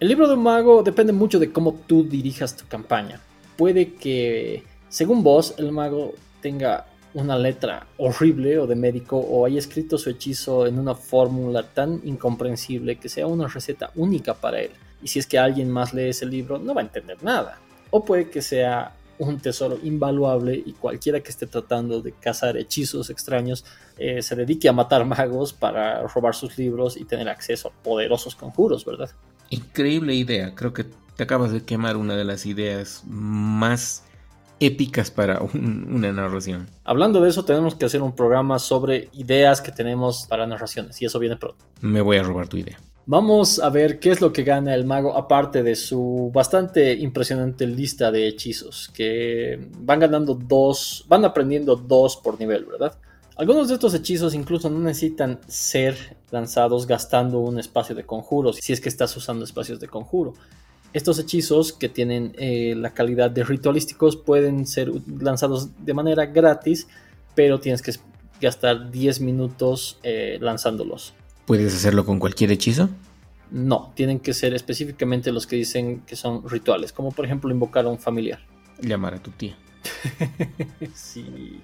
El 0.00 0.08
libro 0.08 0.26
de 0.26 0.34
un 0.34 0.42
mago 0.42 0.82
depende 0.82 1.12
mucho 1.12 1.38
de 1.38 1.52
cómo 1.52 1.74
tú 1.86 2.02
dirijas 2.02 2.56
tu 2.56 2.66
campaña. 2.66 3.20
Puede 3.56 3.94
que, 3.94 4.64
según 4.88 5.22
vos, 5.22 5.54
el 5.58 5.70
mago 5.70 6.14
tenga 6.40 6.86
una 7.14 7.38
letra 7.38 7.86
horrible 7.98 8.58
o 8.58 8.66
de 8.66 8.74
médico 8.74 9.16
o 9.18 9.46
haya 9.46 9.58
escrito 9.58 9.98
su 9.98 10.10
hechizo 10.10 10.66
en 10.66 10.78
una 10.78 10.96
fórmula 10.96 11.62
tan 11.62 12.00
incomprensible 12.04 12.96
que 12.96 13.08
sea 13.08 13.28
una 13.28 13.46
receta 13.46 13.92
única 13.94 14.34
para 14.34 14.60
él. 14.60 14.72
Y 15.02 15.08
si 15.08 15.20
es 15.20 15.26
que 15.28 15.38
alguien 15.38 15.70
más 15.70 15.94
lee 15.94 16.08
ese 16.08 16.26
libro, 16.26 16.58
no 16.58 16.74
va 16.74 16.80
a 16.80 16.84
entender 16.84 17.22
nada. 17.22 17.60
O 17.90 18.04
puede 18.04 18.28
que 18.28 18.42
sea 18.42 18.96
un 19.28 19.38
tesoro 19.38 19.78
invaluable 19.82 20.62
y 20.64 20.72
cualquiera 20.72 21.20
que 21.20 21.30
esté 21.30 21.46
tratando 21.46 22.00
de 22.00 22.12
cazar 22.12 22.56
hechizos 22.56 23.10
extraños 23.10 23.64
eh, 23.98 24.22
se 24.22 24.36
dedique 24.36 24.68
a 24.68 24.72
matar 24.72 25.04
magos 25.04 25.52
para 25.52 26.06
robar 26.08 26.34
sus 26.34 26.58
libros 26.58 26.96
y 26.96 27.04
tener 27.04 27.28
acceso 27.28 27.68
a 27.68 27.82
poderosos 27.82 28.34
conjuros, 28.34 28.84
¿verdad? 28.84 29.10
Increíble 29.50 30.14
idea, 30.14 30.54
creo 30.54 30.72
que 30.72 30.84
te 31.16 31.22
acabas 31.22 31.52
de 31.52 31.62
quemar 31.62 31.96
una 31.96 32.16
de 32.16 32.24
las 32.24 32.46
ideas 32.46 33.02
más 33.06 34.04
épicas 34.60 35.10
para 35.10 35.40
una 35.54 36.12
narración. 36.12 36.68
Hablando 36.84 37.20
de 37.20 37.30
eso, 37.30 37.44
tenemos 37.44 37.74
que 37.74 37.84
hacer 37.84 38.02
un 38.02 38.14
programa 38.14 38.58
sobre 38.58 39.08
ideas 39.12 39.60
que 39.60 39.72
tenemos 39.72 40.26
para 40.28 40.46
narraciones 40.46 41.00
y 41.02 41.06
eso 41.06 41.18
viene 41.18 41.36
pronto. 41.36 41.64
Me 41.80 42.00
voy 42.00 42.16
a 42.16 42.22
robar 42.22 42.48
tu 42.48 42.56
idea. 42.56 42.78
Vamos 43.04 43.58
a 43.58 43.68
ver 43.68 43.98
qué 43.98 44.12
es 44.12 44.20
lo 44.20 44.32
que 44.32 44.44
gana 44.44 44.74
el 44.74 44.84
mago 44.84 45.16
aparte 45.16 45.64
de 45.64 45.74
su 45.74 46.30
bastante 46.32 46.92
impresionante 46.94 47.66
lista 47.66 48.12
de 48.12 48.28
hechizos, 48.28 48.90
que 48.94 49.68
van 49.78 49.98
ganando 49.98 50.34
dos, 50.34 51.04
van 51.08 51.24
aprendiendo 51.24 51.74
dos 51.74 52.16
por 52.16 52.38
nivel, 52.38 52.64
¿verdad? 52.64 52.96
Algunos 53.36 53.68
de 53.68 53.74
estos 53.74 53.94
hechizos 53.94 54.34
incluso 54.34 54.70
no 54.70 54.78
necesitan 54.78 55.40
ser 55.48 56.16
lanzados 56.30 56.86
gastando 56.86 57.40
un 57.40 57.58
espacio 57.58 57.96
de 57.96 58.04
conjuros, 58.04 58.58
si 58.60 58.72
es 58.72 58.80
que 58.80 58.88
estás 58.88 59.16
usando 59.16 59.44
espacios 59.44 59.80
de 59.80 59.88
conjuro. 59.88 60.34
Estos 60.92 61.18
hechizos 61.18 61.72
que 61.72 61.88
tienen 61.88 62.34
eh, 62.38 62.74
la 62.76 62.94
calidad 62.94 63.32
de 63.32 63.42
ritualísticos 63.42 64.14
pueden 64.14 64.64
ser 64.64 64.92
lanzados 65.20 65.70
de 65.84 65.94
manera 65.94 66.26
gratis, 66.26 66.86
pero 67.34 67.58
tienes 67.58 67.82
que 67.82 67.92
gastar 68.40 68.92
10 68.92 69.20
minutos 69.22 69.98
eh, 70.04 70.38
lanzándolos. 70.40 71.14
¿Puedes 71.52 71.74
hacerlo 71.74 72.06
con 72.06 72.18
cualquier 72.18 72.50
hechizo? 72.50 72.88
No, 73.50 73.92
tienen 73.94 74.20
que 74.20 74.32
ser 74.32 74.54
específicamente 74.54 75.32
los 75.32 75.46
que 75.46 75.56
dicen 75.56 76.00
que 76.06 76.16
son 76.16 76.48
rituales, 76.48 76.94
como 76.94 77.12
por 77.12 77.26
ejemplo 77.26 77.50
invocar 77.50 77.84
a 77.84 77.88
un 77.90 77.98
familiar. 77.98 78.40
Llamar 78.80 79.12
a 79.12 79.22
tu 79.22 79.32
tía. 79.32 79.54
sí, 80.94 81.60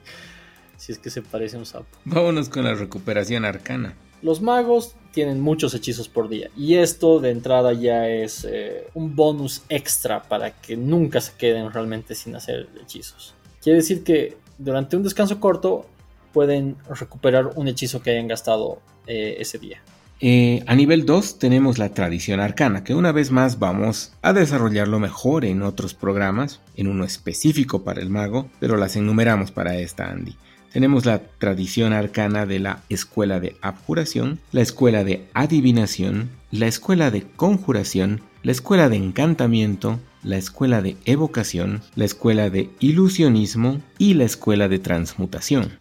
si 0.77 0.93
es 0.93 0.99
que 0.99 1.09
se 1.09 1.23
parece 1.23 1.57
a 1.57 1.61
un 1.61 1.65
sapo. 1.65 1.87
Vámonos 2.05 2.51
con 2.51 2.65
la 2.65 2.75
recuperación 2.75 3.47
arcana. 3.47 3.95
Los 4.21 4.43
magos 4.43 4.95
tienen 5.11 5.41
muchos 5.41 5.73
hechizos 5.73 6.07
por 6.07 6.29
día 6.29 6.51
y 6.55 6.75
esto 6.75 7.19
de 7.19 7.31
entrada 7.31 7.73
ya 7.73 8.11
es 8.11 8.45
eh, 8.47 8.89
un 8.93 9.17
bonus 9.17 9.63
extra 9.71 10.23
para 10.23 10.51
que 10.51 10.77
nunca 10.77 11.23
se 11.23 11.33
queden 11.33 11.73
realmente 11.73 12.15
sin 12.15 12.37
hacer 12.37 12.69
hechizos. 12.79 13.33
Quiere 13.63 13.79
decir 13.79 14.05
que 14.05 14.37
durante 14.59 14.99
un 14.99 15.03
descanso 15.03 15.41
corto 15.41 15.87
pueden 16.33 16.77
recuperar 16.89 17.51
un 17.55 17.69
hechizo 17.69 18.03
que 18.03 18.11
hayan 18.11 18.29
gastado 18.29 18.81
eh, 19.07 19.37
ese 19.39 19.59
día. 19.59 19.81
Eh, 20.21 20.65
a 20.67 20.75
nivel 20.75 21.07
2 21.07 21.39
tenemos 21.39 21.79
la 21.79 21.91
tradición 21.91 22.41
arcana, 22.41 22.83
que 22.83 22.95
una 22.95 23.13
vez 23.13 23.31
más 23.31 23.61
vamos 23.61 24.13
a 24.21 24.33
desarrollarlo 24.33 24.99
mejor 24.99 25.45
en 25.45 25.63
otros 25.63 25.95
programas, 25.95 26.61
en 26.77 26.89
uno 26.89 27.05
específico 27.05 27.85
para 27.85 28.01
el 28.01 28.11
mago, 28.11 28.49
pero 28.59 28.77
las 28.77 28.97
enumeramos 28.97 29.53
para 29.53 29.77
esta 29.77 30.11
Andy. 30.11 30.35
Tenemos 30.73 31.07
la 31.07 31.21
tradición 31.21 31.93
arcana 31.93 32.47
de 32.47 32.59
la 32.59 32.83
escuela 32.89 33.39
de 33.39 33.57
abjuración, 33.63 34.41
la 34.51 34.61
escuela 34.61 35.05
de 35.05 35.27
adivinación, 35.35 36.31
la 36.51 36.67
escuela 36.67 37.11
de 37.11 37.23
conjuración, 37.23 38.21
la 38.43 38.53
escuela 38.53 38.89
de 38.89 38.97
encantamiento, 38.97 40.01
la 40.23 40.37
escuela 40.37 40.83
de 40.83 40.97
evocación, 41.05 41.81
la 41.95 42.05
escuela 42.05 42.51
de 42.51 42.71
ilusionismo 42.81 43.81
y 43.99 44.15
la 44.15 44.25
escuela 44.25 44.69
de 44.69 44.79
transmutación. 44.79 45.79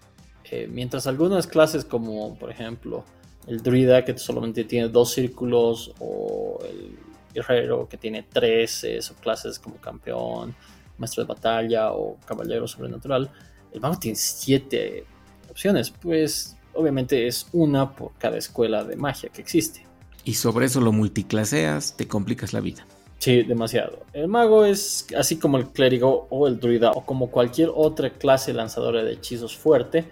Eh, 0.52 0.68
mientras 0.72 1.08
algunas 1.08 1.46
clases 1.48 1.84
como 1.84 2.38
por 2.38 2.50
ejemplo 2.50 3.04
el 3.48 3.62
druida 3.62 4.06
que 4.06 4.18
solamente 4.18 4.64
tiene 4.64 4.88
dos 4.88 5.12
círculos 5.12 5.94
o 6.00 6.60
el 6.64 6.98
guerrero 7.34 7.88
que 7.88 7.98
tiene 7.98 8.24
tres 8.24 8.84
eh, 8.84 9.02
subclases 9.02 9.60
como 9.60 9.76
campeón, 9.78 10.56
maestro 10.98 11.24
de 11.24 11.28
batalla 11.28 11.92
o 11.94 12.18
caballero 12.26 12.68
sobrenatural, 12.68 13.30
el 13.72 13.82
mago 13.82 13.98
tiene 13.98 14.16
siete 14.16 15.06
opciones, 15.50 15.92
pues 15.92 16.58
obviamente 16.74 17.28
es 17.28 17.48
una 17.54 17.94
por 17.94 18.14
cada 18.18 18.38
escuela 18.38 18.84
de 18.84 18.96
magia 18.96 19.30
que 19.30 19.42
existe. 19.42 19.86
Y 20.24 20.34
sobre 20.34 20.66
eso 20.66 20.82
lo 20.82 20.92
multiclaseas, 20.92 21.96
te 21.96 22.08
complicas 22.08 22.54
la 22.54 22.60
vida. 22.60 22.86
Sí, 23.20 23.44
demasiado. 23.44 24.06
El 24.14 24.28
mago 24.28 24.66
es 24.66 25.08
así 25.18 25.38
como 25.38 25.58
el 25.58 25.68
clérigo 25.68 26.28
o 26.30 26.48
el 26.48 26.60
druida 26.60 26.92
o 26.92 27.06
como 27.06 27.32
cualquier 27.32 27.72
otra 27.74 28.12
clase 28.12 28.54
lanzadora 28.54 29.04
de 29.04 29.14
hechizos 29.14 29.58
fuerte, 29.58 30.06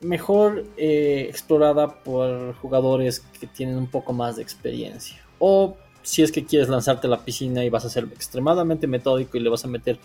mejor 0.00 0.64
eh, 0.76 1.26
explorada 1.28 2.02
por 2.02 2.54
jugadores 2.56 3.20
que 3.38 3.46
tienen 3.46 3.76
un 3.76 3.86
poco 3.86 4.12
más 4.12 4.36
de 4.36 4.42
experiencia. 4.42 5.20
O 5.38 5.76
si 6.02 6.22
es 6.22 6.32
que 6.32 6.44
quieres 6.44 6.68
lanzarte 6.68 7.06
a 7.06 7.10
la 7.10 7.24
piscina 7.24 7.64
y 7.64 7.70
vas 7.70 7.84
a 7.84 7.90
ser 7.90 8.04
extremadamente 8.04 8.86
metódico 8.86 9.36
y 9.36 9.40
le 9.40 9.50
vas 9.50 9.64
a 9.64 9.68
meter 9.68 9.98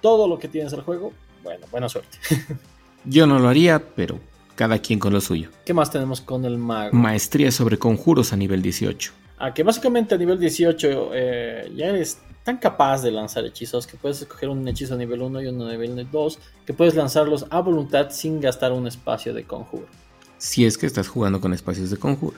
todo 0.00 0.28
lo 0.28 0.38
que 0.38 0.48
tienes 0.48 0.72
al 0.72 0.82
juego, 0.82 1.12
bueno, 1.42 1.66
buena 1.70 1.88
suerte. 1.88 2.18
Yo 3.04 3.26
no 3.26 3.38
lo 3.38 3.48
haría, 3.48 3.82
pero 3.94 4.20
cada 4.54 4.78
quien 4.78 4.98
con 4.98 5.12
lo 5.12 5.20
suyo. 5.20 5.48
¿Qué 5.64 5.72
más 5.72 5.90
tenemos 5.90 6.20
con 6.20 6.44
el 6.44 6.58
mago? 6.58 6.94
Maestría 6.96 7.50
sobre 7.50 7.78
conjuros 7.78 8.32
a 8.32 8.36
nivel 8.36 8.60
18. 8.60 9.12
A 9.38 9.54
que 9.54 9.62
básicamente 9.62 10.14
a 10.14 10.18
nivel 10.18 10.38
18 10.38 11.10
eh, 11.14 11.72
ya 11.74 11.86
eres 11.86 12.20
tan 12.44 12.58
capaz 12.58 13.02
de 13.02 13.10
lanzar 13.10 13.44
hechizos 13.44 13.86
que 13.86 13.96
puedes 13.96 14.20
escoger 14.22 14.48
un 14.48 14.66
hechizo 14.66 14.96
nivel 14.96 15.22
1 15.22 15.42
y 15.42 15.46
uno 15.46 15.68
nivel 15.68 16.08
2, 16.10 16.38
que 16.66 16.72
puedes 16.72 16.94
lanzarlos 16.94 17.46
a 17.50 17.60
voluntad 17.60 18.10
sin 18.10 18.40
gastar 18.40 18.72
un 18.72 18.86
espacio 18.86 19.34
de 19.34 19.44
conjuro. 19.44 19.86
Si 20.38 20.64
es 20.64 20.78
que 20.78 20.86
estás 20.86 21.08
jugando 21.08 21.40
con 21.40 21.52
espacios 21.52 21.90
de 21.90 21.98
conjuro. 21.98 22.36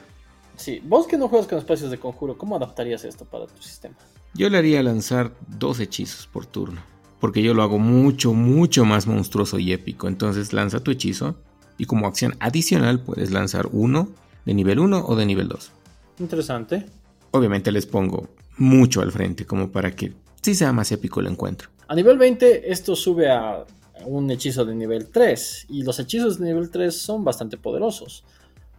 Sí, 0.56 0.82
vos 0.84 1.06
que 1.06 1.16
no 1.16 1.28
juegas 1.28 1.46
con 1.46 1.58
espacios 1.58 1.90
de 1.90 1.98
conjuro, 1.98 2.36
¿cómo 2.36 2.56
adaptarías 2.56 3.04
esto 3.04 3.24
para 3.24 3.46
tu 3.46 3.62
sistema? 3.62 3.94
Yo 4.34 4.48
le 4.48 4.58
haría 4.58 4.82
lanzar 4.82 5.32
dos 5.46 5.80
hechizos 5.80 6.26
por 6.26 6.46
turno, 6.46 6.82
porque 7.20 7.42
yo 7.42 7.54
lo 7.54 7.62
hago 7.62 7.78
mucho, 7.78 8.32
mucho 8.32 8.84
más 8.84 9.06
monstruoso 9.06 9.58
y 9.58 9.72
épico. 9.72 10.08
Entonces 10.08 10.52
lanza 10.52 10.80
tu 10.80 10.90
hechizo 10.90 11.36
y 11.78 11.84
como 11.84 12.06
acción 12.06 12.34
adicional 12.40 13.00
puedes 13.00 13.30
lanzar 13.30 13.68
uno 13.72 14.08
de 14.44 14.54
nivel 14.54 14.78
1 14.78 15.04
o 15.06 15.16
de 15.16 15.26
nivel 15.26 15.48
2. 15.48 15.72
Interesante. 16.18 16.86
Obviamente 17.30 17.72
les 17.72 17.86
pongo 17.86 18.28
mucho 18.56 19.00
al 19.00 19.12
frente 19.12 19.46
como 19.46 19.70
para 19.70 19.90
que 19.92 20.12
sí 20.40 20.54
sea 20.54 20.72
más 20.72 20.92
épico 20.92 21.20
el 21.20 21.26
encuentro. 21.28 21.70
A 21.88 21.94
nivel 21.94 22.18
20 22.18 22.70
esto 22.70 22.96
sube 22.96 23.30
a 23.30 23.64
un 24.06 24.30
hechizo 24.30 24.64
de 24.64 24.74
nivel 24.74 25.08
3 25.08 25.66
y 25.68 25.82
los 25.82 25.98
hechizos 25.98 26.38
de 26.38 26.46
nivel 26.46 26.70
3 26.70 26.96
son 26.96 27.24
bastante 27.24 27.56
poderosos. 27.56 28.24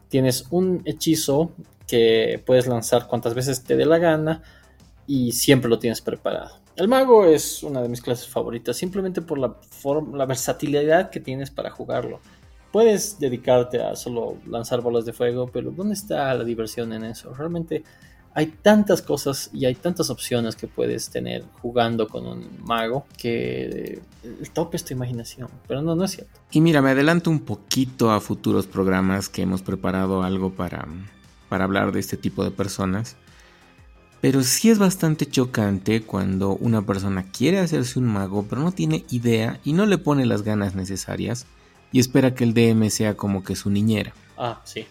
Tienes 0.09 0.45
un 0.51 0.81
hechizo 0.85 1.51
que 1.87 2.41
puedes 2.45 2.67
lanzar 2.67 3.07
cuantas 3.07 3.33
veces 3.33 3.63
te 3.63 3.75
dé 3.75 3.85
la 3.85 3.97
gana 3.97 4.41
y 5.07 5.31
siempre 5.31 5.69
lo 5.69 5.79
tienes 5.79 6.01
preparado. 6.01 6.57
El 6.75 6.87
mago 6.87 7.25
es 7.25 7.61
una 7.61 7.81
de 7.81 7.89
mis 7.89 8.01
clases 8.01 8.27
favoritas 8.27 8.75
simplemente 8.77 9.21
por 9.21 9.37
la, 9.37 9.55
la 10.13 10.25
versatilidad 10.25 11.09
que 11.09 11.19
tienes 11.19 11.51
para 11.51 11.69
jugarlo. 11.69 12.19
Puedes 12.71 13.19
dedicarte 13.19 13.81
a 13.81 13.95
solo 13.95 14.37
lanzar 14.47 14.81
bolas 14.81 15.05
de 15.05 15.13
fuego, 15.13 15.49
pero 15.53 15.69
¿dónde 15.69 15.93
está 15.93 16.33
la 16.33 16.43
diversión 16.43 16.91
en 16.93 17.03
eso? 17.03 17.31
Realmente 17.33 17.83
hay 18.35 18.47
tantas 18.47 19.01
cosas 19.01 19.49
y 19.53 19.65
hay 19.65 19.75
tantas 19.75 20.09
opciones 20.09 20.55
que 20.55 20.67
puedes 20.67 21.09
tener 21.09 21.45
jugando 21.61 22.07
con 22.07 22.25
un 22.25 22.47
mago 22.63 23.05
que 23.17 24.01
el 24.23 24.49
tope 24.51 24.77
es 24.77 24.83
tu 24.83 24.93
imaginación, 24.93 25.49
pero 25.67 25.81
no, 25.81 25.95
no 25.95 26.03
es 26.05 26.11
cierto. 26.11 26.39
Y 26.51 26.61
mira, 26.61 26.81
me 26.81 26.91
adelanto 26.91 27.29
un 27.29 27.39
poquito 27.39 28.11
a 28.11 28.19
futuros 28.19 28.65
programas 28.65 29.29
que 29.29 29.43
hemos 29.43 29.61
preparado 29.61 30.23
algo 30.23 30.51
para, 30.51 30.87
para 31.47 31.65
hablar 31.65 31.91
de 31.91 31.99
este 31.99 32.17
tipo 32.17 32.43
de 32.43 32.51
personas. 32.51 33.17
Pero 34.19 34.41
sí 34.41 34.69
es 34.69 34.79
bastante 34.79 35.25
chocante 35.25 36.01
cuando 36.01 36.55
una 36.55 36.81
persona 36.85 37.25
quiere 37.31 37.59
hacerse 37.59 37.99
un 37.99 38.05
mago, 38.05 38.45
pero 38.49 38.61
no 38.61 38.71
tiene 38.71 39.03
idea 39.09 39.59
y 39.65 39.73
no 39.73 39.85
le 39.85 39.97
pone 39.97 40.25
las 40.25 40.43
ganas 40.43 40.75
necesarias 40.75 41.45
y 41.91 41.99
espera 41.99 42.33
que 42.33 42.45
el 42.45 42.53
DM 42.53 42.89
sea 42.89 43.15
como 43.15 43.43
que 43.43 43.55
su 43.55 43.69
niñera. 43.69 44.13
Ah, 44.37 44.61
sí. 44.63 44.87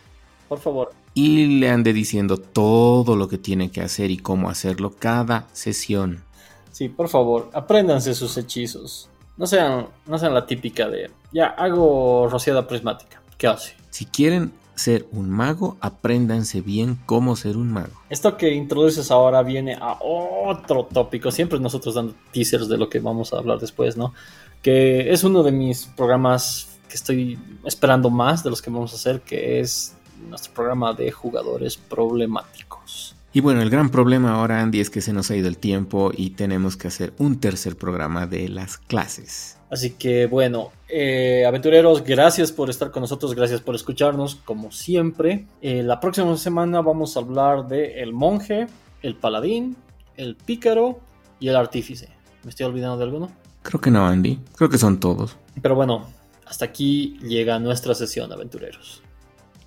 Por 0.49 0.61
favor. 0.61 0.93
Y 1.15 1.59
le 1.59 1.69
ande 1.69 1.93
diciendo 1.93 2.39
todo 2.39 3.17
lo 3.17 3.29
que 3.29 3.39
tiene 3.39 3.71
que 3.71 3.83
hacer 3.83 4.11
y 4.11 4.17
cómo 4.17 4.49
hacerlo 4.49 4.95
cada 4.99 5.47
sesión. 5.53 6.23
Sí, 6.71 6.89
por 6.89 7.09
favor, 7.09 7.51
apréndanse 7.53 8.15
sus 8.15 8.37
hechizos. 8.39 9.11
No 9.37 9.47
sean, 9.47 9.87
no 10.07 10.19
sean 10.19 10.35
la 10.35 10.47
típica 10.47 10.89
de, 10.89 11.11
ya 11.33 11.47
hago 11.47 12.29
rociada 12.29 12.67
prismática. 12.67 13.23
¿Qué 13.37 13.47
hace? 13.47 13.75
Si 13.91 14.07
quieren 14.07 14.53
ser 14.75 15.07
un 15.13 15.31
mago, 15.31 15.77
apréndanse 15.81 16.61
bien 16.61 16.99
cómo 17.07 17.37
ser 17.37 17.57
un 17.57 17.73
mago. 17.73 17.93
Esto 18.09 18.37
que 18.37 18.55
introduces 18.55 19.11
ahora 19.11 19.43
viene 19.43 19.77
a 19.81 19.99
otro 20.01 20.85
tópico. 20.85 21.31
Siempre 21.31 21.61
nosotros 21.61 21.95
dando 21.95 22.15
teasers 22.33 22.69
de 22.69 22.79
lo 22.79 22.89
que 22.89 23.01
vamos 23.01 23.33
a 23.33 23.39
hablar 23.39 23.59
después, 23.59 23.97
¿no? 23.97 24.15
Que 24.63 25.13
es 25.13 25.25
uno 25.25 25.43
de 25.43 25.53
mis 25.53 25.87
programas 25.87 26.79
que 26.89 26.95
estoy 26.95 27.39
esperando 27.65 28.11
más 28.11 28.45
de 28.45 28.51
los 28.51 28.63
que 28.63 28.71
vamos 28.71 28.93
a 28.93 28.97
hacer, 28.97 29.21
que 29.21 29.61
es 29.61 29.95
nuestro 30.29 30.53
programa 30.53 30.93
de 30.93 31.11
jugadores 31.11 31.77
problemáticos. 31.77 33.15
Y 33.35 33.41
bueno, 33.41 33.63
el 33.63 33.71
gran 33.71 33.89
problema 33.89 34.35
ahora, 34.35 34.61
Andy, 34.61 34.81
es 34.81 34.91
que 34.91 35.01
se 35.01 35.13
nos 35.13 35.31
ha 35.31 35.37
ido 35.37 35.49
el 35.49 35.57
tiempo 35.57 36.13
y 36.15 36.31
tenemos 36.31 36.77
que 36.77 36.89
hacer 36.89 37.15
un 37.19 37.41
tercer 37.41 37.77
programa 37.77 38.27
de 38.27 38.49
las 38.49 38.77
clases. 38.77 39.57
Así 39.71 39.93
que 39.93 40.27
bueno, 40.27 40.71
eh, 40.87 41.47
aventureros, 41.47 42.05
gracias 42.05 42.53
por 42.53 42.69
estar 42.69 42.91
con 42.91 43.01
nosotros, 43.01 43.35
gracias 43.35 43.63
por 43.63 43.75
escucharnos, 43.75 44.35
como 44.35 44.71
siempre. 44.71 45.47
Eh, 45.63 45.83
la 45.83 45.99
próxima 45.99 46.37
semana 46.37 46.83
vamos 46.83 47.17
a 47.17 47.21
hablar 47.21 47.69
de 47.69 48.03
el 48.03 48.13
monje, 48.13 48.67
el 49.01 49.17
paladín, 49.17 49.77
el 50.19 50.37
pícaro 50.37 51.01
y 51.41 51.49
el 51.49 51.57
artífice. 51.57 52.11
¿Me 52.45 52.51
estoy 52.51 52.67
olvidando 52.67 52.99
de 52.99 53.05
alguno? 53.05 53.31
Creo 53.63 53.81
que 53.81 53.91
no, 53.91 54.07
Andy. 54.07 54.41
Creo 54.57 54.69
que 54.69 54.77
son 54.77 55.01
todos. 55.01 55.37
Pero 55.63 55.75
bueno, 55.75 56.07
hasta 56.45 56.67
aquí 56.67 57.19
llega 57.23 57.59
nuestra 57.59 57.95
sesión, 57.95 58.31
aventureros. 58.31 59.03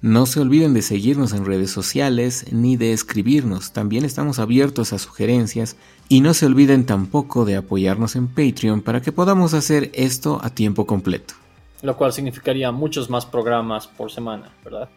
No 0.02 0.26
se 0.26 0.40
olviden 0.40 0.74
de 0.74 0.82
seguirnos 0.82 1.34
en 1.34 1.46
redes 1.46 1.72
sociales 1.72 2.46
ni 2.52 2.76
de 2.76 2.94
escribirnos, 2.94 3.72
también 3.72 4.06
estamos 4.06 4.40
abiertos 4.40 4.94
a 4.94 5.00
sugerencias 5.00 5.78
y 6.10 6.22
no 6.22 6.34
se 6.34 6.46
olviden 6.46 6.86
tampoco 6.86 7.46
de 7.46 7.56
apoyarnos 7.56 8.16
en 8.16 8.28
Patreon 8.28 8.82
para 8.82 9.02
que 9.02 9.12
podamos 9.12 9.54
hacer 9.54 9.92
esto 9.94 10.40
a 10.44 10.50
tiempo 10.50 10.86
completo. 10.86 11.34
Lo 11.82 11.98
cual 11.98 12.14
significaría 12.14 12.72
muchos 12.72 13.10
más 13.10 13.26
programas 13.26 13.88
por 13.88 14.12
semana, 14.12 14.52
¿verdad? 14.64 14.90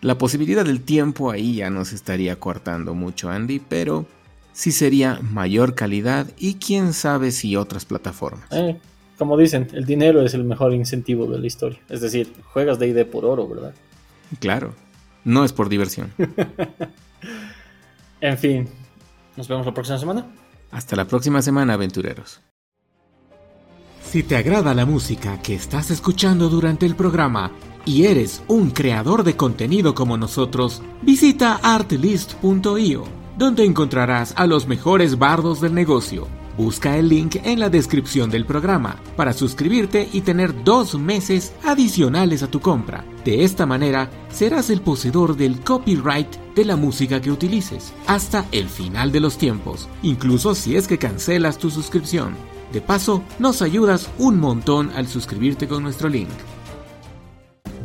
La 0.00 0.18
posibilidad 0.18 0.64
del 0.64 0.80
tiempo 0.80 1.30
ahí 1.30 1.56
ya 1.56 1.70
nos 1.70 1.92
estaría 1.92 2.36
coartando 2.36 2.94
mucho, 2.94 3.30
Andy, 3.30 3.60
pero 3.60 4.06
sí 4.52 4.72
sería 4.72 5.20
mayor 5.22 5.74
calidad 5.74 6.26
y 6.38 6.54
quién 6.54 6.92
sabe 6.92 7.30
si 7.30 7.56
otras 7.56 7.84
plataformas. 7.84 8.46
Eh, 8.50 8.78
como 9.18 9.36
dicen, 9.36 9.68
el 9.74 9.84
dinero 9.84 10.22
es 10.22 10.32
el 10.32 10.44
mejor 10.44 10.72
incentivo 10.72 11.26
de 11.26 11.38
la 11.38 11.46
historia. 11.46 11.78
Es 11.90 12.00
decir, 12.00 12.32
juegas 12.52 12.78
de 12.78 12.88
ID 12.88 13.04
por 13.06 13.26
oro, 13.26 13.46
¿verdad? 13.46 13.74
Claro, 14.38 14.74
no 15.24 15.44
es 15.44 15.52
por 15.52 15.68
diversión. 15.68 16.12
en 18.20 18.38
fin, 18.38 18.68
nos 19.36 19.48
vemos 19.48 19.66
la 19.66 19.74
próxima 19.74 19.98
semana. 19.98 20.26
Hasta 20.70 20.96
la 20.96 21.06
próxima 21.06 21.42
semana, 21.42 21.74
aventureros. 21.74 22.40
Si 24.02 24.22
te 24.22 24.36
agrada 24.36 24.74
la 24.74 24.86
música 24.86 25.40
que 25.42 25.54
estás 25.54 25.90
escuchando 25.90 26.48
durante 26.48 26.86
el 26.86 26.96
programa 26.96 27.52
y 27.84 28.06
eres 28.06 28.42
un 28.48 28.70
creador 28.70 29.24
de 29.24 29.36
contenido 29.36 29.94
como 29.94 30.16
nosotros, 30.16 30.82
visita 31.02 31.60
artlist.io, 31.62 33.04
donde 33.36 33.64
encontrarás 33.64 34.32
a 34.36 34.46
los 34.46 34.66
mejores 34.66 35.18
bardos 35.18 35.60
del 35.60 35.74
negocio 35.74 36.39
Busca 36.56 36.98
el 36.98 37.08
link 37.08 37.36
en 37.44 37.60
la 37.60 37.70
descripción 37.70 38.30
del 38.30 38.44
programa 38.44 38.96
para 39.16 39.32
suscribirte 39.32 40.08
y 40.12 40.20
tener 40.20 40.64
dos 40.64 40.98
meses 40.98 41.52
adicionales 41.64 42.42
a 42.42 42.50
tu 42.50 42.60
compra. 42.60 43.04
De 43.24 43.44
esta 43.44 43.66
manera, 43.66 44.10
serás 44.30 44.70
el 44.70 44.80
poseedor 44.80 45.36
del 45.36 45.60
copyright 45.60 46.28
de 46.54 46.64
la 46.64 46.76
música 46.76 47.20
que 47.20 47.30
utilices 47.30 47.92
hasta 48.06 48.46
el 48.52 48.68
final 48.68 49.12
de 49.12 49.20
los 49.20 49.38
tiempos, 49.38 49.88
incluso 50.02 50.54
si 50.54 50.76
es 50.76 50.88
que 50.88 50.98
cancelas 50.98 51.58
tu 51.58 51.70
suscripción. 51.70 52.34
De 52.72 52.80
paso, 52.80 53.22
nos 53.38 53.62
ayudas 53.62 54.08
un 54.18 54.38
montón 54.38 54.90
al 54.94 55.08
suscribirte 55.08 55.66
con 55.66 55.82
nuestro 55.82 56.08
link. 56.08 56.28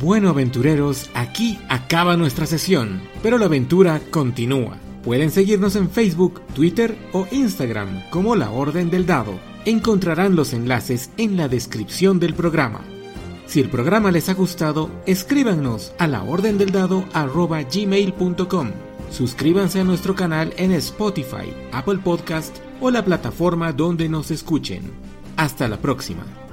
Bueno 0.00 0.28
aventureros, 0.28 1.10
aquí 1.14 1.58
acaba 1.68 2.16
nuestra 2.16 2.46
sesión, 2.46 3.00
pero 3.22 3.38
la 3.38 3.46
aventura 3.46 4.00
continúa. 4.10 4.78
Pueden 5.06 5.30
seguirnos 5.30 5.74
en 5.76 5.88
Facebook, 5.88 6.42
Twitter 6.52 6.98
o 7.12 7.26
Instagram 7.30 8.02
como 8.10 8.34
La 8.34 8.50
Orden 8.50 8.90
del 8.90 9.06
Dado. 9.06 9.38
Encontrarán 9.64 10.34
los 10.34 10.52
enlaces 10.52 11.10
en 11.16 11.36
la 11.36 11.46
descripción 11.46 12.18
del 12.18 12.34
programa. 12.34 12.80
Si 13.46 13.60
el 13.60 13.70
programa 13.70 14.10
les 14.10 14.28
ha 14.28 14.34
gustado, 14.34 14.90
escríbanos 15.06 15.92
a 15.98 16.08
laordendeldado.gmail.com. 16.08 18.70
Suscríbanse 19.12 19.78
a 19.78 19.84
nuestro 19.84 20.16
canal 20.16 20.52
en 20.56 20.72
Spotify, 20.72 21.54
Apple 21.70 22.00
Podcast 22.02 22.56
o 22.80 22.90
la 22.90 23.04
plataforma 23.04 23.72
donde 23.72 24.08
nos 24.08 24.32
escuchen. 24.32 24.90
Hasta 25.36 25.68
la 25.68 25.76
próxima. 25.76 26.45